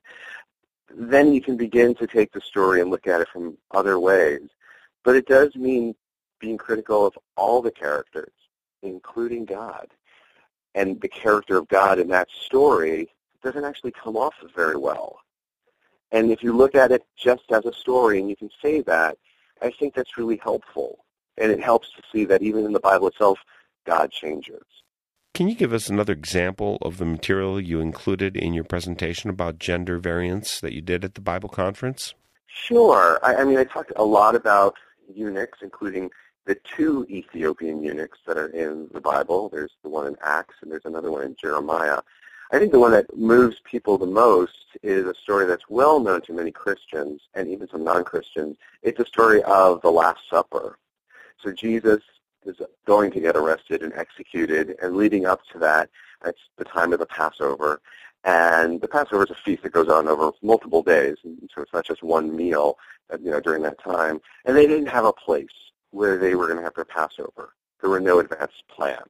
Then 0.93 1.33
you 1.33 1.41
can 1.41 1.57
begin 1.57 1.95
to 1.95 2.07
take 2.07 2.31
the 2.31 2.41
story 2.41 2.81
and 2.81 2.89
look 2.89 3.07
at 3.07 3.21
it 3.21 3.27
from 3.29 3.57
other 3.71 3.99
ways. 3.99 4.49
But 5.03 5.15
it 5.15 5.27
does 5.27 5.55
mean 5.55 5.95
being 6.39 6.57
critical 6.57 7.05
of 7.05 7.17
all 7.37 7.61
the 7.61 7.71
characters, 7.71 8.33
including 8.81 9.45
God. 9.45 9.87
And 10.73 10.99
the 10.99 11.07
character 11.07 11.57
of 11.57 11.67
God 11.67 11.99
in 11.99 12.07
that 12.09 12.29
story 12.31 13.09
doesn't 13.43 13.63
actually 13.63 13.91
come 13.91 14.17
off 14.17 14.33
very 14.55 14.77
well. 14.77 15.19
And 16.11 16.31
if 16.31 16.43
you 16.43 16.53
look 16.53 16.75
at 16.75 16.91
it 16.91 17.03
just 17.17 17.43
as 17.51 17.65
a 17.65 17.73
story 17.73 18.19
and 18.19 18.29
you 18.29 18.35
can 18.35 18.49
say 18.61 18.81
that, 18.81 19.17
I 19.61 19.71
think 19.71 19.93
that's 19.93 20.17
really 20.17 20.39
helpful. 20.43 21.05
And 21.37 21.51
it 21.51 21.61
helps 21.61 21.89
to 21.91 22.01
see 22.11 22.25
that 22.25 22.41
even 22.41 22.65
in 22.65 22.73
the 22.73 22.79
Bible 22.79 23.07
itself, 23.07 23.39
God 23.85 24.11
changes. 24.11 24.63
Can 25.35 25.49
you 25.49 25.55
give 25.55 25.73
us 25.73 25.89
another 25.89 26.13
example 26.13 26.77
of 26.81 26.97
the 26.97 27.03
material 27.03 27.59
you 27.59 27.81
included 27.81 28.37
in 28.37 28.53
your 28.53 28.63
presentation 28.63 29.29
about 29.29 29.59
gender 29.59 29.99
variance 29.99 30.61
that 30.61 30.71
you 30.71 30.81
did 30.81 31.03
at 31.03 31.15
the 31.15 31.19
Bible 31.19 31.49
conference? 31.49 32.13
Sure. 32.47 33.19
I, 33.21 33.35
I 33.35 33.43
mean, 33.43 33.57
I 33.57 33.65
talked 33.65 33.91
a 33.97 34.05
lot 34.05 34.33
about 34.33 34.75
eunuchs, 35.13 35.59
including 35.61 36.09
the 36.45 36.55
two 36.55 37.05
Ethiopian 37.09 37.83
eunuchs 37.83 38.19
that 38.25 38.37
are 38.37 38.47
in 38.47 38.87
the 38.93 39.01
Bible. 39.01 39.49
There's 39.49 39.73
the 39.83 39.89
one 39.89 40.07
in 40.07 40.15
Acts 40.23 40.55
and 40.61 40.71
there's 40.71 40.85
another 40.85 41.11
one 41.11 41.23
in 41.23 41.35
Jeremiah. 41.35 41.99
I 42.53 42.57
think 42.57 42.71
the 42.71 42.79
one 42.79 42.91
that 42.91 43.17
moves 43.17 43.57
people 43.69 43.97
the 43.97 44.05
most 44.05 44.77
is 44.83 45.05
a 45.05 45.13
story 45.13 45.45
that's 45.45 45.67
well 45.67 45.99
known 45.99 46.21
to 46.21 46.33
many 46.33 46.51
Christians 46.51 47.19
and 47.33 47.49
even 47.49 47.67
some 47.67 47.83
non-Christians. 47.83 48.55
It's 48.83 49.01
a 49.01 49.05
story 49.05 49.43
of 49.43 49.81
the 49.81 49.91
Last 49.91 50.21
Supper. 50.29 50.77
So 51.43 51.51
Jesus 51.51 51.99
is 52.45 52.57
going 52.85 53.11
to 53.11 53.19
get 53.19 53.35
arrested 53.35 53.81
and 53.83 53.93
executed, 53.93 54.75
and 54.81 54.95
leading 54.95 55.25
up 55.25 55.41
to 55.51 55.59
that, 55.59 55.89
it's 56.25 56.39
the 56.57 56.65
time 56.65 56.93
of 56.93 56.99
the 56.99 57.05
Passover. 57.05 57.81
And 58.23 58.81
the 58.81 58.87
Passover 58.87 59.23
is 59.23 59.29
a 59.29 59.35
feast 59.35 59.63
that 59.63 59.71
goes 59.71 59.89
on 59.89 60.07
over 60.07 60.31
multiple 60.41 60.81
days, 60.81 61.17
so 61.23 61.61
it's 61.61 61.73
not 61.73 61.85
just 61.85 62.01
one 62.01 62.35
meal, 62.35 62.77
uh, 63.13 63.17
you 63.21 63.29
know, 63.29 63.39
during 63.39 63.61
that 63.63 63.79
time. 63.79 64.19
And 64.45 64.57
they 64.57 64.65
didn't 64.65 64.87
have 64.87 65.05
a 65.05 65.13
place 65.13 65.47
where 65.91 66.17
they 66.17 66.35
were 66.35 66.47
going 66.47 66.57
to 66.57 66.63
have 66.63 66.73
their 66.73 66.85
Passover. 66.85 67.53
There 67.81 67.89
were 67.89 67.99
no 67.99 68.19
advanced 68.19 68.63
plans. 68.67 69.09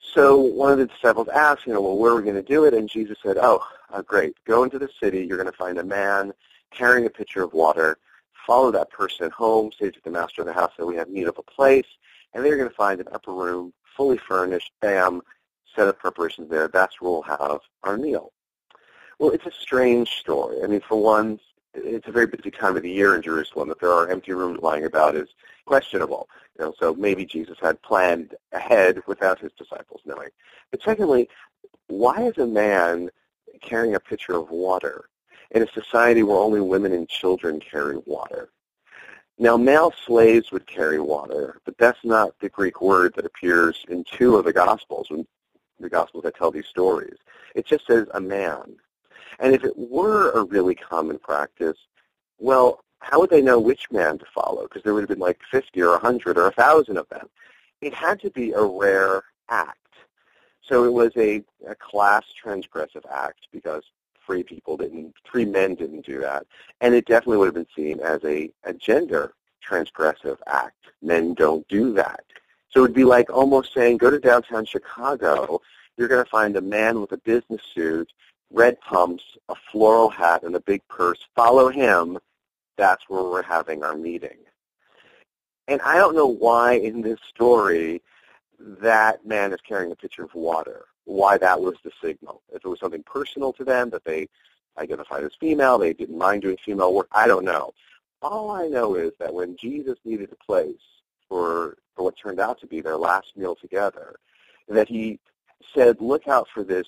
So 0.00 0.36
one 0.36 0.72
of 0.72 0.78
the 0.78 0.86
disciples 0.86 1.28
asked, 1.28 1.66
you 1.66 1.72
know, 1.72 1.80
well, 1.80 1.98
where 1.98 2.12
are 2.12 2.16
we 2.16 2.22
going 2.22 2.34
to 2.34 2.42
do 2.42 2.64
it? 2.64 2.74
And 2.74 2.88
Jesus 2.88 3.18
said, 3.22 3.36
oh, 3.38 3.64
uh, 3.92 4.02
great. 4.02 4.36
Go 4.44 4.64
into 4.64 4.78
the 4.78 4.88
city. 5.02 5.24
You're 5.24 5.38
going 5.38 5.50
to 5.50 5.56
find 5.56 5.78
a 5.78 5.84
man 5.84 6.32
carrying 6.70 7.06
a 7.06 7.10
pitcher 7.10 7.42
of 7.42 7.52
water. 7.52 7.98
Follow 8.46 8.70
that 8.70 8.90
person 8.90 9.30
home. 9.30 9.70
Say 9.78 9.90
to 9.90 10.00
the 10.04 10.10
master 10.10 10.42
of 10.42 10.46
the 10.46 10.52
house 10.52 10.72
that 10.78 10.86
we 10.86 10.96
have 10.96 11.08
need 11.08 11.26
of 11.26 11.38
a 11.38 11.42
place. 11.42 11.86
And 12.34 12.44
they're 12.44 12.56
going 12.56 12.68
to 12.68 12.74
find 12.74 13.00
an 13.00 13.08
upper 13.12 13.32
room, 13.32 13.72
fully 13.96 14.18
furnished, 14.18 14.72
bam, 14.80 15.22
set 15.74 15.88
of 15.88 15.98
preparations 15.98 16.50
there. 16.50 16.68
That's 16.68 17.00
where 17.00 17.10
we'll 17.10 17.22
have 17.22 17.60
our 17.84 17.96
meal. 17.96 18.32
Well, 19.18 19.30
it's 19.30 19.46
a 19.46 19.52
strange 19.52 20.10
story. 20.10 20.62
I 20.62 20.66
mean, 20.66 20.80
for 20.80 21.00
one, 21.00 21.38
it's 21.74 22.08
a 22.08 22.12
very 22.12 22.26
busy 22.26 22.50
time 22.50 22.76
of 22.76 22.82
the 22.82 22.90
year 22.90 23.14
in 23.14 23.22
Jerusalem. 23.22 23.68
That 23.68 23.80
there 23.80 23.92
are 23.92 24.08
empty 24.08 24.32
rooms 24.32 24.60
lying 24.60 24.84
about 24.84 25.16
is 25.16 25.28
questionable. 25.66 26.28
You 26.58 26.66
know, 26.66 26.74
so 26.78 26.94
maybe 26.94 27.24
Jesus 27.24 27.58
had 27.60 27.80
planned 27.82 28.34
ahead 28.52 29.02
without 29.06 29.38
his 29.40 29.52
disciples 29.52 30.02
knowing. 30.04 30.28
But 30.70 30.82
secondly, 30.82 31.28
why 31.88 32.22
is 32.22 32.38
a 32.38 32.46
man 32.46 33.10
carrying 33.60 33.94
a 33.94 34.00
pitcher 34.00 34.34
of 34.34 34.50
water 34.50 35.06
in 35.50 35.62
a 35.62 35.72
society 35.72 36.22
where 36.22 36.36
only 36.36 36.60
women 36.60 36.92
and 36.92 37.08
children 37.08 37.60
carry 37.60 37.98
water? 38.06 38.50
Now, 39.38 39.56
male 39.56 39.92
slaves 40.06 40.52
would 40.52 40.66
carry 40.66 41.00
water, 41.00 41.60
but 41.64 41.76
that's 41.76 42.04
not 42.04 42.38
the 42.40 42.48
Greek 42.48 42.80
word 42.80 43.14
that 43.16 43.26
appears 43.26 43.84
in 43.88 44.04
two 44.04 44.36
of 44.36 44.44
the 44.44 44.52
Gospels, 44.52 45.08
the 45.80 45.90
Gospels 45.90 46.22
that 46.22 46.36
tell 46.36 46.52
these 46.52 46.66
stories. 46.66 47.16
It 47.54 47.66
just 47.66 47.86
says 47.86 48.06
a 48.14 48.20
man. 48.20 48.76
And 49.40 49.52
if 49.52 49.64
it 49.64 49.76
were 49.76 50.30
a 50.30 50.44
really 50.44 50.76
common 50.76 51.18
practice, 51.18 51.78
well, 52.38 52.84
how 53.00 53.20
would 53.20 53.30
they 53.30 53.42
know 53.42 53.58
which 53.58 53.90
man 53.90 54.18
to 54.18 54.24
follow? 54.32 54.62
Because 54.62 54.82
there 54.82 54.94
would 54.94 55.02
have 55.02 55.08
been 55.08 55.18
like 55.18 55.40
50 55.50 55.82
or 55.82 55.90
100 55.90 56.38
or 56.38 56.44
1,000 56.44 56.96
of 56.96 57.08
them. 57.08 57.28
It 57.80 57.92
had 57.92 58.20
to 58.20 58.30
be 58.30 58.52
a 58.52 58.62
rare 58.62 59.24
act. 59.48 59.78
So 60.62 60.84
it 60.84 60.92
was 60.92 61.10
a, 61.16 61.42
a 61.68 61.74
class 61.74 62.24
transgressive 62.42 63.04
act 63.12 63.48
because 63.52 63.82
free 64.26 64.42
people 64.42 64.76
didn't, 64.76 65.14
free 65.30 65.44
men 65.44 65.74
didn't 65.74 66.06
do 66.06 66.20
that. 66.20 66.46
And 66.80 66.94
it 66.94 67.06
definitely 67.06 67.38
would 67.38 67.46
have 67.46 67.54
been 67.54 67.66
seen 67.76 68.00
as 68.00 68.22
a, 68.24 68.50
a 68.64 68.72
gender 68.72 69.34
transgressive 69.66 70.38
act. 70.46 70.86
Men 71.02 71.34
don't 71.34 71.66
do 71.68 71.92
that. 71.94 72.24
So 72.70 72.80
it 72.80 72.82
would 72.82 72.94
be 72.94 73.04
like 73.04 73.30
almost 73.30 73.72
saying, 73.72 73.98
go 73.98 74.10
to 74.10 74.18
downtown 74.18 74.64
Chicago, 74.64 75.60
you're 75.96 76.08
going 76.08 76.24
to 76.24 76.30
find 76.30 76.56
a 76.56 76.60
man 76.60 77.00
with 77.00 77.12
a 77.12 77.18
business 77.18 77.62
suit, 77.74 78.12
red 78.50 78.80
pumps, 78.80 79.24
a 79.48 79.54
floral 79.70 80.10
hat, 80.10 80.42
and 80.42 80.56
a 80.56 80.60
big 80.60 80.86
purse. 80.88 81.18
Follow 81.36 81.68
him 81.68 82.18
that's 82.76 83.08
where 83.08 83.22
we're 83.22 83.42
having 83.42 83.82
our 83.84 83.96
meeting. 83.96 84.38
And 85.68 85.80
I 85.82 85.96
don't 85.96 86.16
know 86.16 86.26
why 86.26 86.74
in 86.74 87.00
this 87.00 87.18
story 87.28 88.02
that 88.58 89.24
man 89.26 89.52
is 89.52 89.60
carrying 89.66 89.92
a 89.92 89.96
pitcher 89.96 90.24
of 90.24 90.34
water, 90.34 90.86
why 91.04 91.38
that 91.38 91.60
was 91.60 91.74
the 91.84 91.90
signal. 92.02 92.42
If 92.52 92.64
it 92.64 92.68
was 92.68 92.80
something 92.80 93.02
personal 93.02 93.52
to 93.54 93.64
them 93.64 93.90
that 93.90 94.04
they 94.04 94.28
identified 94.78 95.24
as 95.24 95.32
female, 95.38 95.78
they 95.78 95.92
didn't 95.92 96.18
mind 96.18 96.42
doing 96.42 96.56
female 96.64 96.94
work, 96.94 97.08
I 97.12 97.26
don't 97.26 97.44
know. 97.44 97.72
All 98.22 98.50
I 98.50 98.66
know 98.68 98.94
is 98.94 99.12
that 99.18 99.34
when 99.34 99.56
Jesus 99.56 99.98
needed 100.04 100.30
a 100.32 100.44
place 100.44 100.80
for, 101.28 101.76
for 101.94 102.04
what 102.04 102.16
turned 102.16 102.40
out 102.40 102.60
to 102.60 102.66
be 102.66 102.80
their 102.80 102.96
last 102.96 103.36
meal 103.36 103.54
together, 103.54 104.16
that 104.68 104.88
he 104.88 105.20
said, 105.74 106.00
look 106.00 106.26
out 106.26 106.48
for 106.52 106.64
this 106.64 106.86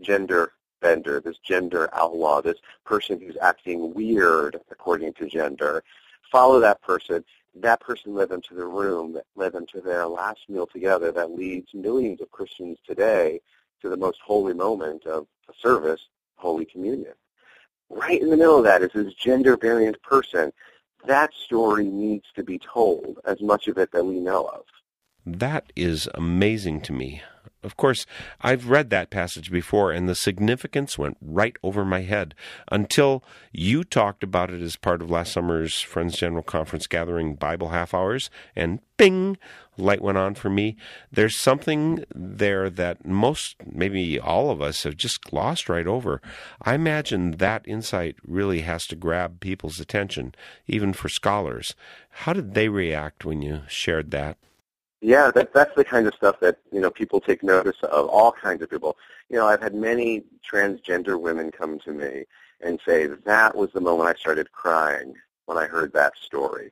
gender 0.00 0.52
bender, 0.80 1.20
this 1.20 1.38
gender 1.38 1.88
outlaw, 1.92 2.40
this 2.40 2.58
person 2.84 3.20
who's 3.20 3.36
acting 3.40 3.92
weird 3.94 4.58
according 4.70 5.12
to 5.14 5.26
gender. 5.26 5.82
Follow 6.30 6.60
that 6.60 6.82
person. 6.82 7.24
That 7.54 7.80
person 7.80 8.14
led 8.14 8.28
them 8.28 8.42
to 8.42 8.54
the 8.54 8.66
room, 8.66 9.14
that 9.14 9.26
led 9.34 9.52
them 9.52 9.66
to 9.72 9.80
their 9.80 10.06
last 10.06 10.40
meal 10.48 10.66
together 10.66 11.10
that 11.12 11.32
leads 11.32 11.74
millions 11.74 12.20
of 12.20 12.30
Christians 12.30 12.78
today 12.86 13.40
to 13.82 13.88
the 13.88 13.96
most 13.96 14.18
holy 14.24 14.54
moment 14.54 15.06
of 15.06 15.26
the 15.46 15.54
service, 15.60 16.00
Holy 16.36 16.64
Communion. 16.64 17.14
Right 17.88 18.20
in 18.22 18.30
the 18.30 18.36
middle 18.36 18.58
of 18.58 18.64
that 18.64 18.82
is 18.82 18.90
this 18.94 19.14
gender 19.14 19.56
variant 19.56 20.00
person. 20.02 20.52
That 21.06 21.32
story 21.34 21.86
needs 21.86 22.26
to 22.36 22.44
be 22.44 22.58
told, 22.58 23.18
as 23.24 23.40
much 23.40 23.66
of 23.66 23.78
it 23.78 23.90
that 23.92 24.04
we 24.04 24.20
know 24.20 24.44
of. 24.46 24.62
That 25.26 25.72
is 25.74 26.08
amazing 26.14 26.82
to 26.82 26.92
me. 26.92 27.22
Of 27.62 27.76
course, 27.76 28.06
I've 28.40 28.70
read 28.70 28.88
that 28.90 29.10
passage 29.10 29.50
before, 29.50 29.92
and 29.92 30.08
the 30.08 30.14
significance 30.14 30.96
went 30.96 31.18
right 31.20 31.56
over 31.62 31.84
my 31.84 32.00
head 32.00 32.34
until 32.72 33.22
you 33.52 33.84
talked 33.84 34.22
about 34.22 34.50
it 34.50 34.62
as 34.62 34.76
part 34.76 35.02
of 35.02 35.10
last 35.10 35.32
summer's 35.32 35.82
Friends 35.82 36.16
General 36.16 36.42
Conference 36.42 36.86
gathering 36.86 37.34
Bible 37.34 37.68
half 37.68 37.92
hours, 37.92 38.30
and 38.56 38.80
bing, 38.96 39.36
light 39.76 40.00
went 40.00 40.16
on 40.16 40.34
for 40.34 40.48
me. 40.48 40.76
There's 41.12 41.36
something 41.36 42.04
there 42.14 42.70
that 42.70 43.04
most, 43.04 43.56
maybe 43.70 44.18
all 44.18 44.50
of 44.50 44.62
us, 44.62 44.84
have 44.84 44.96
just 44.96 45.22
glossed 45.22 45.68
right 45.68 45.86
over. 45.86 46.22
I 46.62 46.74
imagine 46.74 47.32
that 47.32 47.68
insight 47.68 48.16
really 48.26 48.62
has 48.62 48.86
to 48.86 48.96
grab 48.96 49.38
people's 49.38 49.80
attention, 49.80 50.34
even 50.66 50.94
for 50.94 51.10
scholars. 51.10 51.74
How 52.10 52.32
did 52.32 52.54
they 52.54 52.70
react 52.70 53.26
when 53.26 53.42
you 53.42 53.62
shared 53.68 54.12
that? 54.12 54.38
Yeah, 55.00 55.30
that, 55.30 55.54
that's 55.54 55.74
the 55.74 55.84
kind 55.84 56.06
of 56.06 56.14
stuff 56.14 56.40
that, 56.40 56.58
you 56.70 56.80
know, 56.80 56.90
people 56.90 57.20
take 57.20 57.42
notice 57.42 57.76
of, 57.82 58.06
all 58.08 58.32
kinds 58.32 58.62
of 58.62 58.70
people. 58.70 58.96
You 59.30 59.36
know, 59.36 59.46
I've 59.46 59.62
had 59.62 59.74
many 59.74 60.24
transgender 60.48 61.18
women 61.18 61.50
come 61.50 61.78
to 61.80 61.92
me 61.92 62.24
and 62.60 62.78
say, 62.86 63.06
that 63.06 63.56
was 63.56 63.70
the 63.72 63.80
moment 63.80 64.10
I 64.10 64.18
started 64.18 64.52
crying 64.52 65.14
when 65.46 65.56
I 65.56 65.66
heard 65.66 65.92
that 65.94 66.16
story. 66.18 66.70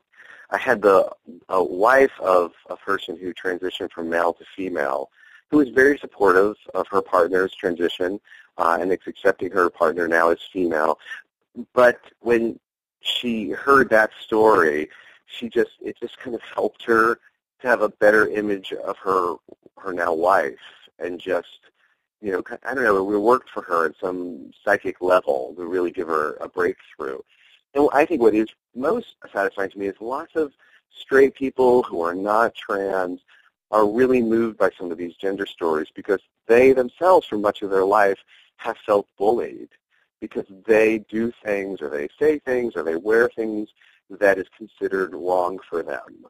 I 0.51 0.59
had 0.59 0.83
the 0.83 1.11
a 1.49 1.62
wife 1.62 2.18
of 2.20 2.53
a 2.70 2.76
person 2.76 3.18
who 3.18 3.35
transitioned 3.35 3.93
from 3.93 4.09
male 4.09 4.33
to 4.35 4.45
female 4.57 5.11
who 5.51 5.59
was 5.59 5.68
very 5.70 5.99
supportive 5.99 6.57
of 6.74 6.87
her 6.89 7.03
partner's 7.03 7.55
transition 7.55 8.20
uh, 8.59 8.76
and 8.81 8.93
is 8.93 8.99
accepting 9.07 9.51
her 9.51 9.70
partner 9.70 10.07
now 10.07 10.31
as 10.31 10.39
female. 10.53 10.99
But 11.72 12.01
when 12.20 12.61
she 13.01 13.51
heard 13.51 13.89
that 13.91 14.11
story, 14.20 14.91
she 15.26 15.49
just, 15.49 15.70
it 15.81 15.97
just 15.99 16.18
kind 16.18 16.35
of 16.35 16.43
helped 16.43 16.83
her 16.85 17.20
to 17.61 17.69
have 17.69 17.83
a 17.83 17.89
better 17.89 18.29
image 18.29 18.73
of 18.73 18.97
her 18.99 19.35
her 19.79 19.93
now 19.93 20.13
wife 20.13 20.57
and 20.99 21.21
just 21.21 21.59
you 22.21 22.33
know 22.33 22.43
I 22.65 22.75
don't 22.75 22.85
know 22.85 23.03
we 23.03 23.17
worked 23.17 23.51
for 23.51 23.63
her 23.63 23.87
at 23.87 23.97
some 24.01 24.51
psychic 24.65 25.01
level 25.01 25.55
to 25.57 25.67
really 25.67 25.91
give 25.91 26.09
her 26.09 26.35
a 26.41 26.49
breakthrough. 26.49 27.19
And 27.75 27.89
I 27.93 28.05
think 28.05 28.23
what 28.23 28.35
is 28.35 28.49
most 28.75 29.17
satisfying 29.33 29.71
to 29.71 29.79
me 29.79 29.87
is 29.87 29.97
lots 30.01 30.35
of 30.35 30.53
straight 30.91 31.35
people 31.35 31.83
who 31.83 32.01
are 32.01 32.15
not 32.15 32.55
trans 32.55 33.21
are 33.71 33.87
really 33.87 34.23
moved 34.23 34.59
by 34.59 34.71
some 34.79 34.91
of 34.91 34.99
these 34.99 35.15
gender 35.17 35.47
stories 35.47 35.89
because 35.95 36.21
they 36.47 36.73
themselves 36.73 37.27
for 37.27 37.37
much 37.37 37.63
of 37.63 37.71
their 37.71 37.85
life 37.85 38.19
have 38.57 38.77
felt 38.87 39.07
bullied 39.19 39.69
because 40.21 40.47
they 40.67 40.99
do 40.99 41.33
things 41.45 41.81
or 41.81 41.91
they 41.91 42.09
say 42.19 42.39
things 42.41 42.75
or 42.75 42.83
they 42.83 42.97
wear 42.97 43.29
things 43.29 43.69
that 44.11 44.39
is 44.39 44.47
considered 44.57 45.15
wrong 45.15 45.59
for 45.69 45.83
them 45.83 46.25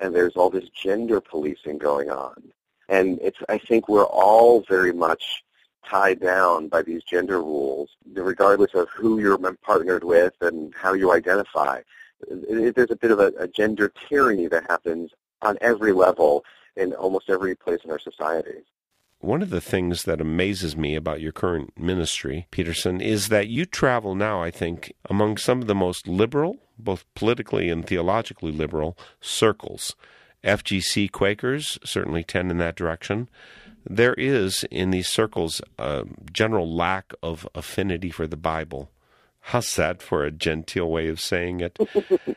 and 0.00 0.14
there's 0.14 0.36
all 0.36 0.50
this 0.50 0.68
gender 0.70 1.20
policing 1.20 1.78
going 1.78 2.10
on. 2.10 2.52
And 2.88 3.18
it's, 3.22 3.38
I 3.48 3.58
think 3.58 3.88
we're 3.88 4.04
all 4.04 4.62
very 4.68 4.92
much 4.92 5.44
tied 5.86 6.20
down 6.20 6.68
by 6.68 6.82
these 6.82 7.04
gender 7.04 7.38
rules, 7.38 7.90
regardless 8.12 8.74
of 8.74 8.88
who 8.90 9.20
you're 9.20 9.38
partnered 9.62 10.04
with 10.04 10.34
and 10.40 10.74
how 10.74 10.94
you 10.94 11.12
identify. 11.12 11.80
There's 12.28 12.90
a 12.90 12.96
bit 12.96 13.10
of 13.10 13.20
a, 13.20 13.32
a 13.38 13.48
gender 13.48 13.92
tyranny 14.08 14.46
that 14.48 14.68
happens 14.68 15.12
on 15.42 15.56
every 15.60 15.92
level 15.92 16.44
in 16.76 16.92
almost 16.94 17.30
every 17.30 17.54
place 17.54 17.80
in 17.84 17.90
our 17.90 17.98
society. 17.98 18.62
One 19.20 19.42
of 19.42 19.50
the 19.50 19.60
things 19.60 20.04
that 20.04 20.20
amazes 20.20 20.76
me 20.76 20.94
about 20.96 21.20
your 21.20 21.32
current 21.32 21.78
ministry, 21.78 22.46
Peterson, 22.50 23.02
is 23.02 23.28
that 23.28 23.48
you 23.48 23.66
travel 23.66 24.14
now, 24.14 24.42
I 24.42 24.50
think, 24.50 24.94
among 25.10 25.36
some 25.36 25.60
of 25.60 25.66
the 25.66 25.74
most 25.74 26.08
liberal, 26.08 26.56
both 26.80 27.04
politically 27.14 27.68
and 27.68 27.86
theologically 27.86 28.52
liberal, 28.52 28.96
circles. 29.20 29.94
FGC 30.42 31.10
Quakers 31.10 31.78
certainly 31.84 32.24
tend 32.24 32.50
in 32.50 32.58
that 32.58 32.76
direction. 32.76 33.28
There 33.84 34.14
is, 34.14 34.64
in 34.70 34.90
these 34.90 35.08
circles, 35.08 35.60
a 35.78 36.04
general 36.32 36.74
lack 36.74 37.12
of 37.22 37.48
affinity 37.54 38.10
for 38.10 38.26
the 38.26 38.36
Bible. 38.36 38.90
How's 39.40 39.74
that 39.76 40.02
for 40.02 40.24
a 40.24 40.30
genteel 40.30 40.90
way 40.90 41.08
of 41.08 41.20
saying 41.20 41.60
it? 41.60 41.78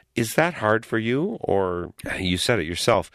Is 0.16 0.36
that 0.36 0.56
hard 0.56 0.86
for 0.86 0.98
you? 0.98 1.38
Or 1.42 1.94
you 2.18 2.38
said 2.38 2.60
it 2.60 2.66
yourself, 2.66 3.12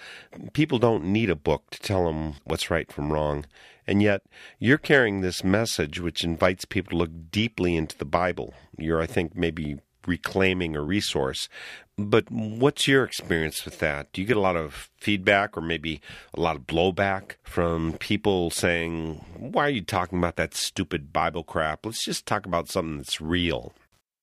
people 0.53 0.79
don't 0.79 1.05
need 1.05 1.31
a 1.31 1.35
book 1.35 1.71
to 1.71 1.81
tell 1.81 2.05
them 2.05 2.35
what's 2.45 2.71
right 2.71 2.93
from 2.93 3.13
wrong. 3.13 3.47
And 3.87 4.03
yet, 4.03 4.23
you're 4.59 4.77
carrying 4.77 5.23
this 5.23 5.43
message 5.43 5.99
which 5.99 6.23
invites 6.23 6.67
people 6.67 6.91
to 6.91 6.97
look 6.97 7.31
deeply 7.31 7.75
into 7.75 7.97
the 7.97 8.05
Bible. 8.05 8.53
You're, 8.77 9.01
I 9.01 9.07
think, 9.07 9.35
maybe 9.35 9.79
reclaiming 10.07 10.77
a 10.77 10.83
resource. 10.83 11.49
But 11.97 12.31
what's 12.31 12.87
your 12.87 13.03
experience 13.03 13.65
with 13.65 13.81
that? 13.81 14.13
Do 14.13 14.21
you 14.21 14.27
get 14.27 14.37
a 14.37 14.41
lot 14.41 14.57
of 14.57 14.89
feedback 14.99 15.57
or 15.57 15.61
maybe 15.61 16.01
a 16.33 16.41
lot 16.41 16.55
of 16.55 16.67
blowback 16.67 17.35
from 17.43 17.95
people 17.95 18.51
saying, 18.51 19.25
Why 19.37 19.67
are 19.67 19.71
you 19.71 19.83
talking 19.83 20.19
about 20.19 20.37
that 20.37 20.55
stupid 20.55 21.13
Bible 21.13 21.43
crap? 21.43 21.85
Let's 21.85 22.05
just 22.05 22.25
talk 22.25 22.47
about 22.47 22.69
something 22.69 22.99
that's 22.99 23.21
real. 23.21 23.73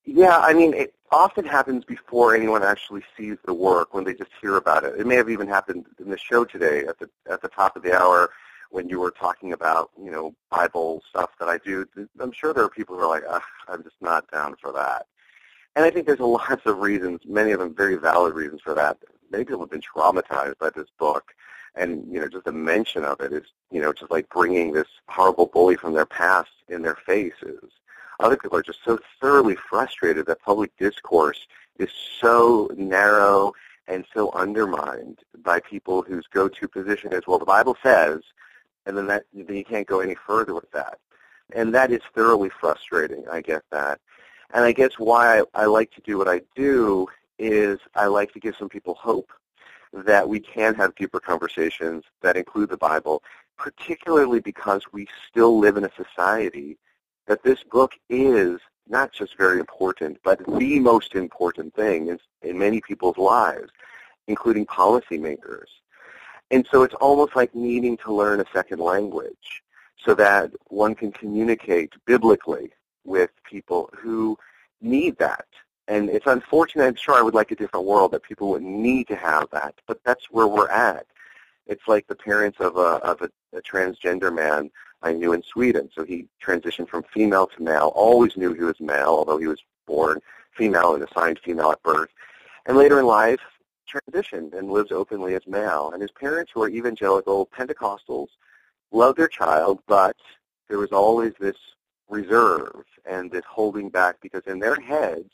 Yeah, 0.06 0.38
I 0.38 0.54
mean, 0.54 0.74
it 0.74 0.94
often 1.12 1.46
happens 1.46 1.84
before 1.84 2.36
anyone 2.36 2.64
actually 2.64 3.04
sees 3.18 3.38
the 3.46 3.54
work 3.54 3.94
when 3.94 4.04
they 4.04 4.14
just 4.14 4.32
hear 4.42 4.56
about 4.56 4.84
it. 4.84 5.00
It 5.00 5.08
may 5.08 5.16
have 5.16 5.30
even 5.30 5.48
happened 5.48 5.86
in 6.00 6.10
the 6.10 6.18
show 6.18 6.46
today 6.46 6.86
at 6.86 7.00
the 7.00 7.10
at 7.30 7.42
the 7.42 7.50
top 7.50 7.76
of 7.76 7.84
the 7.84 7.98
hour 7.98 8.30
when 8.70 8.90
you 8.90 9.00
were 9.00 9.12
talking 9.12 9.54
about, 9.54 9.92
you 10.02 10.12
know, 10.12 10.36
Bible 10.50 11.02
stuff 11.10 11.32
that 11.40 11.48
I 11.48 11.58
do. 11.60 11.86
I'm 12.20 12.32
sure 12.32 12.54
there 12.54 12.64
are 12.64 12.70
people 12.70 12.96
who 12.96 13.04
are 13.04 13.08
like, 13.08 13.24
I'm 13.68 13.84
just 13.84 13.96
not 14.02 14.30
down 14.32 14.56
for 14.62 14.72
that. 14.74 15.08
And 15.76 15.84
I 15.84 15.90
think 15.90 16.08
there's 16.08 16.20
a 16.20 16.26
lots 16.26 16.66
of 16.66 16.80
reasons, 16.80 17.22
many 17.26 17.52
of 17.52 17.60
them 17.60 17.76
very 17.76 17.96
valid 17.96 18.34
reasons 18.34 18.62
for 18.62 18.74
that. 18.76 18.98
Many 19.30 19.44
people 19.44 19.62
have 19.62 19.70
been 19.70 19.82
traumatized 19.82 20.58
by 20.58 20.70
this 20.70 20.88
book. 20.98 21.34
And, 21.76 22.06
you 22.10 22.22
know, 22.22 22.30
just 22.30 22.46
the 22.46 22.54
mention 22.54 23.04
of 23.04 23.20
it 23.20 23.34
is, 23.34 23.44
you 23.70 23.82
know, 23.82 23.92
just 23.92 24.10
like 24.10 24.30
bringing 24.30 24.72
this 24.72 24.88
horrible 25.10 25.48
bully 25.48 25.76
from 25.76 25.94
their 25.94 26.06
past 26.06 26.52
in 26.70 26.82
their 26.82 26.98
faces. 27.06 27.70
Other 28.22 28.38
people 28.38 28.58
are 28.58 28.64
just 28.64 28.84
so 28.86 28.98
thoroughly 29.20 29.58
frustrated 29.70 30.26
that 30.28 30.42
public 30.42 30.72
discourse 30.78 31.48
is 31.78 31.90
so 32.22 32.70
narrow 32.78 33.52
and 33.88 34.06
so 34.14 34.32
undermined 34.32 35.20
by 35.44 35.60
people 35.60 36.02
whose 36.02 36.26
go-to 36.28 36.68
position 36.68 37.12
is, 37.12 37.28
well, 37.28 37.40
the 37.40 37.46
Bible 37.46 37.78
says, 37.84 38.22
and 38.86 38.98
then 38.98 39.08
that 39.08 39.26
then 39.34 39.56
you 39.56 39.66
can't 39.66 39.88
go 39.88 40.00
any 40.00 40.16
further 40.16 40.54
with 40.54 40.72
that. 40.72 41.00
And 41.54 41.76
that 41.76 41.92
is 41.92 42.02
thoroughly 42.14 42.50
frustrating. 42.50 43.26
I 43.30 43.42
get 43.42 43.64
that. 43.72 44.00
And 44.54 44.64
I 44.64 44.72
guess 44.72 44.94
why 44.98 45.40
I, 45.40 45.44
I 45.54 45.66
like 45.66 45.92
to 45.92 46.02
do 46.02 46.18
what 46.18 46.28
I 46.28 46.42
do 46.56 47.08
is 47.38 47.80
I 47.96 48.06
like 48.06 48.32
to 48.34 48.40
give 48.40 48.56
some 48.56 48.70
people 48.70 48.96
hope 48.96 49.32
that 49.94 50.28
we 50.28 50.40
can 50.40 50.76
have 50.76 50.96
deeper 50.96 51.20
conversations 51.20 52.04
that 52.22 52.38
include 52.38 52.70
the 52.70 52.78
Bible, 52.78 53.24
particularly 53.58 54.40
because 54.40 54.82
we 54.92 55.08
still 55.30 55.58
live 55.58 55.78
in 55.78 55.86
a 55.86 55.92
society 55.96 56.78
that 57.28 57.44
this 57.44 57.64
book 57.64 57.94
is 58.10 58.60
not 58.88 59.12
just 59.12 59.38
very 59.38 59.60
important, 59.60 60.18
but 60.24 60.40
the 60.46 60.80
most 60.80 61.16
important 61.16 61.74
thing 61.74 62.10
in, 62.10 62.20
in 62.42 62.58
many 62.58 62.82
people's 62.82 63.18
lives, 63.18 63.72
including 64.28 64.66
policymakers. 64.66 65.68
And 66.52 66.68
so 66.70 66.84
it's 66.84 66.94
almost 66.96 67.36
like 67.36 67.56
needing 67.56 67.98
to 67.98 68.14
learn 68.14 68.40
a 68.40 68.46
second 68.54 68.80
language 68.80 69.64
so 69.98 70.14
that 70.16 70.52
one 70.68 70.94
can 70.94 71.12
communicate 71.12 71.94
biblically 72.06 72.72
with 73.06 73.32
people 73.44 73.90
who 73.96 74.38
need 74.82 75.18
that. 75.18 75.46
And 75.88 76.10
it's 76.10 76.26
unfortunate. 76.28 76.86
I'm 76.86 76.96
sure 76.96 77.16
I 77.16 77.22
would 77.22 77.36
like 77.36 77.52
a 77.52 77.56
different 77.56 77.86
world 77.86 78.12
that 78.12 78.24
people 78.24 78.50
would 78.50 78.64
need 78.64 79.08
to 79.08 79.16
have 79.16 79.48
that, 79.52 79.76
but 79.88 80.00
that's 80.04 80.32
where 80.32 80.48
we're 80.48 80.70
at. 80.70 81.06
It's 81.68 81.88
like 81.88 82.08
the 82.08 82.16
parents 82.16 82.60
of 82.60 82.78
a 82.78 83.00
of 83.04 83.22
a, 83.22 83.30
a 83.56 83.62
transgender 83.62 84.34
man 84.34 84.72
I 85.02 85.14
knew 85.14 85.34
in 85.34 85.44
Sweden. 85.44 85.90
So 85.94 86.04
he 86.04 86.28
transitioned 86.44 86.90
from 86.90 87.04
female 87.04 87.48
to 87.48 87.62
male. 87.62 87.92
Always 87.96 88.36
knew 88.38 88.54
he 88.54 88.64
was 88.64 88.80
male, 88.80 89.10
although 89.10 89.38
he 89.38 89.48
was 89.48 89.62
born 89.86 90.20
female 90.52 90.96
and 90.96 91.04
assigned 91.04 91.40
female 91.40 91.72
at 91.72 91.84
birth. 91.84 92.10
And 92.66 92.78
later 92.78 93.00
in 93.00 93.06
life, 93.06 93.42
transitioned 93.88 94.58
and 94.58 94.72
lives 94.72 94.92
openly 94.92 95.36
as 95.36 95.46
male. 95.48 95.92
And 95.92 96.02
his 96.02 96.12
parents, 96.12 96.52
who 96.54 96.64
are 96.64 96.70
evangelical 96.70 97.48
Pentecostals, 97.48 98.30
love 98.92 99.16
their 99.16 99.28
child, 99.28 99.80
but 99.88 100.16
there 100.68 100.80
was 100.80 100.92
always 100.92 101.34
this 101.40 101.58
reserve 102.10 102.86
and 103.06 103.32
this 103.32 103.46
holding 103.48 103.90
back 103.90 104.18
because 104.22 104.44
in 104.48 104.60
their 104.60 104.76
heads, 104.76 105.30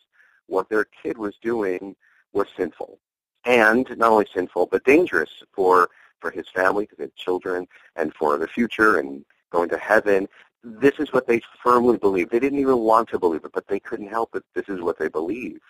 what 0.48 0.70
their 0.70 0.86
kid 0.86 1.18
was 1.18 1.36
doing 1.42 1.96
was 2.34 2.48
sinful. 2.56 3.00
And 3.46 3.88
not 3.98 4.12
only 4.12 4.28
sinful, 4.34 4.68
but 4.68 4.84
dangerous 4.84 5.44
for, 5.52 5.90
for 6.20 6.32
his 6.32 6.48
family, 6.50 6.86
because 6.86 7.04
his 7.06 7.14
children, 7.16 7.68
and 7.96 8.14
for 8.14 8.38
the 8.38 8.48
future 8.48 9.00
and 9.00 9.26
going 9.52 9.70
to 9.70 9.78
heaven. 9.78 10.28
This 10.64 10.94
is 11.00 11.12
what 11.12 11.28
they 11.28 11.42
firmly 11.64 11.98
believed. 11.98 12.32
They 12.32 12.40
didn't 12.40 12.60
even 12.60 12.80
want 12.80 13.10
to 13.10 13.20
believe 13.20 13.44
it, 13.46 13.52
but 13.52 13.68
they 13.68 13.80
couldn't 13.80 14.08
help 14.08 14.36
it. 14.36 14.44
This 14.54 14.70
is 14.70 14.82
what 14.82 14.98
they 14.98 15.08
believed. 15.08 15.62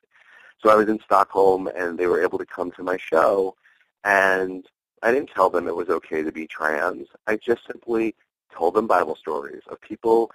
So 0.61 0.69
I 0.69 0.75
was 0.75 0.89
in 0.89 0.99
Stockholm, 0.99 1.67
and 1.75 1.97
they 1.97 2.07
were 2.07 2.21
able 2.21 2.37
to 2.37 2.45
come 2.45 2.71
to 2.71 2.83
my 2.83 2.97
show, 2.97 3.55
and 4.03 4.65
I 5.01 5.11
didn't 5.11 5.31
tell 5.31 5.49
them 5.49 5.67
it 5.67 5.75
was 5.75 5.89
okay 5.89 6.21
to 6.21 6.31
be 6.31 6.45
trans. 6.45 7.07
I 7.25 7.37
just 7.37 7.65
simply 7.65 8.15
told 8.53 8.75
them 8.75 8.85
Bible 8.85 9.15
stories 9.15 9.61
of 9.67 9.81
people 9.81 10.31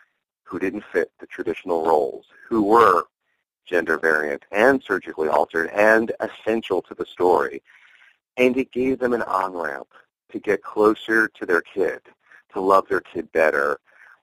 who 0.47 0.59
didn't 0.59 0.85
fit 0.93 1.11
the 1.19 1.27
traditional 1.27 1.85
roles, 1.85 2.27
who 2.49 2.63
were 2.63 3.05
gender 3.67 3.99
variant 3.99 4.45
and 4.53 4.83
surgically 4.83 5.29
altered 5.29 5.69
and 5.71 6.13
essential 6.21 6.81
to 6.81 6.95
the 6.95 7.05
story. 7.05 7.63
And 8.37 8.57
it 8.57 8.71
gave 8.71 8.99
them 8.99 9.13
an 9.13 9.23
on-ramp 9.23 9.89
to 10.31 10.39
get 10.39 10.63
closer 10.63 11.29
to 11.29 11.47
their 11.47 11.63
kid, 11.63 12.01
to 12.53 12.61
love 12.61 12.87
their 12.89 13.01
kid 13.01 13.31
better, 13.33 13.81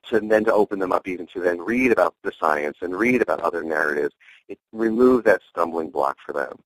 to 0.08 0.20
then 0.20 0.44
to 0.44 0.52
open 0.52 0.78
them 0.78 0.92
up 0.92 1.08
even 1.08 1.26
to 1.28 1.40
then 1.40 1.58
read 1.58 1.92
about 1.92 2.14
the 2.22 2.32
science 2.38 2.78
and 2.80 2.96
read 2.96 3.22
about 3.22 3.40
other 3.40 3.62
narratives. 3.62 4.14
It 4.48 4.58
removed 4.72 5.26
that 5.26 5.42
stumbling 5.48 5.90
block 5.90 6.16
for 6.24 6.32
them. 6.32 6.58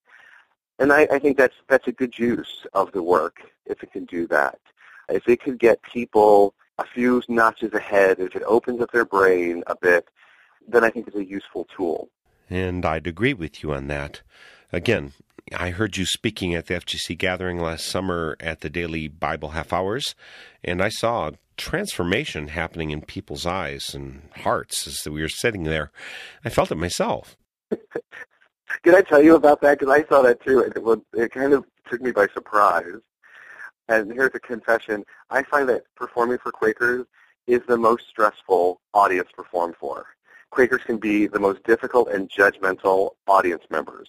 And 0.78 0.92
I, 0.92 1.08
I 1.10 1.18
think 1.18 1.36
that's 1.36 1.56
that's 1.68 1.88
a 1.88 1.92
good 1.92 2.16
use 2.18 2.66
of 2.72 2.92
the 2.92 3.02
work 3.02 3.38
if 3.66 3.82
it 3.82 3.92
can 3.92 4.04
do 4.04 4.26
that. 4.28 4.58
If 5.08 5.28
it 5.28 5.40
could 5.40 5.58
get 5.58 5.82
people 5.82 6.54
a 6.78 6.84
few 6.84 7.22
notches 7.28 7.72
ahead, 7.72 8.18
if 8.20 8.34
it 8.36 8.42
opens 8.46 8.80
up 8.80 8.92
their 8.92 9.04
brain 9.04 9.62
a 9.66 9.76
bit, 9.76 10.08
then 10.66 10.84
I 10.84 10.90
think 10.90 11.08
it's 11.08 11.16
a 11.16 11.24
useful 11.24 11.66
tool. 11.76 12.08
And 12.48 12.84
I'd 12.84 13.06
agree 13.06 13.34
with 13.34 13.62
you 13.62 13.72
on 13.72 13.88
that. 13.88 14.22
Again, 14.72 15.12
I 15.56 15.70
heard 15.70 15.96
you 15.96 16.04
speaking 16.04 16.54
at 16.54 16.66
the 16.66 16.74
FGC 16.74 17.16
gathering 17.16 17.58
last 17.58 17.86
summer 17.86 18.36
at 18.40 18.60
the 18.60 18.70
daily 18.70 19.08
Bible 19.08 19.50
half 19.50 19.72
hours, 19.72 20.14
and 20.62 20.82
I 20.82 20.88
saw 20.88 21.30
transformation 21.56 22.48
happening 22.48 22.90
in 22.90 23.00
people's 23.02 23.46
eyes 23.46 23.94
and 23.94 24.22
hearts 24.36 24.86
as 24.86 25.10
we 25.10 25.20
were 25.20 25.28
sitting 25.28 25.64
there. 25.64 25.90
I 26.44 26.50
felt 26.50 26.70
it 26.70 26.76
myself. 26.76 27.36
Did 27.70 28.94
I 28.94 29.02
tell 29.02 29.22
you 29.22 29.34
about 29.34 29.60
that? 29.62 29.78
Because 29.78 29.92
I 29.92 30.06
saw 30.08 30.22
that 30.22 30.42
too, 30.44 30.62
and 30.62 30.74
it, 30.76 31.00
it 31.20 31.32
kind 31.32 31.52
of 31.52 31.64
took 31.90 32.00
me 32.00 32.12
by 32.12 32.28
surprise. 32.28 32.84
And 33.88 34.12
here's 34.12 34.34
a 34.34 34.40
confession. 34.40 35.04
I 35.30 35.42
find 35.42 35.68
that 35.70 35.84
performing 35.96 36.38
for 36.38 36.52
Quakers 36.52 37.06
is 37.46 37.62
the 37.66 37.76
most 37.76 38.06
stressful 38.08 38.80
audience 38.92 39.28
to 39.30 39.36
perform 39.36 39.74
for. 39.78 40.06
Quakers 40.50 40.82
can 40.84 40.98
be 40.98 41.26
the 41.26 41.40
most 41.40 41.62
difficult 41.64 42.08
and 42.08 42.30
judgmental 42.30 43.12
audience 43.26 43.64
members. 43.70 44.08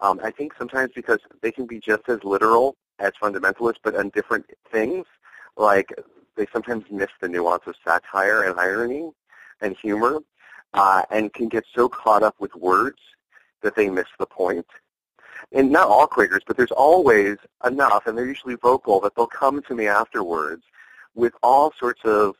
Um, 0.00 0.20
I 0.22 0.30
think 0.30 0.52
sometimes 0.56 0.92
because 0.94 1.18
they 1.42 1.50
can 1.50 1.66
be 1.66 1.80
just 1.80 2.08
as 2.08 2.22
literal 2.22 2.76
as 3.00 3.12
fundamentalists, 3.20 3.78
but 3.82 3.96
on 3.96 4.10
different 4.10 4.46
things. 4.70 5.06
Like 5.56 5.92
they 6.36 6.46
sometimes 6.52 6.84
miss 6.90 7.10
the 7.20 7.28
nuance 7.28 7.64
of 7.66 7.74
satire 7.84 8.44
and 8.44 8.58
irony 8.58 9.10
and 9.60 9.76
humor, 9.76 10.20
uh, 10.74 11.02
and 11.10 11.32
can 11.32 11.48
get 11.48 11.64
so 11.74 11.88
caught 11.88 12.22
up 12.22 12.36
with 12.38 12.54
words 12.54 12.98
that 13.62 13.74
they 13.74 13.90
miss 13.90 14.06
the 14.20 14.26
point 14.26 14.66
and 15.52 15.70
not 15.70 15.88
all 15.88 16.06
Quakers, 16.06 16.42
but 16.46 16.56
there's 16.56 16.70
always 16.70 17.36
enough, 17.64 18.06
and 18.06 18.16
they're 18.16 18.26
usually 18.26 18.56
vocal, 18.56 19.00
that 19.00 19.14
they'll 19.14 19.26
come 19.26 19.62
to 19.62 19.74
me 19.74 19.86
afterwards 19.86 20.64
with 21.14 21.32
all 21.42 21.72
sorts 21.78 22.00
of 22.04 22.36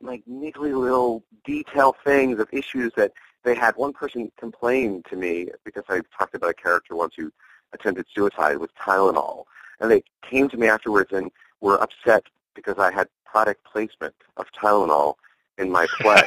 like 0.00 0.22
niggly 0.26 0.74
little 0.74 1.22
detail 1.44 1.94
things 2.04 2.38
of 2.38 2.48
issues 2.52 2.92
that 2.96 3.12
they 3.44 3.54
had. 3.54 3.76
One 3.76 3.92
person 3.92 4.30
complained 4.38 5.04
to 5.10 5.16
me 5.16 5.48
because 5.64 5.84
I 5.88 6.00
talked 6.16 6.34
about 6.34 6.50
a 6.50 6.54
character 6.54 6.96
once 6.96 7.14
who 7.16 7.32
attempted 7.72 8.06
suicide 8.14 8.58
with 8.58 8.74
Tylenol, 8.76 9.44
and 9.80 9.90
they 9.90 10.02
came 10.22 10.48
to 10.48 10.56
me 10.56 10.68
afterwards 10.68 11.12
and 11.12 11.30
were 11.60 11.80
upset 11.82 12.24
because 12.54 12.78
I 12.78 12.92
had 12.92 13.08
product 13.24 13.64
placement 13.64 14.14
of 14.36 14.46
Tylenol 14.52 15.14
in 15.58 15.70
my 15.70 15.86
play. 16.00 16.22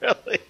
really? 0.00 0.40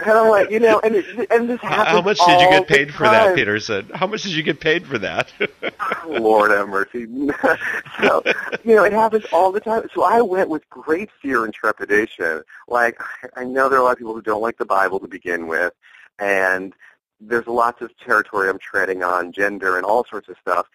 And 0.00 0.10
I'm 0.10 0.28
like, 0.28 0.50
you 0.50 0.60
know, 0.60 0.80
and 0.80 0.94
it, 0.94 1.04
and 1.30 1.48
this 1.48 1.60
happens. 1.60 1.88
How 1.88 2.00
much 2.02 2.18
did 2.18 2.40
you 2.40 2.50
get 2.50 2.68
paid 2.68 2.94
for 2.94 3.02
that, 3.04 3.34
Peterson? 3.34 3.90
How 3.94 4.06
much 4.06 4.22
did 4.22 4.32
you 4.32 4.42
get 4.42 4.60
paid 4.60 4.86
for 4.86 4.98
that? 4.98 5.32
Lord 6.06 6.50
have 6.50 6.68
mercy. 6.68 7.06
so, 8.00 8.22
you 8.64 8.76
know, 8.76 8.84
it 8.84 8.92
happens 8.92 9.24
all 9.32 9.50
the 9.50 9.60
time. 9.60 9.88
So 9.94 10.04
I 10.04 10.20
went 10.20 10.50
with 10.50 10.68
great 10.70 11.10
fear 11.20 11.44
and 11.44 11.52
trepidation. 11.52 12.42
Like, 12.68 13.00
I 13.36 13.44
know 13.44 13.68
there 13.68 13.78
are 13.78 13.82
a 13.82 13.84
lot 13.84 13.92
of 13.92 13.98
people 13.98 14.14
who 14.14 14.22
don't 14.22 14.42
like 14.42 14.58
the 14.58 14.66
Bible 14.66 15.00
to 15.00 15.08
begin 15.08 15.48
with, 15.48 15.72
and 16.18 16.74
there's 17.20 17.46
lots 17.46 17.82
of 17.82 17.96
territory 17.98 18.48
I'm 18.48 18.58
treading 18.58 19.02
on, 19.02 19.32
gender 19.32 19.76
and 19.76 19.84
all 19.84 20.04
sorts 20.08 20.28
of 20.28 20.36
stuff. 20.40 20.68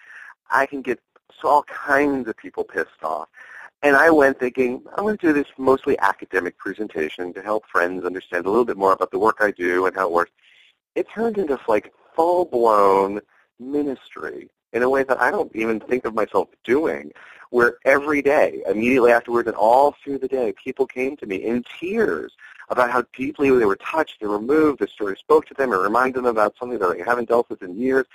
I 0.50 0.66
can 0.66 0.82
get 0.82 1.00
all 1.44 1.64
kinds 1.64 2.28
of 2.28 2.38
people 2.38 2.64
pissed 2.64 3.04
off. 3.04 3.28
And 3.84 3.98
I 3.98 4.10
went 4.12 4.40
thinking, 4.40 4.82
I'm 4.96 5.04
going 5.04 5.18
to 5.18 5.28
do 5.28 5.34
this 5.34 5.52
mostly 5.58 6.00
academic 6.00 6.58
presentation 6.58 7.34
to 7.34 7.42
help 7.42 7.66
friends 7.68 8.06
understand 8.06 8.46
a 8.46 8.50
little 8.50 8.64
bit 8.64 8.78
more 8.78 8.94
about 8.94 9.12
the 9.12 9.20
work 9.20 9.38
I 9.42 9.52
do 9.52 9.86
and 9.86 9.94
how 9.94 10.08
it 10.08 10.14
works. 10.14 10.32
It 10.96 11.10
turned 11.10 11.38
into 11.38 11.60
like 11.68 11.94
full-blown 12.16 13.20
ministry 13.60 14.50
in 14.72 14.84
a 14.84 14.90
way 14.90 15.04
that 15.04 15.20
I 15.20 15.32
don't 15.32 15.54
even 15.54 15.82
think 15.82 16.06
of 16.06 16.16
myself 16.16 16.48
doing, 16.64 17.12
where 17.50 17.76
every 17.84 18.22
day, 18.22 18.64
immediately 18.68 19.12
afterwards 19.12 19.50
and 19.50 19.58
all 19.58 19.96
through 20.02 20.20
the 20.20 20.30
day, 20.30 20.54
people 20.54 20.88
came 20.88 21.18
to 21.18 21.26
me 21.26 21.36
in 21.36 21.66
tears 21.78 22.32
about 22.70 22.90
how 22.90 23.04
deeply 23.14 23.50
they 23.50 23.66
were 23.66 23.76
touched, 23.76 24.22
they 24.22 24.28
were 24.28 24.42
moved, 24.42 24.80
the 24.80 24.88
story 24.88 25.18
spoke 25.18 25.46
to 25.48 25.54
them, 25.56 25.74
it 25.74 25.78
reminded 25.78 26.16
them 26.16 26.26
about 26.26 26.56
something 26.58 26.80
that 26.80 26.98
they 26.98 27.04
haven't 27.04 27.28
dealt 27.28 27.50
with 27.50 27.62
in 27.62 27.78
years. 27.78 28.06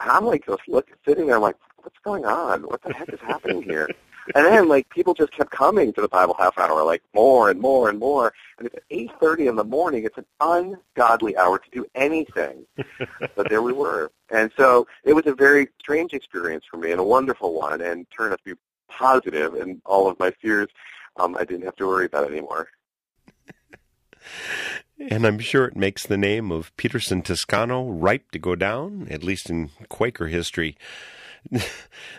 And 0.00 0.10
I'm 0.10 0.26
like 0.26 0.44
just 0.44 0.68
look, 0.68 0.90
sitting 1.06 1.26
there, 1.26 1.36
I'm 1.36 1.42
like, 1.42 1.56
what's 1.78 1.98
going 2.04 2.26
on? 2.26 2.62
What 2.64 2.82
the 2.82 2.92
heck 2.92 3.08
is 3.08 3.20
happening 3.20 3.62
here? 3.62 3.88
And 4.34 4.46
then 4.46 4.68
like 4.68 4.88
people 4.88 5.12
just 5.12 5.32
kept 5.32 5.50
coming 5.50 5.92
to 5.92 6.00
the 6.00 6.08
Bible 6.08 6.34
half 6.38 6.56
hour, 6.58 6.82
like 6.82 7.02
more 7.14 7.50
and 7.50 7.60
more 7.60 7.90
and 7.90 7.98
more. 7.98 8.32
And 8.58 8.66
it's 8.66 8.76
eight 8.90 9.10
thirty 9.20 9.48
in 9.48 9.56
the 9.56 9.64
morning. 9.64 10.04
It's 10.04 10.16
an 10.16 10.24
ungodly 10.40 11.36
hour 11.36 11.58
to 11.58 11.70
do 11.70 11.84
anything. 11.94 12.64
but 13.36 13.50
there 13.50 13.60
we 13.60 13.72
were. 13.72 14.10
And 14.30 14.50
so 14.56 14.86
it 15.04 15.12
was 15.12 15.26
a 15.26 15.34
very 15.34 15.68
strange 15.78 16.14
experience 16.14 16.64
for 16.70 16.78
me 16.78 16.90
and 16.90 17.00
a 17.00 17.04
wonderful 17.04 17.52
one 17.52 17.82
and 17.82 18.06
turned 18.16 18.32
out 18.32 18.38
to 18.44 18.54
be 18.54 18.60
positive 18.88 19.54
and 19.54 19.82
all 19.84 20.08
of 20.08 20.18
my 20.18 20.30
fears 20.30 20.68
um, 21.16 21.36
I 21.38 21.44
didn't 21.44 21.64
have 21.64 21.76
to 21.76 21.86
worry 21.86 22.06
about 22.06 22.30
anymore. 22.30 22.68
And 25.10 25.26
I'm 25.26 25.40
sure 25.40 25.66
it 25.66 25.76
makes 25.76 26.06
the 26.06 26.16
name 26.16 26.52
of 26.52 26.74
Peterson 26.76 27.20
Toscano 27.20 27.88
ripe 27.88 28.30
to 28.30 28.38
go 28.38 28.54
down, 28.54 29.08
at 29.10 29.24
least 29.24 29.50
in 29.50 29.70
Quaker 29.88 30.28
history. 30.28 30.76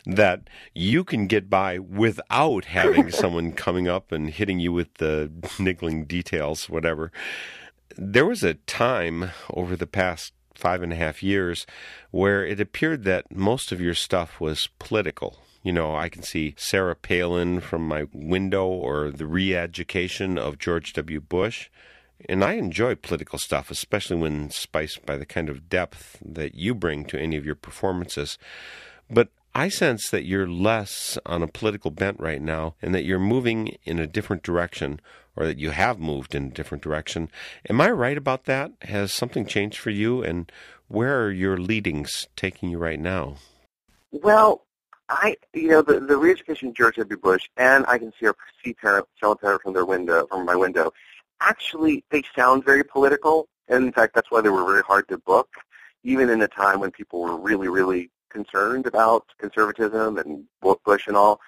That 0.05 0.49
you 0.73 1.03
can 1.03 1.27
get 1.27 1.49
by 1.49 1.79
without 1.79 2.65
having 2.65 3.11
someone 3.11 3.51
coming 3.51 3.87
up 3.87 4.11
and 4.11 4.29
hitting 4.29 4.59
you 4.59 4.71
with 4.71 4.93
the 4.95 5.31
niggling 5.59 6.05
details, 6.05 6.69
whatever. 6.69 7.11
There 7.97 8.25
was 8.25 8.43
a 8.43 8.55
time 8.55 9.31
over 9.49 9.75
the 9.75 9.87
past 9.87 10.33
five 10.53 10.81
and 10.81 10.93
a 10.93 10.97
half 10.97 11.21
years 11.21 11.65
where 12.11 12.45
it 12.45 12.59
appeared 12.59 13.03
that 13.03 13.31
most 13.31 13.71
of 13.71 13.81
your 13.81 13.93
stuff 13.93 14.39
was 14.39 14.69
political. 14.79 15.37
You 15.63 15.73
know, 15.73 15.95
I 15.95 16.09
can 16.09 16.23
see 16.23 16.53
Sarah 16.57 16.95
Palin 16.95 17.59
from 17.59 17.87
my 17.87 18.05
window 18.13 18.67
or 18.67 19.11
the 19.11 19.25
re 19.25 19.55
education 19.55 20.37
of 20.37 20.59
George 20.59 20.93
W. 20.93 21.19
Bush. 21.19 21.69
And 22.29 22.43
I 22.43 22.53
enjoy 22.53 22.95
political 22.95 23.37
stuff, 23.37 23.69
especially 23.69 24.17
when 24.17 24.49
spiced 24.49 25.05
by 25.05 25.17
the 25.17 25.25
kind 25.25 25.49
of 25.49 25.67
depth 25.67 26.17
that 26.23 26.55
you 26.55 26.73
bring 26.73 27.03
to 27.05 27.19
any 27.19 27.35
of 27.35 27.45
your 27.45 27.55
performances. 27.55 28.37
But 29.09 29.29
I 29.53 29.69
sense 29.69 30.09
that 30.09 30.25
you're 30.25 30.49
less 30.49 31.17
on 31.25 31.41
a 31.41 31.47
political 31.47 31.91
bent 31.91 32.19
right 32.19 32.41
now 32.41 32.75
and 32.81 32.93
that 32.93 33.05
you're 33.05 33.19
moving 33.19 33.77
in 33.85 33.99
a 33.99 34.07
different 34.07 34.43
direction 34.43 34.99
or 35.35 35.45
that 35.45 35.59
you 35.59 35.71
have 35.71 35.99
moved 35.99 36.35
in 36.35 36.47
a 36.47 36.51
different 36.51 36.83
direction. 36.83 37.29
Am 37.69 37.79
I 37.79 37.89
right 37.91 38.17
about 38.17 38.45
that? 38.45 38.71
Has 38.81 39.11
something 39.11 39.45
changed 39.45 39.77
for 39.77 39.91
you 39.91 40.23
and 40.23 40.51
where 40.87 41.23
are 41.23 41.31
your 41.31 41.57
leadings 41.57 42.27
taking 42.35 42.69
you 42.69 42.77
right 42.77 42.99
now? 42.99 43.35
Well, 44.11 44.65
I, 45.09 45.37
you 45.53 45.69
know, 45.69 45.81
the, 45.81 45.99
the 45.99 46.17
re-education 46.17 46.73
George 46.73 46.95
W. 46.95 47.17
Bush 47.17 47.47
and 47.57 47.85
I 47.87 47.97
can 47.97 48.11
see 48.19 48.27
our 48.27 48.35
see 48.63 48.73
parent, 48.73 49.07
fellow 49.19 49.35
parent 49.35 49.61
from 49.61 49.73
their 49.73 49.85
window, 49.85 50.27
from 50.27 50.45
my 50.45 50.55
window, 50.55 50.91
actually 51.41 52.03
they 52.09 52.23
sound 52.35 52.65
very 52.65 52.83
political. 52.83 53.47
And 53.67 53.85
in 53.85 53.91
fact, 53.91 54.15
that's 54.15 54.31
why 54.31 54.41
they 54.41 54.49
were 54.49 54.65
very 54.65 54.83
hard 54.83 55.07
to 55.09 55.17
book, 55.17 55.49
even 56.03 56.29
in 56.29 56.41
a 56.41 56.47
time 56.47 56.79
when 56.79 56.91
people 56.91 57.21
were 57.21 57.37
really, 57.37 57.67
really 57.67 58.09
concerned 58.35 58.85
about 58.85 59.23
conservatism 59.39 60.17
and 60.17 60.43
Bush 60.61 61.07
and 61.07 61.15
all. 61.15 61.39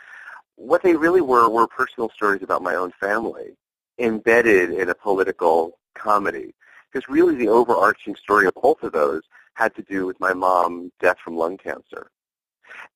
What 0.55 0.81
they 0.83 0.95
really 0.95 1.21
were 1.21 1.49
were 1.49 1.67
personal 1.67 2.09
stories 2.09 2.43
about 2.43 2.63
my 2.63 2.75
own 2.75 2.91
family 2.99 3.57
embedded 3.99 4.71
in 4.71 4.89
a 4.89 4.95
political 4.95 5.77
comedy. 5.95 6.53
Because 6.89 7.09
really 7.09 7.35
the 7.35 7.49
overarching 7.49 8.15
story 8.15 8.47
of 8.47 8.53
both 8.55 8.81
of 8.83 8.93
those 8.93 9.23
had 9.55 9.75
to 9.75 9.81
do 9.81 10.05
with 10.05 10.19
my 10.19 10.33
mom's 10.33 10.91
death 11.01 11.17
from 11.23 11.35
lung 11.35 11.57
cancer. 11.57 12.09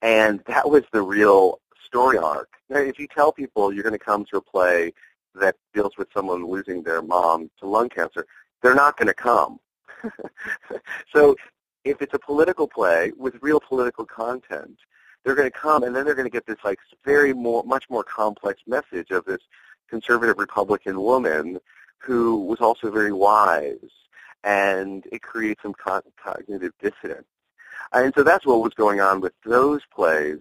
And 0.01 0.41
that 0.47 0.69
was 0.69 0.83
the 0.93 1.01
real 1.01 1.59
story 1.85 2.17
arc. 2.17 2.49
Now, 2.69 2.77
if 2.77 2.97
you 2.97 3.07
tell 3.07 3.31
people 3.33 3.73
you're 3.73 3.83
going 3.83 4.01
to 4.01 4.09
come 4.11 4.23
to 4.31 4.37
a 4.37 4.41
play 4.41 4.93
that 5.35 5.55
deals 5.73 5.97
with 5.97 6.07
someone 6.13 6.47
losing 6.47 6.81
their 6.83 7.01
mom 7.01 7.51
to 7.59 7.67
lung 7.67 7.89
cancer, 7.89 8.25
they're 8.61 8.75
not 8.75 8.95
going 8.97 9.07
to 9.07 9.13
come. 9.13 9.59
so 11.13 11.35
if 11.83 12.01
it's 12.01 12.13
a 12.13 12.19
political 12.19 12.67
play 12.67 13.11
with 13.17 13.35
real 13.41 13.59
political 13.59 14.05
content, 14.05 14.77
they're 15.23 15.35
going 15.35 15.51
to 15.51 15.57
come 15.57 15.83
and 15.83 15.95
then 15.95 16.05
they're 16.05 16.15
going 16.15 16.27
to 16.27 16.31
get 16.31 16.45
this 16.45 16.57
like 16.63 16.79
very 17.05 17.33
more, 17.33 17.63
much 17.63 17.89
more 17.89 18.03
complex 18.03 18.61
message 18.67 19.11
of 19.11 19.25
this 19.25 19.41
conservative 19.89 20.37
Republican 20.37 20.99
woman 21.01 21.59
who 21.99 22.37
was 22.45 22.59
also 22.59 22.89
very 22.89 23.11
wise, 23.11 23.91
and 24.43 25.05
it 25.11 25.21
creates 25.21 25.61
some 25.61 25.73
cognitive 25.73 26.73
dissonance. 26.81 27.27
And 27.93 28.13
so 28.15 28.23
that's 28.23 28.45
what 28.45 28.63
was 28.63 28.73
going 28.73 29.01
on 29.01 29.21
with 29.21 29.33
those 29.45 29.81
plays. 29.93 30.39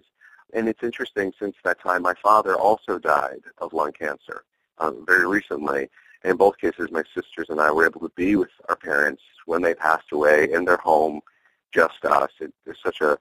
And 0.53 0.67
it's 0.67 0.83
interesting, 0.83 1.33
since 1.37 1.55
that 1.63 1.79
time, 1.79 2.01
my 2.01 2.15
father 2.15 2.55
also 2.55 2.97
died 2.97 3.41
of 3.59 3.73
lung 3.73 3.91
cancer 3.91 4.43
um, 4.79 5.05
very 5.05 5.27
recently. 5.27 5.89
In 6.23 6.35
both 6.35 6.57
cases, 6.57 6.89
my 6.91 7.03
sisters 7.15 7.49
and 7.49 7.59
I 7.59 7.71
were 7.71 7.85
able 7.85 8.01
to 8.01 8.11
be 8.15 8.35
with 8.35 8.49
our 8.69 8.75
parents 8.75 9.21
when 9.45 9.61
they 9.61 9.73
passed 9.73 10.11
away 10.11 10.51
in 10.51 10.65
their 10.65 10.77
home, 10.77 11.21
just 11.73 12.03
us. 12.05 12.31
It, 12.39 12.53
it's 12.65 12.81
such 12.81 13.01
a 13.01 13.17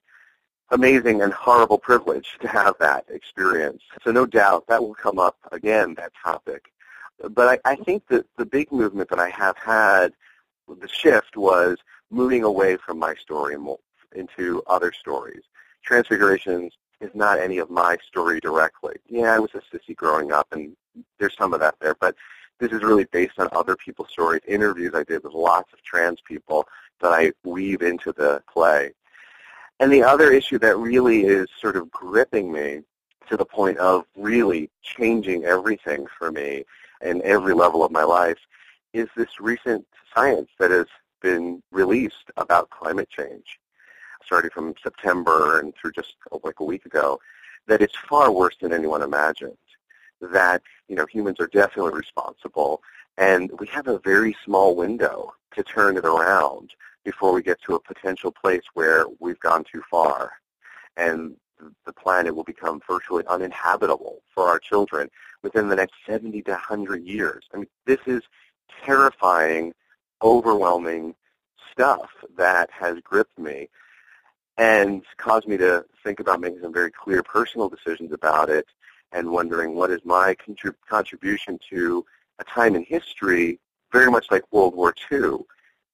amazing 0.70 1.22
and 1.22 1.32
horrible 1.32 1.78
privilege 1.78 2.38
to 2.40 2.48
have 2.48 2.74
that 2.78 3.04
experience. 3.08 3.82
So 4.04 4.12
no 4.12 4.26
doubt 4.26 4.66
that 4.68 4.82
will 4.82 4.94
come 4.94 5.18
up 5.18 5.36
again, 5.50 5.94
that 5.94 6.12
topic. 6.22 6.72
But 7.30 7.60
I, 7.64 7.72
I 7.72 7.76
think 7.76 8.06
that 8.08 8.26
the 8.38 8.46
big 8.46 8.70
movement 8.72 9.10
that 9.10 9.18
I 9.18 9.30
have 9.30 9.56
had, 9.58 10.12
the 10.68 10.88
shift 10.88 11.36
was 11.36 11.78
moving 12.10 12.44
away 12.44 12.76
from 12.76 12.98
my 12.98 13.14
story 13.14 13.56
into 14.14 14.62
other 14.66 14.92
stories. 14.92 15.42
Transfigurations 15.82 16.72
is 17.00 17.10
not 17.14 17.38
any 17.38 17.58
of 17.58 17.70
my 17.70 17.96
story 18.06 18.40
directly. 18.40 18.96
Yeah, 19.08 19.34
I 19.34 19.38
was 19.38 19.50
a 19.54 19.76
sissy 19.76 19.96
growing 19.96 20.32
up, 20.32 20.46
and 20.52 20.76
there's 21.18 21.36
some 21.36 21.52
of 21.52 21.60
that 21.60 21.76
there, 21.80 21.96
but 22.00 22.14
this 22.58 22.72
is 22.72 22.82
really 22.82 23.04
based 23.04 23.38
on 23.38 23.48
other 23.52 23.74
people's 23.74 24.10
stories, 24.10 24.42
interviews 24.46 24.92
I 24.94 25.04
did 25.04 25.24
with 25.24 25.32
lots 25.32 25.72
of 25.72 25.82
trans 25.82 26.20
people 26.20 26.66
that 27.00 27.12
I 27.12 27.32
weave 27.44 27.82
into 27.82 28.12
the 28.12 28.42
play. 28.52 28.92
And 29.78 29.92
the 29.92 30.02
other 30.02 30.30
issue 30.32 30.58
that 30.58 30.76
really 30.76 31.24
is 31.24 31.48
sort 31.58 31.76
of 31.76 31.90
gripping 31.90 32.52
me 32.52 32.80
to 33.28 33.36
the 33.36 33.44
point 33.44 33.78
of 33.78 34.04
really 34.16 34.70
changing 34.82 35.44
everything 35.44 36.06
for 36.18 36.30
me 36.30 36.64
in 37.02 37.22
every 37.22 37.54
level 37.54 37.82
of 37.82 37.90
my 37.90 38.02
life 38.02 38.38
is 38.92 39.08
this 39.16 39.40
recent 39.40 39.86
science 40.14 40.50
that 40.58 40.70
has 40.70 40.86
been 41.22 41.62
released 41.70 42.30
about 42.36 42.70
climate 42.70 43.08
change 43.08 43.60
starting 44.24 44.50
from 44.50 44.74
September 44.82 45.58
and 45.58 45.74
through 45.74 45.92
just 45.92 46.14
oh, 46.30 46.40
like 46.44 46.60
a 46.60 46.64
week 46.64 46.86
ago, 46.86 47.18
that 47.66 47.82
it's 47.82 47.96
far 48.08 48.30
worse 48.30 48.54
than 48.60 48.72
anyone 48.72 49.02
imagined. 49.02 49.56
That, 50.20 50.62
you 50.88 50.96
know, 50.96 51.06
humans 51.06 51.40
are 51.40 51.48
definitely 51.48 51.94
responsible 51.94 52.82
and 53.16 53.50
we 53.58 53.66
have 53.68 53.88
a 53.88 53.98
very 53.98 54.36
small 54.44 54.76
window 54.76 55.32
to 55.54 55.62
turn 55.62 55.96
it 55.96 56.04
around 56.04 56.70
before 57.04 57.32
we 57.32 57.42
get 57.42 57.60
to 57.62 57.74
a 57.74 57.80
potential 57.80 58.30
place 58.30 58.62
where 58.74 59.06
we've 59.20 59.40
gone 59.40 59.64
too 59.64 59.82
far 59.90 60.32
and 60.96 61.36
the 61.84 61.92
planet 61.92 62.34
will 62.34 62.44
become 62.44 62.80
virtually 62.88 63.24
uninhabitable 63.28 64.22
for 64.34 64.48
our 64.48 64.58
children 64.58 65.10
within 65.42 65.68
the 65.68 65.76
next 65.76 65.94
70 66.06 66.42
to 66.42 66.52
100 66.52 67.04
years. 67.04 67.44
I 67.52 67.58
mean, 67.58 67.66
this 67.86 68.00
is 68.06 68.22
terrifying, 68.84 69.74
overwhelming 70.22 71.14
stuff 71.70 72.10
that 72.36 72.70
has 72.70 72.98
gripped 73.02 73.38
me 73.38 73.68
and 74.56 75.02
caused 75.16 75.48
me 75.48 75.56
to 75.56 75.84
think 76.02 76.20
about 76.20 76.40
making 76.40 76.60
some 76.60 76.72
very 76.72 76.90
clear 76.90 77.22
personal 77.22 77.68
decisions 77.68 78.12
about 78.12 78.50
it 78.50 78.66
and 79.12 79.30
wondering 79.30 79.74
what 79.74 79.90
is 79.90 80.00
my 80.04 80.34
contrib- 80.34 80.74
contribution 80.88 81.58
to 81.70 82.04
a 82.38 82.44
time 82.44 82.74
in 82.74 82.84
history 82.84 83.58
very 83.92 84.10
much 84.10 84.26
like 84.30 84.42
World 84.52 84.74
War 84.74 84.94
II 85.10 85.38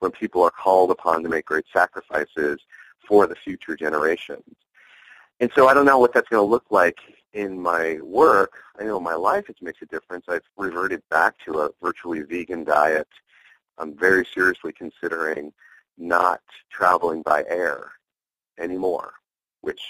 when 0.00 0.10
people 0.10 0.42
are 0.42 0.50
called 0.50 0.90
upon 0.90 1.22
to 1.22 1.28
make 1.28 1.46
great 1.46 1.64
sacrifices 1.72 2.60
for 3.06 3.26
the 3.26 3.34
future 3.34 3.76
generations. 3.76 4.56
And 5.40 5.50
so 5.54 5.68
I 5.68 5.74
don't 5.74 5.86
know 5.86 5.98
what 5.98 6.12
that's 6.12 6.28
going 6.28 6.42
to 6.42 6.50
look 6.50 6.66
like 6.70 6.98
in 7.32 7.60
my 7.60 7.98
work. 8.02 8.54
I 8.78 8.84
know 8.84 8.96
in 8.96 9.02
my 9.02 9.14
life 9.14 9.48
it 9.48 9.56
makes 9.60 9.82
a 9.82 9.86
difference. 9.86 10.24
I've 10.28 10.42
reverted 10.56 11.02
back 11.10 11.34
to 11.44 11.60
a 11.60 11.70
virtually 11.82 12.22
vegan 12.22 12.64
diet. 12.64 13.08
I'm 13.78 13.96
very 13.96 14.26
seriously 14.34 14.72
considering 14.72 15.52
not 15.98 16.40
traveling 16.70 17.22
by 17.22 17.44
air 17.48 17.92
anymore, 18.58 19.14
which 19.60 19.80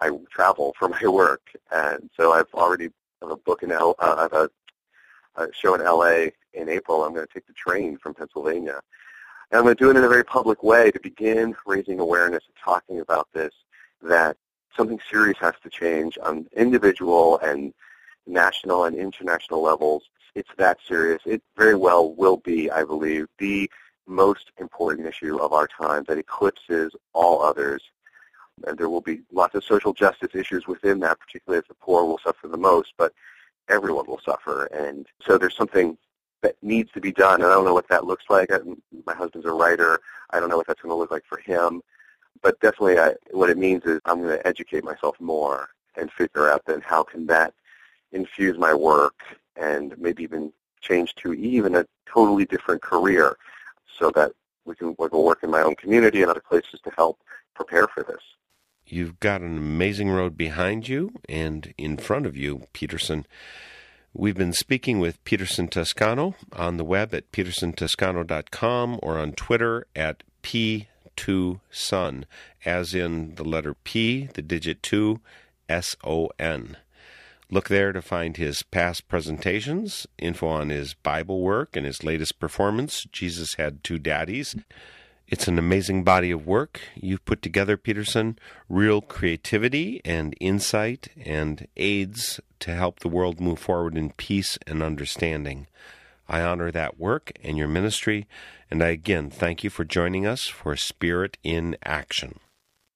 I 0.00 0.10
travel 0.30 0.74
for 0.78 0.88
my 0.88 1.00
work, 1.08 1.42
and 1.72 2.10
so 2.16 2.32
I've 2.32 2.52
already 2.54 2.90
have 3.22 3.30
a 3.30 3.36
book 3.36 3.62
in. 3.62 3.72
Uh, 3.72 3.92
I 3.98 4.22
have 4.22 4.32
a, 4.32 4.50
a 5.36 5.48
show 5.52 5.74
in 5.74 5.80
L.A. 5.80 6.32
in 6.52 6.68
April. 6.68 7.04
I'm 7.04 7.14
going 7.14 7.26
to 7.26 7.32
take 7.32 7.46
the 7.46 7.52
train 7.52 7.96
from 7.98 8.14
Pennsylvania, 8.14 8.80
and 9.50 9.58
I'm 9.58 9.64
going 9.64 9.76
to 9.76 9.84
do 9.84 9.90
it 9.90 9.96
in 9.96 10.04
a 10.04 10.08
very 10.08 10.24
public 10.24 10.62
way 10.62 10.90
to 10.90 11.00
begin 11.00 11.54
raising 11.66 12.00
awareness 12.00 12.44
and 12.46 12.56
talking 12.62 13.00
about 13.00 13.28
this. 13.32 13.52
That 14.02 14.36
something 14.76 15.00
serious 15.10 15.38
has 15.40 15.54
to 15.62 15.70
change 15.70 16.18
on 16.22 16.46
individual 16.56 17.38
and 17.38 17.72
national 18.26 18.84
and 18.84 18.96
international 18.96 19.62
levels. 19.62 20.04
It's 20.34 20.50
that 20.58 20.78
serious. 20.86 21.22
It 21.24 21.42
very 21.56 21.74
well 21.74 22.12
will 22.12 22.38
be, 22.38 22.70
I 22.70 22.84
believe, 22.84 23.26
the 23.38 23.70
most 24.06 24.50
important 24.58 25.06
issue 25.06 25.38
of 25.38 25.52
our 25.52 25.66
time 25.66 26.04
that 26.08 26.18
eclipses 26.18 26.94
all 27.12 27.42
others. 27.42 27.82
And 28.66 28.78
there 28.78 28.88
will 28.88 29.00
be 29.00 29.22
lots 29.32 29.54
of 29.54 29.64
social 29.64 29.92
justice 29.92 30.34
issues 30.34 30.66
within 30.66 31.00
that, 31.00 31.18
particularly 31.18 31.58
as 31.58 31.68
the 31.68 31.74
poor 31.74 32.04
will 32.04 32.20
suffer 32.24 32.48
the 32.48 32.56
most, 32.56 32.92
but 32.96 33.12
everyone 33.68 34.06
will 34.06 34.20
suffer. 34.24 34.66
And 34.66 35.06
so 35.26 35.38
there's 35.38 35.56
something 35.56 35.96
that 36.42 36.56
needs 36.62 36.90
to 36.92 37.00
be 37.00 37.12
done. 37.12 37.40
And 37.40 37.44
I 37.44 37.54
don't 37.54 37.64
know 37.64 37.74
what 37.74 37.88
that 37.88 38.04
looks 38.04 38.24
like. 38.28 38.52
I, 38.52 38.58
my 39.06 39.14
husband's 39.14 39.46
a 39.46 39.52
writer. 39.52 40.00
I 40.30 40.40
don't 40.40 40.48
know 40.48 40.56
what 40.56 40.66
that's 40.66 40.82
going 40.82 40.90
to 40.90 40.96
look 40.96 41.10
like 41.10 41.24
for 41.26 41.38
him. 41.38 41.82
But 42.42 42.60
definitely 42.60 42.98
I, 42.98 43.14
what 43.30 43.50
it 43.50 43.56
means 43.56 43.84
is 43.84 44.00
I'm 44.04 44.20
going 44.20 44.36
to 44.36 44.46
educate 44.46 44.84
myself 44.84 45.18
more 45.20 45.70
and 45.96 46.12
figure 46.12 46.50
out 46.50 46.62
then 46.66 46.82
how 46.82 47.02
can 47.02 47.26
that 47.26 47.54
infuse 48.12 48.58
my 48.58 48.74
work 48.74 49.20
and 49.56 49.96
maybe 49.98 50.22
even 50.22 50.52
change 50.80 51.14
to 51.16 51.32
even 51.32 51.76
a 51.76 51.86
totally 52.06 52.44
different 52.44 52.82
career 52.82 53.36
so 53.98 54.10
that 54.10 54.32
we 54.64 54.74
can, 54.74 54.94
we 54.98 55.08
can 55.08 55.22
work 55.22 55.42
in 55.42 55.50
my 55.50 55.62
own 55.62 55.74
community 55.76 56.22
and 56.22 56.30
other 56.30 56.42
places 56.46 56.80
to 56.82 56.90
help 56.96 57.20
prepare 57.54 57.86
for 57.88 58.02
this. 58.02 58.22
You've 58.86 59.18
got 59.18 59.40
an 59.40 59.56
amazing 59.56 60.10
road 60.10 60.36
behind 60.36 60.88
you 60.88 61.12
and 61.28 61.72
in 61.78 61.96
front 61.96 62.26
of 62.26 62.36
you, 62.36 62.66
Peterson. 62.72 63.26
We've 64.12 64.36
been 64.36 64.52
speaking 64.52 65.00
with 65.00 65.22
Peterson 65.24 65.68
Toscano 65.68 66.34
on 66.52 66.76
the 66.76 66.84
web 66.84 67.14
at 67.14 67.32
petersontoscano.com 67.32 69.00
or 69.02 69.18
on 69.18 69.32
Twitter 69.32 69.86
at 69.96 70.22
P2Son, 70.42 72.24
as 72.64 72.94
in 72.94 73.34
the 73.34 73.44
letter 73.44 73.74
P, 73.74 74.28
the 74.34 74.42
digit 74.42 74.82
2, 74.82 75.20
S 75.68 75.96
O 76.04 76.28
N. 76.38 76.76
Look 77.50 77.68
there 77.68 77.92
to 77.92 78.02
find 78.02 78.36
his 78.36 78.62
past 78.62 79.08
presentations, 79.08 80.06
info 80.18 80.46
on 80.48 80.68
his 80.68 80.94
Bible 80.94 81.40
work, 81.40 81.76
and 81.76 81.86
his 81.86 82.04
latest 82.04 82.38
performance, 82.38 83.06
Jesus 83.10 83.54
Had 83.54 83.82
Two 83.82 83.98
Daddies. 83.98 84.56
It's 85.26 85.48
an 85.48 85.58
amazing 85.58 86.04
body 86.04 86.30
of 86.30 86.46
work 86.46 86.80
you've 86.94 87.24
put 87.24 87.40
together, 87.40 87.78
Peterson. 87.78 88.38
Real 88.68 89.00
creativity 89.00 90.02
and 90.04 90.34
insight 90.38 91.08
and 91.24 91.66
aids 91.76 92.40
to 92.60 92.72
help 92.72 93.00
the 93.00 93.08
world 93.08 93.40
move 93.40 93.58
forward 93.58 93.96
in 93.96 94.10
peace 94.10 94.58
and 94.66 94.82
understanding. 94.82 95.66
I 96.28 96.42
honor 96.42 96.70
that 96.70 96.98
work 96.98 97.32
and 97.42 97.56
your 97.56 97.68
ministry, 97.68 98.26
and 98.70 98.82
I 98.82 98.88
again 98.88 99.30
thank 99.30 99.64
you 99.64 99.70
for 99.70 99.84
joining 99.84 100.26
us 100.26 100.46
for 100.46 100.76
Spirit 100.76 101.38
in 101.42 101.76
Action. 101.84 102.38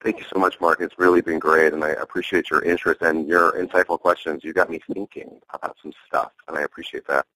Thank 0.03 0.19
you 0.19 0.25
so 0.33 0.39
much, 0.39 0.61
Mark. 0.61 0.81
It's 0.81 0.99
really 0.99 1.23
been 1.23 1.39
great, 1.39 1.73
and 1.73 1.83
I 1.83 1.91
appreciate 1.91 2.51
your 2.51 2.63
interest 2.63 3.03
and 3.03 3.27
your 3.27 3.53
insightful 3.53 3.99
questions. 3.99 4.45
You 4.45 4.53
got 4.53 4.71
me 4.71 4.81
thinking 4.93 5.41
about 5.53 5.77
some 5.83 5.93
stuff, 6.07 6.33
and 6.47 6.57
I 6.57 6.63
appreciate 6.63 7.07
that. 7.09 7.27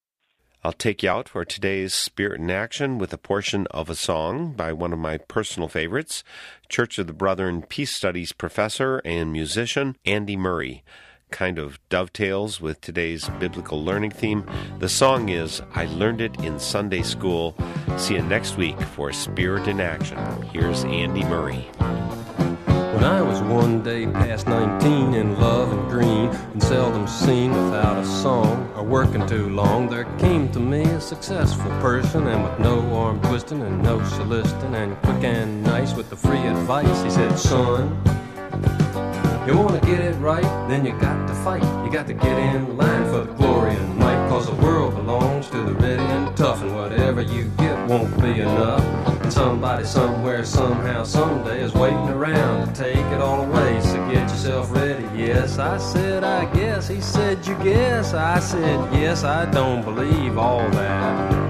I'll 0.64 0.72
take 0.72 1.02
you 1.02 1.10
out 1.10 1.28
for 1.28 1.44
today's 1.44 1.92
Spirit 1.92 2.40
in 2.40 2.48
Action 2.48 2.98
with 2.98 3.12
a 3.12 3.18
portion 3.18 3.66
of 3.72 3.90
a 3.90 3.96
song 3.96 4.52
by 4.52 4.72
one 4.72 4.92
of 4.92 4.98
my 5.00 5.18
personal 5.18 5.68
favorites, 5.68 6.22
Church 6.68 6.98
of 6.98 7.08
the 7.08 7.12
Brethren 7.12 7.62
Peace 7.62 7.92
Studies 7.92 8.30
professor 8.30 9.02
and 9.04 9.32
musician 9.32 9.96
Andy 10.06 10.36
Murray. 10.36 10.84
Kind 11.32 11.58
of 11.58 11.80
dovetails 11.88 12.60
with 12.60 12.80
today's 12.80 13.28
biblical 13.40 13.82
learning 13.82 14.12
theme. 14.12 14.48
The 14.78 14.88
song 14.88 15.30
is 15.30 15.60
I 15.74 15.86
Learned 15.86 16.20
It 16.20 16.38
in 16.44 16.60
Sunday 16.60 17.02
School. 17.02 17.56
See 17.96 18.14
you 18.14 18.22
next 18.22 18.56
week 18.56 18.80
for 18.80 19.12
Spirit 19.12 19.66
in 19.66 19.80
Action. 19.80 20.16
Here's 20.52 20.84
Andy 20.84 21.24
Murray. 21.24 21.68
When 22.92 23.04
I 23.04 23.22
was 23.22 23.40
one 23.40 23.82
day 23.82 24.06
past 24.06 24.46
19 24.46 25.14
in 25.14 25.40
love 25.40 25.72
and 25.72 25.88
green 25.88 26.28
and 26.28 26.62
seldom 26.62 27.08
seen 27.08 27.50
without 27.50 27.96
a 27.96 28.04
song 28.04 28.70
or 28.76 28.84
working 28.84 29.26
too 29.26 29.48
long, 29.48 29.88
there 29.88 30.04
came 30.18 30.52
to 30.52 30.60
me 30.60 30.82
a 30.82 31.00
successful 31.00 31.70
person 31.80 32.26
and 32.26 32.44
with 32.44 32.58
no 32.58 32.80
arm 32.94 33.18
twisting 33.22 33.62
and 33.62 33.82
no 33.82 34.04
soliciting 34.10 34.74
and 34.74 34.94
quick 35.04 35.24
and 35.24 35.64
nice 35.64 35.94
with 35.94 36.10
the 36.10 36.16
free 36.16 36.46
advice. 36.46 37.02
He 37.02 37.08
said, 37.08 37.38
son, 37.38 37.98
you 39.46 39.56
want 39.56 39.80
to 39.80 39.88
get 39.88 40.00
it 40.00 40.14
right, 40.16 40.68
then 40.68 40.84
you 40.84 40.92
got 41.00 41.26
to 41.26 41.34
fight. 41.36 41.64
You 41.86 41.90
got 41.90 42.06
to 42.08 42.14
get 42.14 42.38
in 42.38 42.76
line 42.76 43.04
for 43.06 43.24
the 43.24 43.32
glory 43.32 43.74
and 43.74 43.96
might, 43.96 44.28
cause 44.28 44.46
the 44.46 44.56
world 44.56 44.94
belongs 44.96 45.48
to 45.48 45.56
the 45.56 45.72
ready 45.72 46.02
and 46.02 46.36
tough, 46.36 46.60
and 46.60 46.76
whatever 46.76 47.22
you 47.22 47.50
get 47.56 47.71
won't 47.88 48.20
be 48.20 48.40
enough. 48.40 49.32
Somebody 49.32 49.84
somewhere, 49.84 50.44
somehow, 50.44 51.04
someday 51.04 51.62
is 51.62 51.72
waiting 51.74 52.08
around 52.08 52.74
to 52.74 52.84
take 52.84 52.96
it 52.96 53.20
all 53.20 53.42
away. 53.42 53.80
So 53.80 53.96
get 54.10 54.28
yourself 54.28 54.70
ready. 54.72 55.04
Yes, 55.18 55.58
I 55.58 55.78
said, 55.78 56.24
I 56.24 56.44
guess. 56.52 56.88
He 56.88 57.00
said, 57.00 57.46
You 57.46 57.54
guess. 57.56 58.14
I 58.14 58.38
said, 58.40 58.92
Yes, 58.92 59.24
I 59.24 59.50
don't 59.50 59.84
believe 59.84 60.38
all 60.38 60.68
that. 60.70 61.41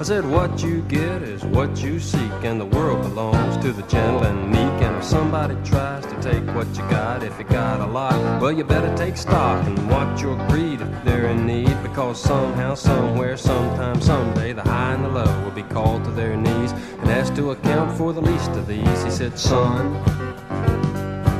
I 0.00 0.04
said, 0.04 0.24
what 0.24 0.62
you 0.62 0.82
get 0.82 1.22
is 1.22 1.44
what 1.44 1.82
you 1.82 1.98
seek, 1.98 2.30
and 2.44 2.60
the 2.60 2.66
world 2.66 3.02
belongs 3.02 3.56
to 3.64 3.72
the 3.72 3.82
gentle 3.82 4.22
and 4.22 4.48
meek. 4.48 4.80
And 4.80 4.94
if 4.96 5.02
somebody 5.02 5.56
tries 5.68 6.06
to 6.06 6.22
take 6.22 6.44
what 6.54 6.68
you 6.68 6.88
got, 6.88 7.24
if 7.24 7.36
you 7.36 7.44
got 7.44 7.80
a 7.80 7.86
lot, 7.86 8.12
well, 8.40 8.52
you 8.52 8.62
better 8.62 8.96
take 8.96 9.16
stock 9.16 9.66
and 9.66 9.90
watch 9.90 10.22
your 10.22 10.36
greed 10.46 10.80
if 10.80 11.04
they're 11.04 11.26
in 11.26 11.44
need. 11.44 11.82
Because 11.82 12.22
somehow, 12.22 12.74
somewhere, 12.74 13.36
sometime, 13.36 14.00
someday, 14.00 14.52
the 14.52 14.62
high 14.62 14.94
and 14.94 15.04
the 15.04 15.08
low 15.08 15.42
will 15.42 15.50
be 15.50 15.64
called 15.64 16.04
to 16.04 16.12
their 16.12 16.36
knees 16.36 16.70
and 16.70 17.10
asked 17.10 17.34
to 17.34 17.50
account 17.50 17.98
for 17.98 18.12
the 18.12 18.22
least 18.22 18.52
of 18.52 18.68
these. 18.68 19.02
He 19.02 19.10
said, 19.10 19.36
son, 19.36 19.94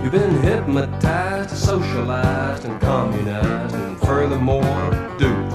You've 0.03 0.11
been 0.11 0.43
hypnotized, 0.43 1.57
socialized, 1.57 2.65
and 2.65 2.81
communized, 2.81 3.75
and 3.77 4.01
furthermore, 4.01 5.17
duped. 5.17 5.48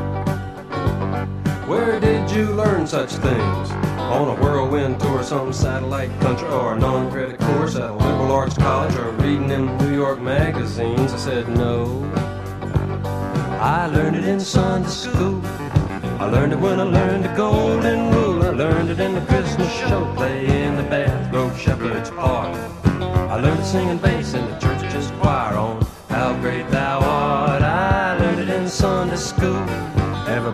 Where 1.74 2.00
did 2.00 2.30
you 2.30 2.46
learn 2.54 2.86
such 2.86 3.10
things? 3.14 3.72
On 3.98 4.28
a 4.30 4.40
whirlwind 4.40 5.00
tour, 5.00 5.24
some 5.24 5.52
satellite 5.52 6.12
country, 6.20 6.48
or 6.48 6.76
a 6.76 6.80
non-credit 6.80 7.40
course 7.40 7.76
at 7.76 7.90
a 7.90 7.94
liberal 7.94 8.32
arts 8.32 8.56
college, 8.56 8.96
or 8.96 9.10
reading 9.14 9.50
in 9.50 9.76
New 9.80 9.96
York 9.96 10.22
magazines? 10.22 11.12
I 11.12 11.18
said 11.18 11.50
no. 11.50 12.04
I 13.60 13.88
learned 13.88 14.18
it 14.18 14.26
in 14.26 14.40
Sunday 14.40 14.88
school. 14.88 15.42
I 16.22 16.30
learned 16.30 16.54
it 16.54 16.60
when 16.60 16.80
I 16.80 16.84
learned 16.84 17.26
the 17.26 17.34
golden 17.36 18.12
rule. 18.12 18.44
I 18.44 18.50
learned 18.50 18.92
it 18.92 19.00
in 19.00 19.16
the 19.16 19.22
Christmas 19.22 19.74
show 19.74 20.06
play 20.14 20.46
in 20.46 20.76
the 20.76 20.84
bathrobe 20.84 21.58
shepherd's 21.58 22.12
park. 22.12 22.56
I 22.86 23.40
learned 23.40 23.60
it 23.60 23.66
singing 23.66 23.98
bass 23.98 24.36
in 24.36 24.46
the 24.46 24.60
church's 24.60 25.10
choir 25.20 25.58
on 25.58 25.84
How 26.10 26.40
Great 26.40 26.70
Thou 26.70 27.00
Art. 27.00 27.23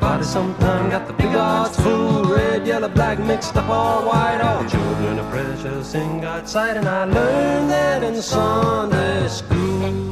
Everybody 0.02 0.24
sometime 0.24 0.90
got 0.90 1.08
the 1.08 1.14
big 1.14 1.36
odds 1.36 1.78
fool. 1.78 2.24
Red, 2.24 2.66
yellow, 2.66 2.88
black, 2.88 3.20
mixed 3.20 3.54
up 3.58 3.68
all 3.68 4.08
white. 4.08 4.40
All 4.40 4.64
children 4.70 5.20
are 5.20 5.30
precious 5.30 5.94
in 5.94 6.22
God's 6.22 6.54
sight. 6.54 6.78
And 6.78 6.88
I 6.88 7.04
learned 7.04 7.70
that 7.70 8.02
in 8.02 8.22
Sunday 8.22 9.28
school. 9.28 10.10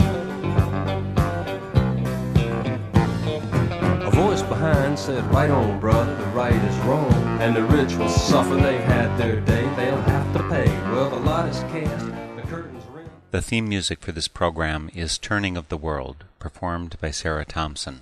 A 4.05 4.11
voice 4.11 4.41
behind 4.41 4.99
said, 4.99 5.23
Right 5.33 5.49
on, 5.49 5.79
brother, 5.79 6.13
the 6.15 6.25
right 6.31 6.53
is 6.53 6.77
wrong. 6.79 7.13
And 7.39 7.55
the 7.55 7.63
rich 7.63 7.95
will 7.95 8.09
suffer, 8.09 8.55
they've 8.55 8.81
had 8.81 9.17
their 9.17 9.39
day, 9.39 9.63
they'll 9.77 10.01
have 10.01 10.33
to 10.33 10.43
pay. 10.49 10.67
Well, 10.91 11.09
the 11.11 11.15
lot 11.15 11.47
is 11.47 11.59
cast, 11.71 12.07
the 12.07 12.43
curtains 12.49 12.83
rent. 12.93 13.07
The 13.31 13.41
theme 13.41 13.69
music 13.69 14.01
for 14.01 14.11
this 14.11 14.27
program 14.27 14.89
is 14.93 15.17
Turning 15.17 15.55
of 15.55 15.69
the 15.69 15.77
World, 15.77 16.25
performed 16.39 16.97
by 16.99 17.11
Sarah 17.11 17.45
Thompson. 17.45 18.01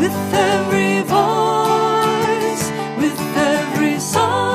With 0.00 0.12
every 0.34 1.02
voice, 1.02 2.70
with 2.98 3.20
every 3.36 4.00
song. 4.00 4.53